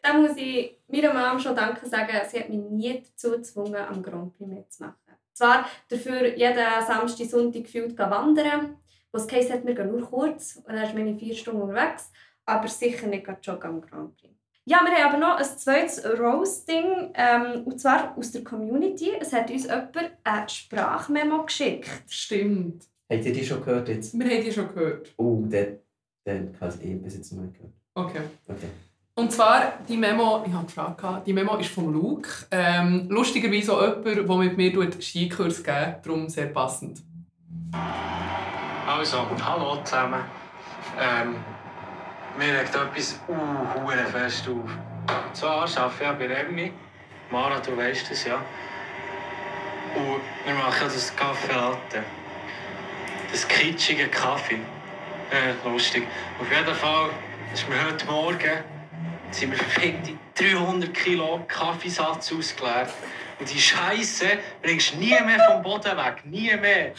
Da 0.00 0.12
muss 0.12 0.36
ich 0.36 0.78
meiner 0.86 1.12
Mom 1.12 1.40
schon 1.40 1.56
Danke 1.56 1.88
sagen, 1.88 2.12
sie 2.30 2.38
hat 2.38 2.48
mich 2.48 2.60
nie 2.70 3.02
dazu 3.02 3.32
gezwungen, 3.32 3.74
am 3.74 4.00
Grand 4.00 4.32
Prix 4.36 4.48
mitzumachen. 4.48 4.94
Zwar 5.32 5.68
dafür 5.88 6.36
jeden 6.36 6.86
Samstag, 6.86 7.26
Sonntag 7.26 7.64
gefühlt 7.64 7.98
wandern, 7.98 8.76
wo 9.10 9.18
es 9.18 9.26
geheißen 9.26 9.54
hat, 9.54 9.66
wir 9.66 9.74
gehen 9.74 9.90
nur 9.90 10.08
kurz 10.08 10.56
und 10.56 10.68
dann 10.68 10.84
ist 10.84 10.94
man 10.94 11.18
vier 11.18 11.34
Stunden 11.34 11.62
unterwegs, 11.62 12.12
aber 12.44 12.68
sicher 12.68 13.08
nicht 13.08 13.26
joggen 13.42 13.70
am 13.70 13.80
Grand 13.80 14.16
Prix. 14.16 14.35
Ja, 14.68 14.80
wir 14.84 14.92
haben 14.92 15.14
aber 15.14 15.18
noch 15.18 15.36
ein 15.38 15.44
zweites 15.44 16.04
Roasting, 16.04 17.12
ähm, 17.14 17.62
und 17.66 17.80
zwar 17.80 18.18
aus 18.18 18.32
der 18.32 18.42
Community. 18.42 19.12
Es 19.20 19.32
hat 19.32 19.48
uns 19.48 19.62
jemand 19.62 19.96
eine 20.24 20.48
Sprachmemo 20.48 21.44
geschickt. 21.44 21.88
Stimmt. 22.08 22.82
Habt 23.08 23.24
ihr 23.24 23.32
die 23.32 23.44
schon 23.44 23.64
gehört 23.64 23.88
jetzt? 23.88 24.18
Wir 24.18 24.26
haben 24.28 24.44
die 24.44 24.50
schon 24.50 24.66
gehört. 24.74 25.14
Oh, 25.18 25.38
den, 25.42 25.78
den 26.26 26.56
habe 26.60 26.74
ich 26.80 26.84
eh 26.84 26.94
bis 26.96 27.14
jetzt 27.14 27.32
noch 27.32 27.42
nicht 27.44 27.54
gehört. 27.54 27.74
Okay. 27.94 28.22
Okay. 28.48 28.66
Und 29.14 29.30
zwar, 29.30 29.78
die 29.88 29.96
Memo, 29.96 30.42
ich 30.44 30.52
habe 30.52 30.66
gefragt, 30.66 31.26
die 31.28 31.32
Memo 31.32 31.56
ist 31.58 31.70
von 31.70 31.92
Luke. 31.92 32.28
Ähm, 32.50 33.06
lustigerweise 33.08 33.72
auch 33.72 34.04
jemand, 34.04 34.28
der 34.28 34.36
mit 34.36 34.56
mir 34.56 34.92
Skikurs 35.00 35.62
gibt, 35.62 36.04
darum 36.04 36.28
sehr 36.28 36.46
passend. 36.46 37.02
Also, 38.84 39.18
hallo 39.44 39.82
zusammen. 39.84 40.24
Ähm, 40.98 41.36
mir 42.38 42.58
regt 42.58 42.74
etwas 42.74 43.20
uh, 43.28 44.10
fest 44.12 44.48
auf. 44.48 44.70
Zwar 45.32 45.62
arbeite 45.62 46.22
ich 46.22 46.28
bei 46.28 46.34
Remi. 46.34 46.72
Mara, 47.30 47.58
du 47.58 47.76
weißt 47.76 48.10
es 48.10 48.24
ja. 48.24 48.36
Und 49.94 50.20
wir 50.44 50.54
machen 50.54 50.84
das 50.84 51.14
Kaffee 51.16 51.52
Latte. 51.52 52.04
Das 53.30 53.46
kitschige 53.48 54.08
Kaffee. 54.08 54.60
Äh, 55.30 55.68
lustig. 55.68 56.06
Auf 56.40 56.50
jeden 56.50 56.74
Fall 56.74 57.10
ist 57.52 57.68
mir 57.68 57.84
heute 57.84 58.06
Morgen 58.06 58.64
sind 59.30 59.50
wir 59.50 59.58
verfickte 59.58 60.12
300 60.34 60.94
Kilo 60.94 61.44
Kaffeesatz 61.48 62.32
ausgeleert. 62.32 62.90
Und 63.38 63.52
die 63.52 63.60
Scheiße 63.60 64.26
bringst 64.62 64.94
du 64.94 64.98
nie 64.98 65.20
mehr 65.20 65.40
vom 65.50 65.62
Boden 65.62 65.96
weg. 65.96 66.22
Nie 66.24 66.56
mehr. 66.56 66.92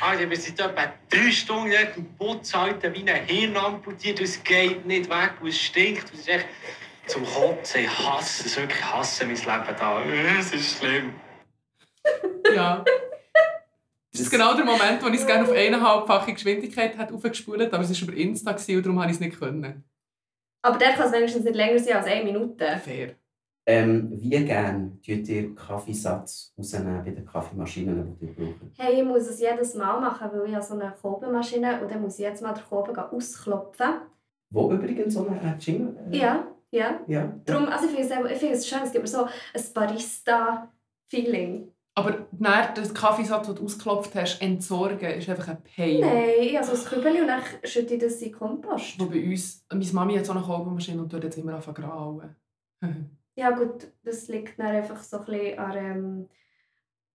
Alter, 0.00 0.28
wir 0.28 0.36
sind 0.36 0.58
etwa 0.58 0.92
drei 1.08 1.30
Stunden 1.30 1.70
dort 1.70 1.96
im 1.96 2.16
Putz, 2.16 2.54
Alter, 2.54 2.92
wie 2.94 3.08
ein 3.08 3.24
Hirn 3.26 3.56
amputiert. 3.56 4.18
und 4.18 4.24
Es 4.24 4.42
geht 4.42 4.84
nicht 4.86 5.08
weg, 5.08 5.32
und 5.40 5.48
es 5.48 5.60
stinkt. 5.60 6.12
Es 6.12 6.20
ist 6.20 6.28
echt 6.28 6.46
zum 7.06 7.24
Kotzen. 7.24 7.82
Ich 7.82 7.98
hasse 7.98 8.46
es, 8.46 8.56
wirklich 8.56 8.84
hasse 8.84 9.26
mein 9.26 9.36
Leben 9.36 9.76
da. 9.78 10.02
Es 10.38 10.52
ist 10.52 10.78
schlimm. 10.78 11.14
Ja. 12.54 12.84
Das 14.12 14.20
ist 14.20 14.30
genau 14.30 14.54
der 14.54 14.66
Moment, 14.66 15.02
wo 15.02 15.08
ich 15.08 15.20
es 15.20 15.26
gerne 15.26 15.44
auf 15.44 15.52
eineinhalbfache 15.52 16.34
Geschwindigkeit 16.34 16.98
hätte 16.98 17.14
aufgespult 17.14 17.72
aber 17.72 17.82
es 17.82 18.02
war 18.02 18.08
über 18.08 18.18
Insta 18.18 18.50
und 18.50 18.84
darum 18.84 19.00
habe 19.00 19.10
ich 19.10 19.16
es 19.16 19.20
nicht 19.20 19.38
können. 19.38 19.84
Aber 20.60 20.76
der 20.76 20.92
kann 20.92 21.06
es 21.06 21.12
wenigstens 21.12 21.44
nicht 21.44 21.56
länger 21.56 21.78
sein 21.78 21.96
als 21.96 22.06
eine 22.06 22.24
Minute. 22.24 22.78
Fair. 22.84 23.16
Ähm, 23.64 24.10
wie 24.12 24.44
gerne 24.44 24.98
tut 25.06 25.28
ihr 25.28 25.54
Kaffeesatz 25.54 26.52
rausnehmen 26.58 27.04
bei 27.04 27.10
den 27.12 27.24
Kaffeemaschinen, 27.24 28.18
die 28.18 28.26
ihr 28.26 28.34
braucht? 28.34 28.72
Hey, 28.76 29.00
ich 29.00 29.04
muss 29.06 29.28
es 29.28 29.40
jedes 29.40 29.74
Mal 29.76 30.00
machen, 30.00 30.30
weil 30.32 30.48
ich 30.48 30.54
habe 30.54 30.64
so 30.64 30.74
eine 30.74 30.92
Kobenmaschine 31.00 31.80
und 31.80 31.90
dann 31.90 32.02
muss 32.02 32.18
ich 32.18 32.24
jetzt 32.24 32.42
mal 32.42 32.54
den 32.54 32.64
Koben 32.64 32.92
gehen 32.92 33.04
ausklopfen. 33.04 33.86
Wo 34.50 34.72
übrigens 34.72 35.14
so 35.14 35.26
eine 35.26 35.40
äh, 35.40 35.56
Jingle? 35.58 35.96
äh, 36.10 36.18
Ja, 36.18 36.46
ja. 36.72 37.00
ja. 37.06 37.32
Darum, 37.44 37.68
also 37.68 37.86
ich 37.86 37.92
finde 37.92 38.26
es, 38.26 38.32
ich 38.32 38.38
finde 38.38 38.54
es 38.56 38.66
schön, 38.66 38.80
es 38.82 38.90
gibt 38.90 39.04
mir 39.04 39.08
so 39.08 39.24
ein 39.26 39.62
Barista-Feeling. 39.74 41.68
Aber 41.94 42.26
nach 42.38 42.74
dem 42.74 42.92
Kaffeesatz, 42.92 43.46
den 43.46 43.56
du 43.56 43.64
ausgeklopft 43.64 44.14
hast, 44.14 44.40
entsorgen, 44.40 45.10
ist 45.10 45.28
einfach 45.28 45.48
ein 45.48 45.62
Pain. 45.62 46.00
Nein, 46.00 46.30
ich 46.40 46.56
habe 46.56 46.66
so 46.66 46.72
ein 46.72 46.84
Kübel 46.84 47.20
und 47.20 47.28
dann 47.28 47.42
schütte 47.64 47.94
ich 47.94 48.00
das 48.00 48.14
in 48.22 48.30
den 48.30 48.38
Kompost. 48.38 48.98
Wo 48.98 49.06
bei 49.06 49.22
uns, 49.24 49.64
meine 49.70 49.84
Mami 49.92 50.16
hat 50.16 50.26
so 50.26 50.32
eine 50.32 50.40
Kobenmaschine 50.40 51.02
und 51.02 51.10
tut 51.10 51.22
jetzt 51.22 51.36
immer 51.38 51.54
anfangen 51.54 51.76
grauen. 51.76 52.36
Ja 53.34 53.50
gut, 53.50 53.88
das 54.02 54.28
liegt 54.28 54.58
dann 54.58 54.66
einfach 54.66 55.02
so 55.02 55.18
ein 55.18 55.24
bisschen 55.24 55.58
an 55.58 55.76
ähm, 55.76 56.28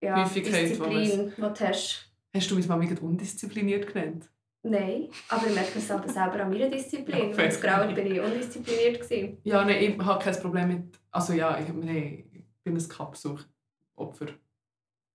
ja, 0.01 0.23
Häufigkeit, 0.23 0.69
Disziplin, 0.69 1.33
die 1.35 1.41
du 1.41 1.59
hast. 1.59 2.11
Hast 2.33 2.51
du 2.51 2.55
meine 2.55 2.67
Mami 2.67 2.87
gerade 2.87 3.01
undiszipliniert 3.01 3.91
genannt? 3.91 4.29
Nein, 4.63 5.09
aber 5.29 5.47
ich 5.47 5.55
merke 5.55 5.77
es 5.77 5.89
aber 5.91 6.09
selber 6.09 6.41
an 6.41 6.49
meiner 6.49 6.69
Disziplin. 6.69 7.29
Ja, 7.29 7.35
fair. 7.35 7.49
Grauen 7.49 7.93
bin 7.93 8.07
ich 8.07 8.19
undiszipliniert. 8.19 9.01
Gewesen. 9.01 9.37
Ja, 9.43 9.63
nein, 9.63 9.81
ich 9.81 9.97
habe 9.99 10.23
kein 10.23 10.41
Problem 10.41 10.67
mit... 10.67 10.99
Also 11.11 11.33
ja, 11.33 11.57
ich, 11.59 11.69
nee, 11.69 12.25
ich 12.33 12.43
bin 12.63 12.75
ein 12.75 12.89
Kappsuch-Opfer. 12.89 14.25
Niemand 14.25 14.41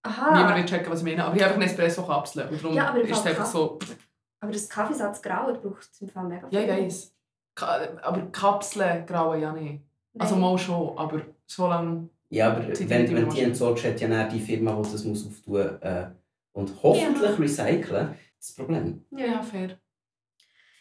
Aha, 0.02 0.56
will 0.56 0.64
checken, 0.64 0.90
was 0.90 1.00
ich 1.00 1.04
meine. 1.04 1.24
Aber 1.24 1.36
ich 1.36 1.42
habe 1.42 1.54
einfach 1.54 1.62
einen 1.62 1.70
Espresso-Kapsel. 1.70 2.48
Und 2.48 2.62
darum 2.62 2.76
Ja, 2.76 2.88
aber 2.88 3.02
ist 3.02 3.10
es 3.10 3.26
einfach 3.26 3.46
so... 3.46 3.78
aber 4.40 4.52
das 4.52 4.68
Kaffeesatz 4.68 5.20
Grauen 5.20 5.60
braucht 5.60 5.88
es 5.92 6.00
im 6.00 6.08
Fall 6.08 6.24
mega 6.24 6.48
Ja, 6.50 6.60
ich 6.60 6.66
viel. 6.66 6.84
weiss. 6.84 7.14
Ka 7.54 7.88
aber 8.02 8.22
Kapseln 8.32 9.04
grauen 9.04 9.40
ja 9.40 9.52
nicht. 9.52 9.82
Also 10.18 10.36
mal 10.36 10.58
schon, 10.58 10.96
aber 10.98 11.22
so 11.46 11.66
lange... 11.68 12.08
Ja, 12.28 12.50
aber 12.52 12.66
wenn, 12.66 13.06
die 13.06 13.14
wenn 13.14 13.28
die 13.28 13.40
entsorgst, 13.40 13.84
hat 13.84 14.00
ja 14.00 14.08
dann 14.08 14.30
die 14.30 14.40
Firma, 14.40 14.80
die 14.80 14.90
das 14.92 15.04
muss 15.04 15.26
auftun 15.26 15.80
äh, 15.82 16.10
und 16.52 16.72
hoffentlich 16.82 17.30
Ja. 17.30 17.36
recyceln, 17.36 18.14
das 18.38 18.54
Problem. 18.54 19.04
Ja, 19.10 19.42
fair. 19.42 19.78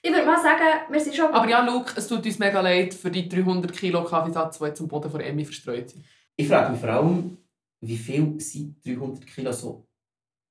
Ich 0.01 0.11
würde 0.11 0.25
mal 0.25 0.41
sagen, 0.41 0.63
wir 0.89 0.99
sind 0.99 1.15
schon... 1.15 1.31
Aber 1.33 1.47
ja, 1.47 1.63
Luke, 1.63 1.93
es 1.95 2.07
tut 2.07 2.25
uns 2.25 2.39
mega 2.39 2.61
leid 2.61 2.93
für 2.93 3.11
die 3.11 3.27
300 3.29 3.71
Kilo 3.71 4.03
Kaffeesatz, 4.03 4.57
die 4.59 4.65
jetzt 4.65 4.81
am 4.81 4.87
Boden 4.87 5.11
von 5.11 5.21
Emmy 5.21 5.45
verstreut 5.45 5.89
sind. 5.89 6.03
Ich 6.35 6.47
frage 6.47 6.71
mich 6.71 6.79
vor 6.79 6.89
allem, 6.89 7.37
wie 7.81 7.97
viel 7.97 8.39
sind 8.39 8.83
300 8.85 9.27
Kilo 9.27 9.51
so, 9.51 9.87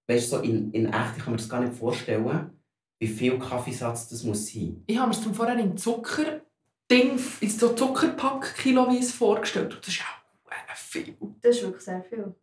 weißt 0.07 0.33
du, 0.33 0.37
so 0.37 0.43
in, 0.43 0.71
in 0.73 0.87
echt, 0.87 1.17
ich 1.17 1.25
kann 1.25 1.33
mir 1.33 1.39
das 1.39 1.49
gar 1.49 1.61
nicht 1.61 1.75
vorstellen, 1.75 2.51
wie 2.99 3.09
viel 3.09 3.39
Kaffeesatz 3.39 4.09
das 4.09 4.23
muss 4.23 4.47
sein. 4.53 4.85
Ich 4.87 4.99
habe 4.99 5.09
mir 5.11 5.17
das 5.17 5.37
vorher 5.37 5.59
in 5.59 5.77
Zucker... 5.77 6.43
Ding, 6.91 7.19
in 7.41 7.51
so 7.51 7.73
Zuckerpack 7.75 8.57
kiloweise 8.57 9.13
vorgestellt. 9.13 9.75
Und 9.75 9.81
das 9.81 9.89
ist 9.89 10.01
ja 10.01 10.05
auch 10.05 10.77
viel. 10.77 11.17
Das 11.41 11.57
ist 11.57 11.63
wirklich 11.63 11.85
sehr 11.85 12.03
viel. 12.03 12.35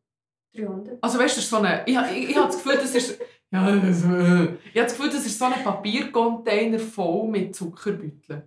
300. 0.55 0.97
Also 1.01 1.19
weißt 1.19 1.35
du, 1.35 1.39
das 1.39 1.43
ist 1.43 1.49
so 1.49 1.57
eine... 1.57 1.83
Ich, 1.85 1.97
ich, 1.97 2.29
ich 2.29 2.37
habe 2.37 2.47
das 2.47 2.63
Gefühl, 2.63 2.77
das 2.77 2.95
ist... 2.95 3.19
Ja, 3.51 3.71
das, 3.71 4.03
äh, 4.03 4.03
ich 4.03 4.07
habe 4.07 4.57
das 4.73 4.97
Gefühl, 4.97 5.09
das 5.09 5.25
ist 5.25 5.39
so 5.39 5.45
ein 5.45 5.63
Papiercontainer 5.63 6.79
voll 6.79 7.27
mit 7.27 7.55
Zuckerbeuteln. 7.55 8.43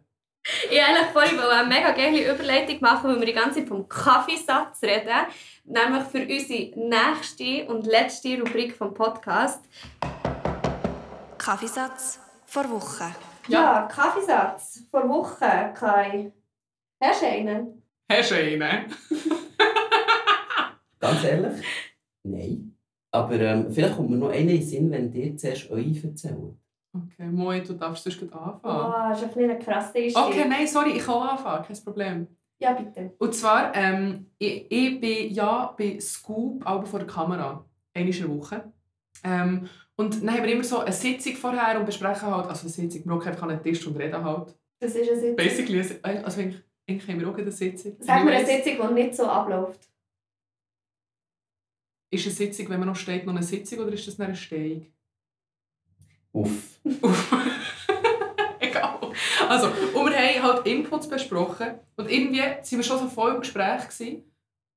Ich 0.71 0.79
wollte 0.79 1.13
vorhin 1.13 1.39
eine 1.39 1.69
mega 1.69 1.91
geile 1.93 2.35
Überleitung 2.35 2.81
machen, 2.81 3.11
weil 3.11 3.19
wir 3.21 3.27
die 3.27 3.33
ganze 3.33 3.61
Zeit 3.61 3.69
vom 3.69 3.89
Kaffeesatz 3.89 4.83
reden. 4.83 5.27
Nämlich 5.65 6.03
für 6.05 6.23
unsere 6.23 6.89
nächste 6.89 7.67
und 7.67 7.87
letzte 7.87 8.41
Rubrik 8.41 8.75
vom 8.75 8.93
Podcast. 8.93 9.61
Kaffeesatz 11.39 12.21
vor 12.47 12.69
Woche. 12.71 13.15
Ja, 13.51 13.89
Kaffeesatz 13.91 14.85
vor 14.91 15.09
Woche, 15.09 15.73
Kai. 15.75 16.33
Hast 17.03 17.23
du 17.23 17.27
einen? 17.27 17.83
Hast 18.11 18.31
du 18.31 18.35
einen? 18.37 18.61
Ganz 21.01 21.25
ehrlich? 21.25 21.65
Nein. 22.23 22.77
Aber 23.13 23.35
ähm, 23.35 23.73
vielleicht 23.73 23.97
kommt 23.97 24.11
mir 24.11 24.17
noch 24.17 24.29
einer 24.29 24.39
in 24.39 24.49
den 24.49 24.63
Sinn, 24.63 24.91
wenn 24.91 25.11
dir 25.11 25.37
zuerst 25.37 25.71
euch 25.71 26.05
erzählt. 26.05 26.55
Okay, 26.93 27.27
Moi, 27.31 27.61
du 27.61 27.75
darfst 27.75 28.05
sonst 28.05 28.19
gleich 28.19 28.33
anfangen. 28.33 28.61
Oh, 28.65 29.09
das 29.11 29.19
ist 29.19 29.25
ein 29.25 29.35
bisschen 29.35 29.51
ein 29.51 29.59
krasser 29.59 29.99
Einstieg. 29.99 30.17
Okay, 30.17 30.45
nein, 30.49 30.67
sorry, 30.67 30.91
ich 30.93 31.05
kann 31.05 31.15
auch 31.15 31.33
anfangen, 31.33 31.65
kein 31.65 31.85
Problem. 31.85 32.27
Ja, 32.61 32.73
bitte. 32.75 33.15
Und 33.19 33.35
zwar, 33.35 33.75
ähm, 33.75 34.27
ich, 34.39 34.71
ich 34.71 35.01
bin 35.01 35.33
ja 35.33 35.75
bei 35.77 35.99
Scoop, 35.99 36.67
auch 36.67 36.85
vor 36.87 37.01
der 37.01 37.09
Kamera, 37.09 37.65
einmal 37.95 38.15
in 38.15 38.21
der 38.21 38.37
Woche. 38.37 38.73
Ähm, 39.25 39.69
und 40.01 40.23
dann 40.23 40.33
haben 40.35 40.45
wir 40.45 40.53
immer 40.53 40.65
so 40.65 40.79
eine 40.81 40.93
Sitzung 40.93 41.35
vorher 41.37 41.79
und 41.79 41.87
besprechen 41.87 42.27
halt, 42.35 42.47
also 42.49 42.63
eine 42.63 42.71
Sitzung, 42.71 43.05
wir 43.05 43.13
einfach 43.27 43.43
an 43.43 43.51
einen 43.51 43.63
Tisch 43.63 43.87
und 43.87 43.97
reden 43.97 44.25
halt. 44.25 44.55
Das 44.81 44.95
ist 44.95 45.09
eine 45.09 45.21
Sitzung. 45.21 45.37
Basically, 45.37 45.99
eine- 46.03 46.25
also 46.25 46.41
eigentlich, 46.41 46.63
eigentlich 46.89 47.09
haben 47.09 47.21
wir 47.21 47.29
auch 47.31 47.39
eine 47.39 47.51
Sitzung. 47.53 47.97
Sag 48.01 48.25
mir 48.25 48.33
eine 48.33 48.47
Sitzung, 48.47 48.89
die 48.89 48.95
nicht 48.95 49.15
so 49.15 49.27
abläuft. 49.27 49.89
Ist 52.13 52.27
eine 52.27 52.35
Sitzung, 52.35 52.69
wenn 52.71 52.81
man 52.81 52.89
noch 52.89 52.97
steht, 52.97 53.25
noch 53.27 53.35
eine 53.35 53.43
Sitzung 53.45 53.79
oder 53.81 53.93
ist 53.93 54.07
das 54.09 54.19
eine 54.19 54.35
Stehung? 54.35 54.87
Uff. 56.33 56.81
Egal. 58.59 58.99
Also, 59.49 59.67
und 59.69 60.11
wir 60.11 60.17
haben 60.19 60.43
halt 60.43 60.67
Inputs 60.67 61.09
besprochen 61.09 61.79
und 61.97 62.11
irgendwie 62.11 62.43
sind 62.63 62.79
wir 62.79 62.85
schon 62.85 62.99
so 62.99 63.09
voll 63.09 63.35
im 63.35 63.41
Gespräch 63.41 63.89
gewesen. 63.89 64.25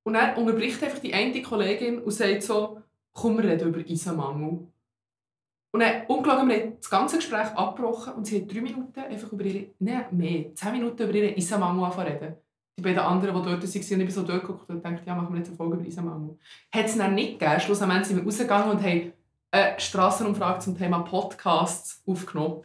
Und 0.06 0.14
dann 0.14 0.36
unterbricht 0.36 0.84
einfach 0.84 1.00
die 1.00 1.14
eine 1.14 1.42
Kollegin 1.42 2.00
und 2.00 2.12
sagt 2.12 2.44
so, 2.44 2.82
komm, 3.14 3.38
wir 3.38 3.46
reden 3.50 3.70
über 3.74 3.80
Eisenmangel. 3.90 4.68
Und 5.74 5.80
dann, 5.80 6.06
ungelogen, 6.06 6.48
wir 6.50 6.56
haben 6.56 6.74
das 6.80 6.90
ganze 6.90 7.16
Gespräch 7.16 7.48
abgebrochen 7.56 8.14
und 8.14 8.28
sie 8.28 8.42
hat 8.42 8.54
drei 8.54 8.62
Minuten 8.62 9.00
einfach 9.00 9.32
über 9.32 9.44
ihre, 9.44 9.66
nein, 9.80 10.06
mehr, 10.12 10.54
zehn 10.54 10.72
Minuten 10.72 11.02
über 11.02 11.14
angefangen 11.66 11.92
zu 11.92 12.00
reden. 12.00 12.36
Die 12.78 12.84
beiden 12.84 13.00
anderen, 13.00 13.36
die 13.36 13.42
dort 13.42 13.64
waren, 13.64 13.64
und 13.64 13.76
ich 13.76 13.98
bin 13.98 14.10
so 14.12 14.22
dort 14.22 14.42
geguckt 14.42 14.70
und 14.70 14.86
dachte, 14.86 15.02
ja, 15.06 15.16
machen 15.16 15.34
wir 15.34 15.40
jetzt 15.40 15.48
eine 15.48 15.58
Folge 15.58 15.78
über 15.78 15.86
Eisenmangel. 15.86 16.38
Hat 16.72 16.86
es 16.86 16.96
dann 16.96 17.16
nicht 17.16 17.40
gegeben. 17.40 17.60
Schlussendlich 17.60 18.06
sind 18.06 18.18
wir 18.18 18.24
rausgegangen 18.24 18.70
und 18.70 18.84
haben 18.84 19.14
eine 19.50 19.80
Strassenumfrage 19.80 20.60
zum 20.60 20.78
Thema 20.78 21.00
Podcasts 21.00 22.04
aufgenommen. 22.06 22.62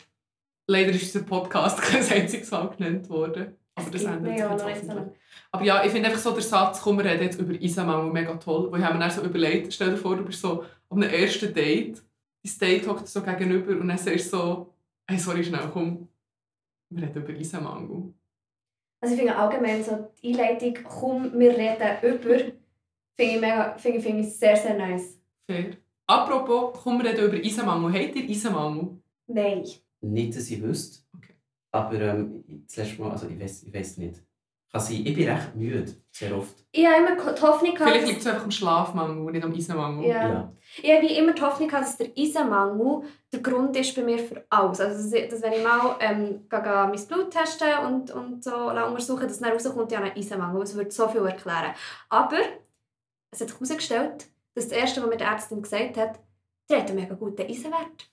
Leider 0.66 0.90
ist 0.90 1.14
unser 1.14 1.26
Podcast 1.26 1.80
kein 1.82 2.06
einziges 2.06 2.50
Mal 2.50 2.68
genannt 2.76 3.08
worden. 3.08 3.56
Aber 3.74 3.90
das 3.90 4.04
ändert 4.04 4.60
sich 4.60 4.68
jetzt 4.68 4.86
lange. 4.86 5.12
Aber 5.50 5.64
ja, 5.64 5.82
ich 5.82 5.92
finde 5.92 6.08
einfach 6.08 6.20
so 6.20 6.32
der 6.32 6.42
Satz, 6.42 6.82
komm, 6.82 6.98
wir 6.98 7.06
reden 7.06 7.22
jetzt 7.22 7.40
über 7.40 7.54
Eisenmangel, 7.54 8.12
mega 8.12 8.34
toll. 8.34 8.70
Weil 8.70 8.80
ich 8.80 8.84
habe 8.84 8.94
mir 8.94 9.00
dann 9.00 9.10
so 9.10 9.22
überlegt, 9.22 9.72
stell 9.72 9.92
dir 9.92 9.96
vor, 9.96 10.14
du 10.14 10.24
bist 10.24 10.42
so 10.42 10.64
auf 10.88 10.96
einem 10.96 11.08
ersten 11.08 11.54
Date, 11.54 12.02
dein 12.56 12.70
Date 12.70 12.88
hockt 12.88 13.08
so 13.08 13.22
gegenüber 13.22 13.72
und 13.72 13.88
dann 13.88 13.98
sagst 13.98 14.32
du 14.32 14.36
so, 14.36 14.74
hey, 15.06 15.18
sorry, 15.18 15.44
schnell, 15.44 15.68
komm, 15.72 16.08
wir 16.90 17.02
reden 17.02 17.22
über 17.22 17.32
Eisenmangel. 17.32 18.14
Also 19.00 19.14
ich 19.14 19.20
finde 19.20 19.36
allgemein 19.36 19.82
so 19.84 20.10
die 20.22 20.28
Einleitung, 20.28 20.74
komm, 20.84 21.38
wir 21.38 21.56
reden 21.56 21.98
über, 22.02 22.28
finde 22.28 22.54
ich, 23.16 23.40
mega, 23.40 23.76
finde 23.78 23.98
ich, 23.98 24.04
finde 24.04 24.22
ich 24.22 24.34
sehr, 24.34 24.56
sehr 24.56 24.76
nice. 24.76 25.18
Fair. 25.46 25.76
Apropos, 26.06 26.80
komm, 26.82 27.02
wir 27.02 27.10
reden 27.10 27.26
über 27.26 27.36
Eisenmangel. 27.36 27.92
Habt 27.92 28.16
ihr 28.16 28.28
Eisenmangel? 28.28 28.98
Nein. 29.26 29.64
Nicht, 30.00 30.36
dass 30.36 30.50
ich 30.50 30.62
wüsste. 30.62 31.00
Okay. 31.16 31.34
Aber 31.70 32.00
ähm, 32.00 32.44
das 32.66 32.76
letzte 32.76 33.02
Mal, 33.02 33.10
also 33.10 33.28
ich 33.28 33.38
weiß 33.38 33.64
ich 33.64 33.98
nicht. 33.98 34.22
Kann 34.70 34.82
sein, 34.82 35.06
ich 35.06 35.14
bin 35.14 35.28
recht 35.28 35.54
müde, 35.54 35.94
sehr 36.10 36.36
oft. 36.36 36.54
Ich 36.72 36.86
habe 36.86 36.96
immer 36.98 37.16
die 37.16 37.40
Hoffnung 37.40 37.74
gehabt, 37.74 37.90
Vielleicht 37.90 38.06
liegt 38.06 38.20
es 38.20 38.26
einfach 38.26 38.44
am 38.44 38.50
Schlafmangel 38.50 39.24
und 39.24 39.32
nicht 39.32 39.44
am 39.44 39.54
Eisenmangel. 39.54 40.06
Ja. 40.06 40.52
Ich 40.82 40.90
habe 40.90 41.02
wie 41.08 41.16
immer 41.16 41.32
die 41.32 41.40
Hoffnung 41.40 41.68
gehabt, 41.68 41.86
dass 41.86 41.96
der 41.96 42.10
Eisenmangel 42.14 43.08
der 43.32 43.40
Grund 43.40 43.74
ist 43.76 43.96
bei 43.96 44.02
mir 44.02 44.18
für 44.18 44.44
alles. 44.50 44.78
Also, 44.80 45.10
dass, 45.10 45.30
dass 45.30 45.42
wenn 45.42 45.54
ich 45.54 45.62
mal 45.62 45.96
ähm, 46.00 46.46
gehe, 46.50 46.62
gehe 46.62 46.70
mein 46.70 47.06
Blut 47.06 47.30
testen 47.30 47.78
und, 47.86 48.10
und 48.10 48.44
so 48.44 48.54
untersuche, 48.54 49.26
dass 49.26 49.40
dann 49.40 49.52
rauskommt, 49.52 49.90
ja, 49.90 50.00
ein 50.00 50.12
Eisenmangel. 50.12 50.60
Das 50.60 50.74
würde 50.74 50.90
so 50.90 51.08
viel 51.08 51.24
erklären. 51.24 51.72
Aber 52.10 52.38
es 53.30 53.40
hat 53.40 53.48
sich 53.48 53.56
herausgestellt, 53.58 54.26
dass 54.54 54.68
das 54.68 54.78
Erste, 54.78 55.02
was 55.02 55.08
mir 55.08 55.16
die 55.16 55.24
Ärztin 55.24 55.62
gesagt 55.62 55.96
hat, 55.96 56.20
der 56.68 56.80
hat 56.80 56.90
einen 56.90 57.00
mega 57.00 57.14
guten 57.14 57.42
Eisenwert. 57.42 58.10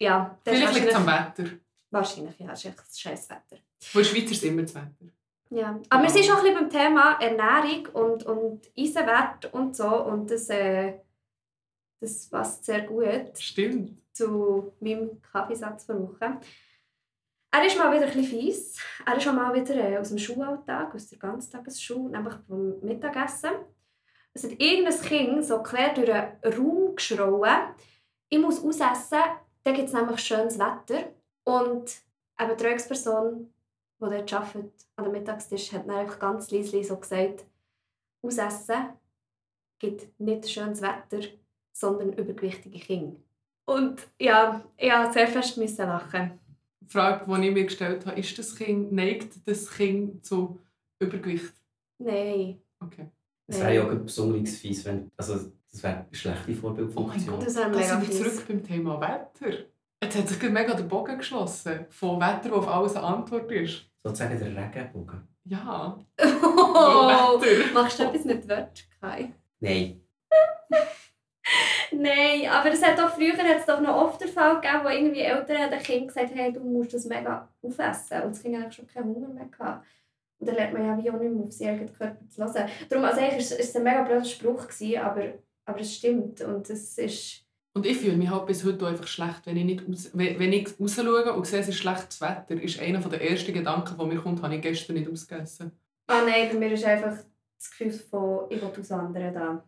Ja, 0.00 0.38
das 0.42 0.54
ist 0.54 0.60
Vielleicht 0.60 0.74
liegt 0.74 0.88
es 0.88 0.94
am 0.94 1.06
wahrscheinlich, 1.06 1.38
Wetter. 1.38 1.58
wahrscheinlich, 1.90 2.38
ja, 2.38 2.46
das 2.46 2.60
ist 2.60 2.70
echt 2.70 2.78
ein 2.78 2.84
scheiß 2.96 3.28
Wetter. 3.30 3.62
Wo 3.92 3.98
in 3.98 4.04
der 4.04 4.10
Schweiz 4.10 4.30
ist 4.30 4.36
es 4.38 4.42
immer 4.44 4.62
das 4.62 4.74
Wetter. 4.74 5.12
Ja. 5.50 5.80
Aber 5.88 6.02
wir 6.02 6.10
sind 6.10 6.24
schon 6.24 6.36
ein 6.36 6.42
bisschen 6.42 6.58
beim 6.58 6.70
Thema 6.70 7.18
Ernährung 7.20 7.86
und, 7.94 8.26
und 8.26 8.70
Eisenwert 8.76 9.52
und 9.52 9.74
so. 9.74 10.04
Und 10.04 10.30
das, 10.30 10.48
äh, 10.50 10.98
das 12.00 12.28
passt 12.28 12.64
sehr 12.64 12.82
gut 12.82 13.38
Stimmt. 13.38 13.98
zu 14.12 14.74
meinem 14.80 15.22
Kaffeesatz 15.22 15.84
vor 15.84 16.00
Woche. 16.00 16.38
Er 17.50 17.66
ist 17.66 17.78
mal 17.78 17.90
wieder 17.92 18.06
ein 18.06 18.12
bisschen 18.12 18.40
fies. 18.40 18.78
Er 19.06 19.16
ist 19.16 19.26
auch 19.26 19.32
mal 19.32 19.54
wieder 19.54 19.74
äh, 19.74 19.98
aus 19.98 20.10
dem 20.10 20.18
Schulalltag, 20.18 20.94
aus 20.94 21.08
der 21.08 21.18
Ganztagesschule, 21.18 22.10
nämlich 22.10 22.34
beim 22.46 22.78
Mittagessen. 22.80 23.52
Es 24.34 24.44
hat 24.44 24.52
irgendein 24.60 25.00
Kind 25.00 25.44
so 25.46 25.62
quer 25.62 25.94
durch 25.94 26.06
den 26.06 26.54
Raum 26.54 26.94
geschrauen. 26.94 27.74
Ich 28.28 28.38
muss 28.38 28.62
ausessen, 28.62 29.22
da 29.64 29.72
gibt 29.72 29.88
es 29.88 29.94
nämlich 29.94 30.20
schönes 30.20 30.58
Wetter. 30.58 31.14
Und 31.44 31.90
eine 32.36 32.54
Betreuungsperson, 32.54 33.50
die 34.00 34.04
dort 34.04 34.32
arbeitet, 34.32 34.86
an 34.96 35.04
dem 35.04 35.12
Mittagstisch, 35.12 35.72
hat 35.72 35.88
dann 35.88 35.96
einfach 35.96 36.18
ganz 36.18 36.50
leise 36.50 36.82
so 36.84 36.96
gesagt, 36.96 37.44
ausessen 38.22 38.90
gibt 39.78 40.18
nicht 40.20 40.50
schönes 40.50 40.82
Wetter, 40.82 41.26
sondern 41.72 42.12
übergewichtige 42.12 42.78
Kinder. 42.78 43.16
Und 43.66 44.08
ja, 44.18 44.64
ich 44.76 44.90
musste 44.90 45.12
sehr 45.12 45.28
fest 45.28 45.56
müssen 45.56 45.86
lachen. 45.86 46.38
Die 46.80 46.90
Frage, 46.90 47.24
die 47.26 47.46
ich 47.46 47.54
mir 47.54 47.64
gestellt 47.64 48.06
habe, 48.06 48.18
ist 48.18 48.38
das 48.38 48.56
Kind, 48.56 48.92
neigt 48.92 49.46
das 49.46 49.70
Kind 49.70 50.24
zu 50.24 50.58
Übergewicht? 51.00 51.52
Nein, 51.98 52.60
Okay. 52.80 53.08
Es 53.48 53.60
wäre 53.60 53.74
ja 53.74 53.84
auch 53.84 53.94
besonders 53.94 54.56
fies, 54.56 54.84
wenn. 54.84 55.10
Also, 55.16 55.50
das 55.70 55.82
wäre 55.82 55.96
eine 55.98 56.06
schlechte 56.12 56.54
Vorbildfunktion. 56.54 57.34
Oh 57.34 57.36
mein 57.38 57.44
Das 57.46 57.56
wäre 57.56 57.70
Da 57.70 57.76
mega 57.78 57.88
sind 57.88 58.00
wir 58.02 58.08
fies. 58.08 58.18
zurück 58.18 58.48
beim 58.48 58.62
Thema 58.64 59.00
Wetter. 59.00 59.64
Jetzt 60.02 60.16
hat 60.16 60.28
sich 60.28 60.42
mega 60.50 60.74
der 60.74 60.84
Bogen 60.84 61.18
geschlossen. 61.18 61.86
Von 61.88 62.20
Wetter, 62.20 62.50
das 62.50 62.52
auf 62.52 62.68
alles 62.68 62.96
eine 62.96 63.06
Antwort 63.06 63.50
ist. 63.50 63.87
Sozusagen 64.02 64.38
der 64.38 64.56
Regenbogen. 64.56 65.28
Ja. 65.44 65.98
Oh, 66.20 67.40
Wetter. 67.40 67.72
machst 67.74 67.98
du 67.98 68.04
etwas 68.04 68.24
mit 68.24 68.48
Wörtern? 68.48 69.34
Nein. 69.60 70.02
Nein, 71.90 72.48
aber 72.50 72.70
es 72.70 72.82
hat 72.82 73.00
auch 73.00 73.14
früher 73.14 73.36
hat's 73.36 73.66
doch 73.66 73.80
noch 73.80 73.96
oft 73.96 74.20
den 74.20 74.28
Fall 74.28 74.60
gegeben, 74.60 74.80
wo 74.84 74.88
irgendwie 74.88 75.20
Eltern 75.20 75.70
den 75.70 75.80
Kind 75.80 76.08
gesagt 76.08 76.34
haben, 76.34 76.54
du 76.54 76.60
musst 76.60 76.92
das 76.94 77.06
mega 77.06 77.48
aufessen. 77.62 78.22
Und 78.22 78.34
das 78.34 78.42
Kind 78.42 78.62
hat 78.62 78.74
schon 78.74 78.86
keinen 78.86 79.14
Hunger 79.14 79.28
mehr 79.28 79.46
gehabt. 79.46 79.86
Und 80.38 80.46
dann 80.46 80.54
lernt 80.54 80.72
man 80.74 80.86
ja 80.86 81.02
wie 81.02 81.10
auch 81.10 81.18
nicht 81.18 81.32
mehr 81.32 81.44
auf 81.44 81.52
seinen 81.52 81.70
eigenen 81.70 81.92
Körper 81.92 82.28
zu 82.28 82.44
hören. 82.44 82.70
Darum, 82.88 83.04
also 83.04 83.20
eigentlich 83.20 83.50
war 83.50 83.58
es 83.58 83.76
ein 83.76 83.82
mega 83.82 84.02
blöder 84.02 84.24
Spruch, 84.24 84.68
gewesen, 84.68 84.98
aber, 84.98 85.34
aber 85.64 85.80
es 85.80 85.94
stimmt. 85.94 86.40
Und 86.42 86.70
es 86.70 86.98
ist... 86.98 87.47
Und 87.74 87.86
ich 87.86 87.98
fühle 87.98 88.16
mich 88.16 88.30
halt 88.30 88.46
bis 88.46 88.64
heute 88.64 88.86
einfach 88.86 89.06
schlecht, 89.06 89.42
wenn 89.44 89.56
ich, 89.56 89.64
nicht 89.64 89.88
raus, 89.88 90.10
wenn, 90.14 90.38
wenn 90.38 90.52
ich 90.52 90.68
raus 90.80 90.96
schaue 90.96 91.32
und 91.32 91.46
sehe, 91.46 91.60
es 91.60 91.68
ist 91.68 91.76
schlechtes 91.76 92.20
Wetter, 92.20 92.60
ist 92.60 92.80
einer 92.80 92.98
der 93.00 93.30
ersten 93.30 93.52
Gedanken, 93.52 93.96
der 93.96 94.06
mir 94.06 94.20
kommt, 94.20 94.42
habe 94.42 94.56
ich 94.56 94.62
gestern 94.62 94.94
nicht 94.94 95.10
ausgegessen. 95.10 95.72
Ah 96.06 96.22
nein, 96.24 96.48
bei 96.50 96.58
mir 96.58 96.72
ist 96.72 96.84
einfach 96.84 97.16
das 97.56 97.70
Gefühl 97.70 97.92
von, 97.92 98.46
ich 98.50 98.60
will 98.60 98.70
auswandern 98.78 99.34
da. 99.34 99.64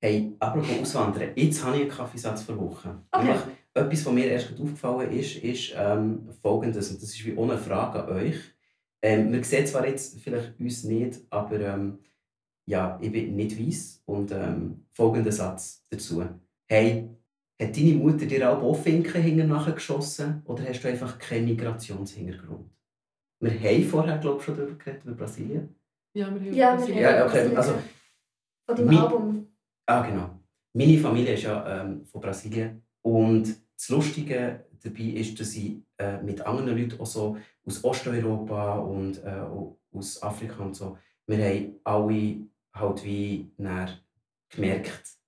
Hey, 0.00 0.34
apropos 0.40 0.80
Auswandern. 0.80 1.30
Jetzt 1.36 1.62
habe 1.62 1.76
ich 1.76 1.82
einen 1.82 1.90
Kaffeesatz 1.90 2.42
für 2.42 2.58
Woche. 2.58 3.02
Okay. 3.12 3.24
Nämlich, 3.24 3.42
etwas, 3.74 4.06
was 4.06 4.12
mir 4.12 4.26
erst 4.26 4.52
aufgefallen 4.52 5.12
ist, 5.12 5.36
ist 5.36 5.74
ähm, 5.76 6.28
folgendes. 6.42 6.90
Und 6.90 7.00
das 7.00 7.10
ist 7.10 7.24
wie 7.24 7.34
ohne 7.34 7.56
Frage 7.56 8.02
an 8.02 8.10
euch. 8.10 8.36
Ähm, 9.00 9.32
wir 9.32 9.44
sehen 9.44 9.66
zwar 9.66 9.86
jetzt 9.86 10.18
vielleicht 10.20 10.58
uns 10.58 10.82
nicht, 10.84 11.20
aber 11.30 11.60
ähm, 11.60 11.98
ja, 12.66 12.98
ich 13.00 13.12
bin 13.12 13.36
nicht 13.36 13.56
weiss. 13.58 14.02
Und 14.04 14.32
ähm, 14.32 14.86
folgender 14.90 15.30
Satz 15.30 15.86
dazu. 15.88 16.24
Hey, 16.72 17.06
hat 17.60 17.76
deine 17.76 17.92
Mutter 17.96 18.24
dir 18.24 18.50
auch 18.50 18.58
Boffinken 18.58 19.20
hinten 19.20 19.46
nachher 19.46 19.74
geschossen 19.74 20.40
oder 20.46 20.64
hast 20.66 20.80
du 20.80 20.88
einfach 20.88 21.18
keinen 21.18 21.44
Migrationshintergrund? 21.44 22.70
Wir 23.40 23.60
haben 23.60 23.84
vorher, 23.84 24.16
glaube 24.16 24.38
ich, 24.38 24.44
schon 24.46 24.56
darüber 24.56 24.78
geredet, 24.78 25.04
über 25.04 25.14
Brasilien. 25.14 25.76
Ja, 26.14 26.28
wir 26.34 26.40
haben 26.40 26.54
Ja, 26.54 26.88
wir 26.88 26.94
Ja, 26.94 27.26
okay, 27.26 27.54
also- 27.54 27.74
Von 28.64 28.76
deinem 28.76 28.96
Album. 28.96 29.46
Ah, 29.84 30.00
genau. 30.00 30.30
Meine 30.72 30.96
Familie 30.96 31.34
ist 31.34 31.42
ja 31.42 31.82
ähm, 31.82 32.06
von 32.06 32.22
Brasilien. 32.22 32.82
Und 33.02 33.54
das 33.76 33.90
Lustige 33.90 34.64
dabei 34.82 35.04
ist, 35.20 35.38
dass 35.38 35.54
ich 35.54 35.76
äh, 35.98 36.22
mit 36.22 36.40
anderen 36.40 36.78
Leuten 36.78 36.98
auch 36.98 37.04
so 37.04 37.36
aus 37.66 37.84
Osteuropa 37.84 38.78
und 38.78 39.22
äh, 39.22 39.44
aus 39.92 40.22
Afrika 40.22 40.64
und 40.64 40.74
so, 40.74 40.96
wir 41.26 41.36
haben 41.36 41.74
alle 41.84 42.46
halt 42.72 43.04
wie 43.04 43.52
gemerkt, 44.48 45.21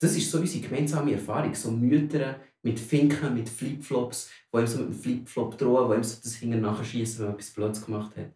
das 0.00 0.16
ist 0.16 0.30
so 0.30 0.38
unsere 0.38 0.66
gemeinsame 0.66 1.12
Erfahrung. 1.12 1.54
So 1.54 1.70
Mütter 1.70 2.36
mit 2.62 2.80
Finken, 2.80 3.34
mit 3.34 3.48
Flipflops, 3.48 4.30
die 4.52 4.58
einem 4.58 4.66
so 4.66 4.78
mit 4.78 4.88
dem 4.88 4.94
Flipflop 4.94 5.58
drohen, 5.58 5.88
die 5.88 5.94
einem 5.94 6.04
so 6.04 6.16
das 6.22 6.34
Hinten 6.34 6.62
nachschießen, 6.62 7.20
wenn 7.20 7.26
man 7.26 7.34
etwas 7.34 7.50
Blödes 7.50 7.84
gemacht 7.84 8.16
hat. 8.16 8.32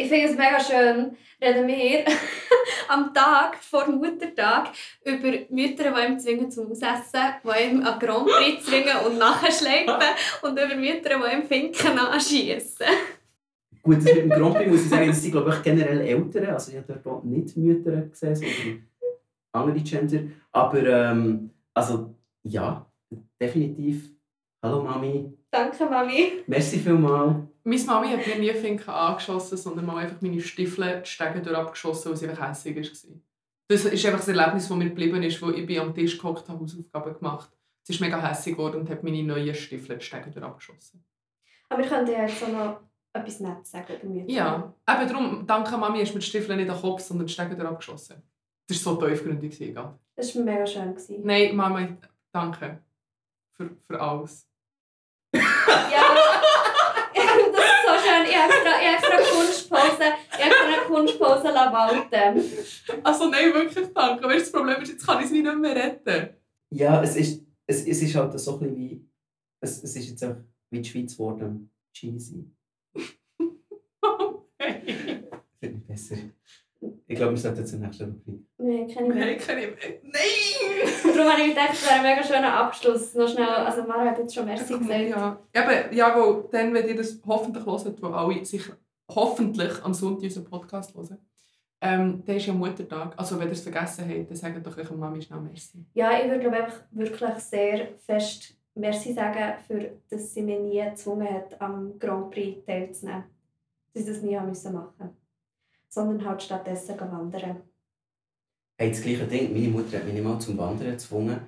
Ich 0.00 0.08
finde 0.08 0.26
es 0.26 0.36
mega 0.36 0.60
schön, 0.60 1.16
reden 1.42 1.66
wir 1.66 2.04
am 2.88 3.12
Tag 3.12 3.56
vor 3.56 3.88
Muttertag 3.88 4.68
über 5.04 5.32
Mütter, 5.50 5.92
die 5.92 6.06
ihm 6.06 6.18
zwingen 6.20 6.50
zum 6.52 6.70
Ausessen, 6.70 7.20
die 7.42 7.64
ihm 7.64 7.82
an 7.82 7.98
Grand 7.98 8.28
Prix 8.28 8.64
zwingen 8.64 8.96
und 9.06 9.18
nachschleppen 9.18 9.96
und 10.42 10.52
über 10.52 10.76
Mütter, 10.76 11.18
die 11.18 11.34
ihm 11.34 11.42
Finken 11.42 11.98
anschießen. 11.98 12.86
Gut, 13.82 13.96
das 13.96 14.04
mit 14.04 14.16
dem 14.16 14.30
Grand 14.30 14.54
Prix 14.54 14.70
muss 14.70 14.82
ich 14.82 14.88
sagen, 14.88 15.08
das 15.08 15.20
sind 15.20 15.32
glaube 15.32 15.52
ich 15.56 15.62
generell 15.62 16.00
Ältere. 16.00 16.52
Also 16.52 16.70
ich 16.70 16.78
habe 16.78 17.00
dort 17.02 17.24
nicht 17.24 17.56
Mütter 17.56 18.02
gesehen, 18.02 18.36
sondern 18.36 18.88
andere 19.52 19.80
Gender. 19.80 20.20
Aber 20.58 20.82
ähm, 20.82 21.50
also 21.72 22.16
ja, 22.42 22.84
definitiv. 23.40 24.10
Hallo 24.60 24.82
Mami, 24.82 25.32
Danke, 25.52 25.86
Mami. 25.86 26.42
merci 26.48 26.80
vielmals. 26.80 27.46
Meine 27.62 27.84
Mami 27.84 28.08
hat 28.08 28.26
mir 28.26 28.40
nie 28.40 28.52
Finken 28.54 28.90
angeschossen, 28.90 29.56
sondern 29.56 29.86
mal 29.86 29.98
einfach 29.98 30.20
meine 30.20 30.40
Stiefel 30.40 31.02
die 31.02 31.08
Stege 31.08 31.40
durch 31.42 31.56
abgeschossen, 31.56 32.10
weil 32.10 32.16
sie 32.16 32.28
einfach 32.28 32.48
hässlich 32.48 32.74
war. 32.74 33.10
Das 33.68 33.84
ist 33.84 34.04
einfach 34.04 34.18
das 34.18 34.28
Erlebnis, 34.28 34.66
das 34.66 34.76
mir 34.76 34.88
geblieben 34.88 35.22
ist, 35.22 35.40
wo 35.40 35.50
ich 35.50 35.64
bin 35.64 35.78
am 35.78 35.94
Tisch 35.94 36.18
gehockt 36.18 36.48
habe, 36.48 36.58
Hausaufgaben 36.58 37.14
gemacht. 37.14 37.50
Sie 37.84 37.92
ist 37.92 38.00
mega 38.00 38.20
hässlich 38.20 38.56
geworden 38.56 38.80
und 38.80 38.90
hat 38.90 39.04
meine 39.04 39.22
neuen 39.22 39.54
Stiefel 39.54 39.96
die 39.96 40.04
Stege 40.04 40.30
durch 40.30 40.44
abgeschossen. 40.44 41.04
Aber 41.68 41.82
wir 41.82 41.88
können 41.88 42.08
ja 42.08 42.22
jetzt 42.22 42.42
auch 42.42 42.48
noch 42.48 42.80
etwas 43.12 43.38
Nettes 43.38 43.70
sagen 43.70 43.94
über. 44.02 44.28
Ja, 44.28 44.74
eben 44.88 45.08
darum, 45.08 45.46
danke 45.46 45.76
Mami, 45.76 45.98
mir 45.98 46.04
die 46.04 46.20
Stiefel 46.20 46.56
nicht 46.56 46.68
den 46.68 46.76
Kopf, 46.76 47.02
sondern 47.02 47.28
die 47.28 47.32
Stege 47.32 47.54
durch 47.54 47.68
abgeschossen. 47.68 48.22
Das 48.68 48.84
war 48.84 48.94
so 48.94 49.06
tiefgründig. 49.06 49.52
gewesen, 49.58 49.74
gell? 49.74 49.90
Das 50.14 50.36
war 50.36 50.44
mega 50.44 50.66
schön. 50.66 50.94
gewesen. 50.94 51.20
Nein, 51.24 51.56
Mama, 51.56 51.88
danke. 52.32 52.82
Für, 53.56 53.70
für 53.86 54.00
alles. 54.00 54.46
Ja, 55.32 55.40
das 57.12 57.24
ist 57.24 57.84
so 57.86 57.94
schön. 58.04 58.24
Ich 58.28 58.36
habe 58.36 58.52
extra, 58.52 58.72
extra 58.94 59.16
Kunstpause, 59.34 60.06
ich 60.30 60.44
habe 60.44 60.50
extra 60.50 60.66
eine 60.66 60.82
Kunstpause 60.86 61.44
walten. 61.44 62.42
Also 63.04 63.28
nein, 63.30 63.54
wirklich 63.54 63.88
danke. 63.94 64.24
Weißt, 64.24 64.34
du, 64.34 64.40
das 64.40 64.52
Problem 64.52 64.82
ist, 64.82 64.92
jetzt 64.92 65.06
kann 65.06 65.18
ich 65.18 65.26
es 65.26 65.30
nicht 65.32 65.44
mehr 65.44 65.74
retten. 65.74 66.36
Ja, 66.70 67.02
es 67.02 67.16
ist, 67.16 67.42
es, 67.66 67.86
es 67.86 68.02
ist 68.02 68.14
halt 68.14 68.38
so 68.38 68.52
ein 68.54 68.58
bisschen 68.60 68.76
wie. 68.76 69.08
Es, 69.60 69.82
es 69.82 69.96
ist 69.96 70.08
jetzt 70.10 70.24
auch 70.24 70.36
wie 70.70 70.80
die 70.80 70.88
Schweiz 70.88 71.12
geworden. 71.16 71.70
Cheesy. 71.92 72.44
Finde 74.58 75.78
ich 75.78 75.86
besser. 75.86 76.16
Ich 77.10 77.16
glaube, 77.16 77.32
wir 77.32 77.38
sollten 77.38 77.64
zur 77.64 77.78
nächsten 77.78 78.04
Rubrik. 78.04 78.46
Nein, 78.58 78.86
keine 78.86 79.08
mehr. 79.08 79.24
Nein, 79.24 79.38
kann 79.38 79.56
ich 79.56 79.68
Nein! 80.02 81.14
Darum 81.14 81.32
habe 81.32 81.40
ich 81.40 81.48
gedacht, 81.48 81.70
es 81.72 81.86
wäre 81.86 81.94
ein 81.94 82.02
mega 82.02 82.22
schöner 82.22 82.52
Abschluss. 82.52 83.14
Noch 83.14 83.28
schnell, 83.28 83.48
also 83.48 83.82
Mara 83.84 84.10
hat 84.10 84.18
jetzt 84.18 84.34
schon 84.34 84.44
Merci 84.44 84.78
gesagt. 84.78 85.08
Ja, 85.08 85.40
Eben, 85.54 85.96
ja 85.96 86.14
wo, 86.14 86.48
dann, 86.52 86.74
wenn 86.74 86.86
ihr 86.86 86.96
das 86.96 87.18
hoffentlich 87.26 87.64
hört, 87.64 88.02
wo 88.02 88.08
alle 88.08 88.44
sicher 88.44 88.76
hoffentlich 89.08 89.82
am 89.82 89.94
Sonntag 89.94 90.24
unseren 90.24 90.44
Podcast 90.44 90.94
hören, 90.94 91.16
ähm, 91.80 92.22
dann 92.26 92.36
ist 92.36 92.44
ja 92.44 92.52
Muttertag. 92.52 93.14
Also 93.16 93.40
wenn 93.40 93.48
ihr 93.48 93.52
es 93.52 93.62
vergessen 93.62 94.04
habt, 94.06 94.28
dann 94.28 94.36
sagt 94.36 94.66
doch 94.66 94.76
eurer 94.76 94.94
Mami 94.94 95.22
schnell 95.22 95.40
Merci. 95.40 95.86
Ja, 95.94 96.10
ich 96.18 96.26
würde 96.26 96.40
glaube 96.40 96.56
einfach 96.58 96.82
wirklich 96.90 97.38
sehr 97.38 97.88
fest 98.04 98.54
Merci 98.74 99.14
sagen, 99.14 99.54
für, 99.66 99.92
dass 100.10 100.34
sie 100.34 100.42
mich 100.42 100.60
nie 100.60 100.82
gezwungen 100.82 101.32
hat, 101.32 101.58
am 101.58 101.98
Grand 101.98 102.30
Prix 102.30 102.66
teilzunehmen. 102.66 103.24
Dass 103.94 104.02
ich 104.02 104.08
das 104.08 104.22
nie 104.22 104.36
haben 104.36 104.50
müssen 104.50 104.74
machen 104.74 105.16
Sondern 105.90 106.24
halt 106.28 106.42
stattdessen 106.42 106.98
wandern. 107.00 107.62
Hey, 108.78 108.90
das 108.90 109.02
gleiche 109.02 109.26
Ding. 109.26 109.52
Meine 109.52 109.68
Mutter 109.68 109.98
hat 109.98 110.04
mich 110.04 110.14
nicht 110.14 110.24
mal 110.24 110.38
zum 110.38 110.56
Wandern 110.58 110.90
gezwungen. 110.92 111.40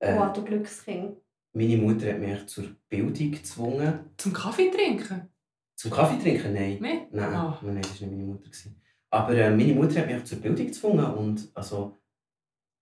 Äh, 0.00 0.16
Wow, 0.16 0.32
du 0.32 0.44
Glückskind. 0.44 1.16
meine 1.52 1.76
Mutter 1.76 2.08
hat 2.12 2.18
mich 2.20 2.46
zur 2.46 2.64
Bildung 2.88 3.30
gezwungen. 3.32 4.10
Zum 4.16 4.32
Kaffee 4.32 4.70
trinken? 4.70 5.28
Zum 5.76 5.90
Kaffee 5.90 6.18
trinken? 6.22 6.54
Nein. 6.54 6.78
Nein? 6.80 7.06
Nein, 7.10 7.34
Ah. 7.34 7.58
nein, 7.62 7.82
das 7.82 8.00
war 8.00 8.08
nicht 8.08 8.16
meine 8.16 8.24
Mutter. 8.32 8.44
gewesen. 8.50 8.80
Aber 9.10 9.32
äh, 9.34 9.50
meine 9.50 9.74
Mutter 9.74 10.00
hat 10.00 10.06
mich 10.06 10.24
zur 10.24 10.38
Bildung 10.38 10.66
gezwungen 10.66 11.04
und 11.14 11.50
also, 11.54 11.96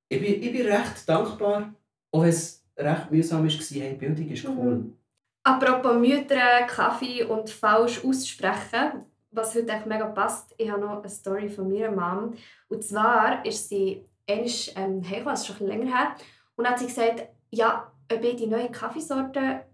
ich, 0.08 0.20
bin, 0.20 0.42
ich 0.42 0.52
bin 0.52 0.66
recht 0.66 1.08
dankbar, 1.08 1.74
auch 2.12 2.20
wenn 2.22 2.28
es 2.28 2.64
recht 2.76 3.10
mühsam 3.10 3.42
war. 3.44 3.50
Hey, 3.50 3.94
Bildung 3.94 4.28
ist 4.28 4.44
cool. 4.44 4.74
Mhm. 4.76 4.96
Apropos 5.44 5.96
Mütter, 5.98 6.66
Kaffee 6.66 7.22
und 7.24 7.48
falsch 7.48 8.04
aussprechen, 8.04 9.04
was 9.36 9.54
heute 9.54 9.70
echt 9.72 9.86
mega 9.86 10.06
passt, 10.06 10.54
ich 10.56 10.70
habe 10.70 10.80
noch 10.80 10.98
eine 10.98 11.08
Story 11.08 11.48
von 11.48 11.70
meiner 11.70 11.90
Mom. 11.90 12.34
Und 12.68 12.82
zwar 12.82 13.44
ist 13.44 13.68
sie 13.68 14.04
einmal 14.28 14.50
ähm, 14.76 15.02
hergekommen, 15.02 15.34
ist 15.34 15.46
schon 15.46 15.66
länger 15.66 15.96
her, 15.96 16.16
und 16.56 16.68
hat 16.68 16.78
sie 16.78 16.86
gesagt, 16.86 17.28
ja, 17.50 17.92
ob 18.10 18.24
ich 18.24 18.36
die 18.36 18.46
neue 18.46 18.70
Kaffeesorte 18.70 19.66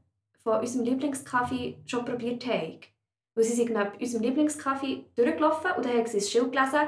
von 0.43 0.59
unserem 0.59 0.85
Lieblingskaffee 0.85 1.79
schon 1.87 2.05
probiert 2.05 2.45
habe. 2.47 2.81
Weil 3.35 3.45
sie 3.45 3.55
sind 3.55 3.69
genau 3.69 3.85
bei 3.85 3.99
unserem 3.99 4.25
Lieblingskaffee 4.25 5.05
durchgelaufen 5.15 5.71
und 5.77 5.85
dann 5.85 5.97
haben 5.97 6.07
sie 6.07 6.19
das 6.19 6.31
Schild 6.31 6.53
gelesen, 6.53 6.81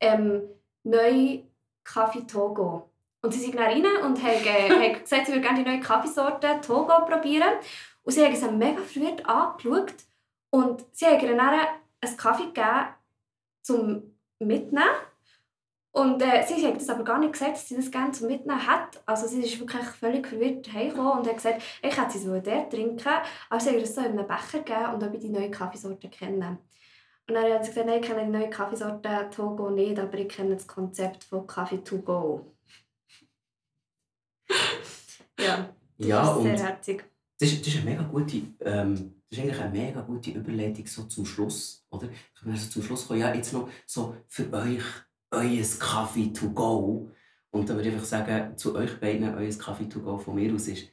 ähm, 0.00 0.42
«Neu 0.84 1.40
Kaffee 1.84 2.26
Togo». 2.26 2.88
Und 3.20 3.32
sie 3.32 3.40
sind 3.40 3.54
dann 3.54 3.64
rein 3.64 3.84
und 4.04 4.20
haben, 4.20 4.44
äh, 4.44 4.70
haben 4.94 5.00
gesagt, 5.00 5.26
sie 5.26 5.32
würden 5.32 5.42
gerne 5.42 5.62
die 5.62 5.70
neue 5.70 5.80
Kaffeesorte 5.80 6.60
Togo 6.60 7.04
probieren. 7.04 7.52
Und 8.02 8.12
sie 8.12 8.24
haben 8.24 8.34
sie 8.34 8.50
mega 8.50 8.80
verwirrt 8.80 9.24
angeschaut. 9.26 9.94
Und 10.50 10.84
sie 10.92 11.06
haben 11.06 11.20
ihr 11.20 11.36
dann 11.36 11.58
einen 12.02 12.16
Kaffee 12.16 12.46
gegeben, 12.46 12.88
zum 13.62 14.02
Mitnehmen. 14.38 14.84
Und 15.94 16.22
äh, 16.22 16.42
sie 16.46 16.66
hat 16.66 16.76
das 16.76 16.88
aber 16.88 17.04
gar 17.04 17.18
nicht 17.18 17.34
gesagt, 17.34 17.52
dass 17.52 17.68
sie 17.68 17.76
das 17.76 17.90
gerne 17.90 18.12
zum 18.12 18.28
Mitnehmen 18.28 18.66
hat. 18.66 19.02
Also 19.04 19.26
sie 19.26 19.42
ist 19.42 19.60
wirklich 19.60 19.84
völlig 19.84 20.26
verwirrt 20.26 20.72
heimgekommen 20.72 21.18
und 21.18 21.28
hat 21.28 21.36
gesagt, 21.36 21.62
ich 21.82 21.96
hätte 21.96 22.12
sie 22.12 22.18
so 22.24 22.40
dort 22.40 22.72
trinken, 22.72 23.08
aber 23.50 23.60
sie 23.60 23.68
hat 23.68 23.74
ihr 23.76 23.82
das 23.82 23.94
so 23.94 24.00
in 24.00 24.18
einem 24.18 24.26
Becher 24.26 24.60
gegeben 24.60 24.94
und 24.94 25.02
ob 25.04 25.12
ich 25.14 25.20
die 25.20 25.28
neue 25.28 25.50
Kaffeesorte 25.50 26.08
kenne. 26.08 26.58
Und 27.28 27.34
dann 27.34 27.52
hat 27.52 27.64
sie 27.64 27.70
gesagt, 27.70 27.86
nein, 27.86 28.00
ich 28.00 28.06
kenne 28.08 28.24
die 28.24 28.30
neue 28.30 28.48
Kaffeesorte 28.50 29.28
Togo 29.34 29.68
nicht, 29.70 29.98
aber 29.98 30.14
ich 30.18 30.28
kenne 30.28 30.54
das 30.54 30.66
Konzept 30.66 31.24
von 31.24 31.46
Kaffee 31.46 31.84
to 31.84 31.98
go. 31.98 32.54
ja, 35.38 35.68
das 35.98 36.06
Ja, 36.08 36.36
ist 36.36 36.42
sehr 36.42 36.58
herzig. 36.58 37.04
das 37.38 37.52
ist, 37.52 37.60
das 37.66 37.74
ist 37.74 37.80
eine 37.82 37.90
mega 37.90 38.02
gute, 38.04 38.42
ähm, 38.60 39.21
das 39.32 39.38
ist 39.38 39.44
eigentlich 39.44 39.60
eine 39.60 39.78
mega 39.78 40.00
gute 40.02 40.30
Überleitung 40.30 40.86
so 40.86 41.04
zum 41.04 41.24
Schluss, 41.24 41.86
oder? 41.88 42.06
Können 42.06 42.18
wir 42.44 42.52
also 42.52 42.68
zum 42.68 42.82
Schluss 42.82 43.08
kommen, 43.08 43.20
ja, 43.20 43.34
jetzt 43.34 43.54
noch 43.54 43.66
so 43.86 44.14
für 44.28 44.52
euch 44.52 44.82
euer 45.30 45.64
Kaffee 45.78 46.30
to 46.34 46.50
go. 46.50 47.10
Und 47.50 47.66
dann 47.66 47.76
würde 47.76 47.88
ich 47.88 47.94
einfach 47.94 48.06
sagen, 48.06 48.58
zu 48.58 48.74
euch 48.74 49.00
beiden, 49.00 49.34
euer 49.34 49.50
Kaffee 49.54 49.88
to 49.88 50.00
go 50.00 50.18
von 50.18 50.34
mir 50.34 50.52
aus 50.54 50.68
ist 50.68 50.88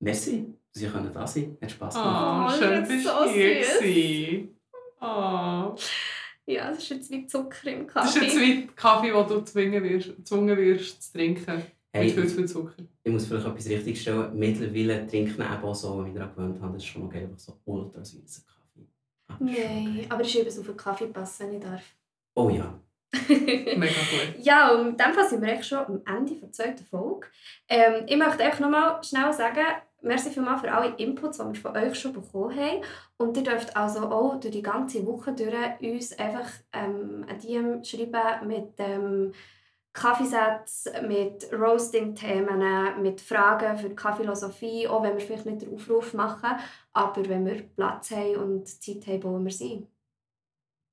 Merci, 0.00 0.54
dass 0.72 0.82
ihr 0.82 0.90
da 0.90 1.26
sein 1.26 1.58
Hat 1.60 1.70
Spass 1.70 1.94
gemacht. 1.94 2.54
Oh, 2.54 2.58
schön, 2.58 2.80
das 2.80 2.88
bist 2.88 3.06
ist 3.06 3.14
du 3.14 3.24
so 3.24 3.30
hier 3.30 3.64
süß. 3.64 4.48
Oh. 5.02 5.76
Ja, 6.46 6.70
das 6.70 6.78
ist 6.78 6.88
jetzt 6.88 7.10
wie 7.10 7.26
Zucker 7.26 7.70
im 7.70 7.86
Das 7.88 8.14
ist 8.14 8.22
jetzt 8.22 8.34
Kaffee. 8.34 8.46
wie 8.46 8.66
Kaffee, 8.68 9.12
den 9.12 9.28
du 9.28 9.44
zwingen 9.44 9.82
wirst, 9.84 10.16
gezwungen 10.16 10.56
wirst 10.56 11.02
zu 11.02 11.12
trinken. 11.12 11.62
Hey, 11.96 12.06
Mit 12.06 12.14
viel 12.14 12.28
zu 12.28 12.36
viel 12.36 12.46
Zucker. 12.48 12.74
ich 13.04 13.12
muss 13.12 13.26
vielleicht 13.26 13.46
etwas 13.46 13.66
richtig 13.68 14.00
stellen. 14.02 14.38
Mittlerweile 14.38 15.06
trinke 15.06 15.30
ich 15.30 15.38
ihn 15.38 15.44
eben 15.44 15.64
auch 15.64 15.74
so, 15.74 16.04
wie 16.04 16.10
ich 16.10 16.14
daran 16.14 16.34
gewöhnt 16.34 16.60
habe. 16.60 16.74
Das 16.74 16.82
ist 16.82 16.88
schon 16.88 17.04
noch 17.04 17.10
geil, 17.10 17.22
einfach 17.24 17.38
so 17.38 17.58
ultra 17.64 18.04
süßen 18.04 18.44
Kaffee. 18.44 18.86
Ah, 19.28 19.34
ist 19.34 19.40
Nein, 19.40 20.06
aber 20.10 20.20
ich 20.20 20.38
übe 20.38 20.48
es 20.48 20.58
auf 20.58 20.66
den 20.66 20.76
Kaffee 20.76 21.06
passen, 21.06 21.46
wenn 21.46 21.56
ich 21.56 21.62
darf. 21.64 21.82
Oh 22.34 22.50
ja. 22.50 22.78
Mega 23.28 23.76
gut. 23.78 24.44
Ja, 24.44 24.74
und 24.74 24.88
in 24.88 24.96
dem 24.98 25.14
Fall 25.14 25.26
sind 25.26 25.40
wir 25.40 25.48
echt 25.54 25.64
schon 25.64 25.78
am 25.78 26.02
Ende 26.06 26.34
der 26.34 26.52
zweiten 26.52 26.84
Folge. 26.84 27.28
Ähm, 27.66 28.04
ich 28.06 28.16
möchte 28.18 28.44
einfach 28.44 28.60
nochmal 28.60 29.02
schnell 29.02 29.32
sagen, 29.32 29.64
merci 30.02 30.30
vielmals 30.30 30.60
für 30.60 30.72
alle 30.72 30.94
Inputs, 30.96 31.38
die 31.38 31.44
wir 31.44 31.54
von 31.54 31.76
euch 31.76 31.98
schon 31.98 32.12
bekommen 32.12 32.54
haben. 32.54 32.82
Und 33.16 33.38
ihr 33.38 33.42
dürft 33.42 33.74
also 33.74 34.00
auch 34.00 34.38
durch 34.38 34.52
die 34.52 34.62
ganze 34.62 35.06
Woche 35.06 35.32
durch 35.32 35.54
uns 35.80 36.12
einfach 36.18 36.50
ähm, 36.74 37.24
ein 37.26 37.38
DM 37.40 37.82
schreiben 37.82 38.46
mit 38.48 38.74
ähm, 38.78 39.32
Kaffeesätze 39.96 41.02
mit 41.08 41.50
Roasting-Themen, 41.50 43.02
mit 43.02 43.18
Fragen 43.18 43.78
für 43.78 43.88
die 43.88 43.96
Kaffeephilosophie, 43.96 44.86
auch 44.86 45.02
wenn 45.02 45.14
wir 45.14 45.20
vielleicht 45.24 45.46
nicht 45.46 45.62
den 45.62 45.74
Aufruf 45.74 46.12
machen, 46.12 46.50
aber 46.92 47.26
wenn 47.26 47.46
wir 47.46 47.62
Platz 47.62 48.10
haben 48.10 48.36
und 48.36 48.68
Zeit 48.68 49.06
haben, 49.06 49.22
wo 49.22 49.38
wir 49.42 49.50
sind. 49.50 49.88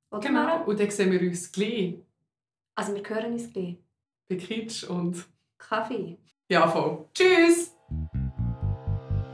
Oder 0.09 0.21
genau, 0.21 0.63
und 0.63 0.79
dann 0.79 0.89
sehen 0.89 1.11
wir 1.11 1.19
uns 1.19 1.51
gleich. 1.51 1.95
Also 2.75 2.95
wir 2.95 3.03
hören 3.03 3.33
uns 3.33 3.51
gleich. 3.51 3.75
Bei 4.29 4.37
Kitsch 4.37 4.85
und... 4.85 5.25
Kaffee. 5.57 6.17
Ja, 6.47 6.65
voll. 6.65 7.05
Tschüss! 7.13 7.75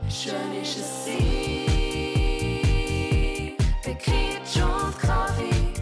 Schön 0.08 0.52
ist 0.60 0.78
es 0.78 1.04
sie, 1.04 1.66
bei 3.84 3.94
Kitsch 3.94 4.56
und 4.60 4.98
Kaffee. 4.98 5.72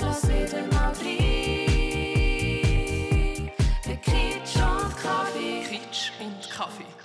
Lass 0.00 0.28
wieder 0.28 0.66
mal 0.72 0.92
rein. 0.92 1.51
coffee. 6.72 7.01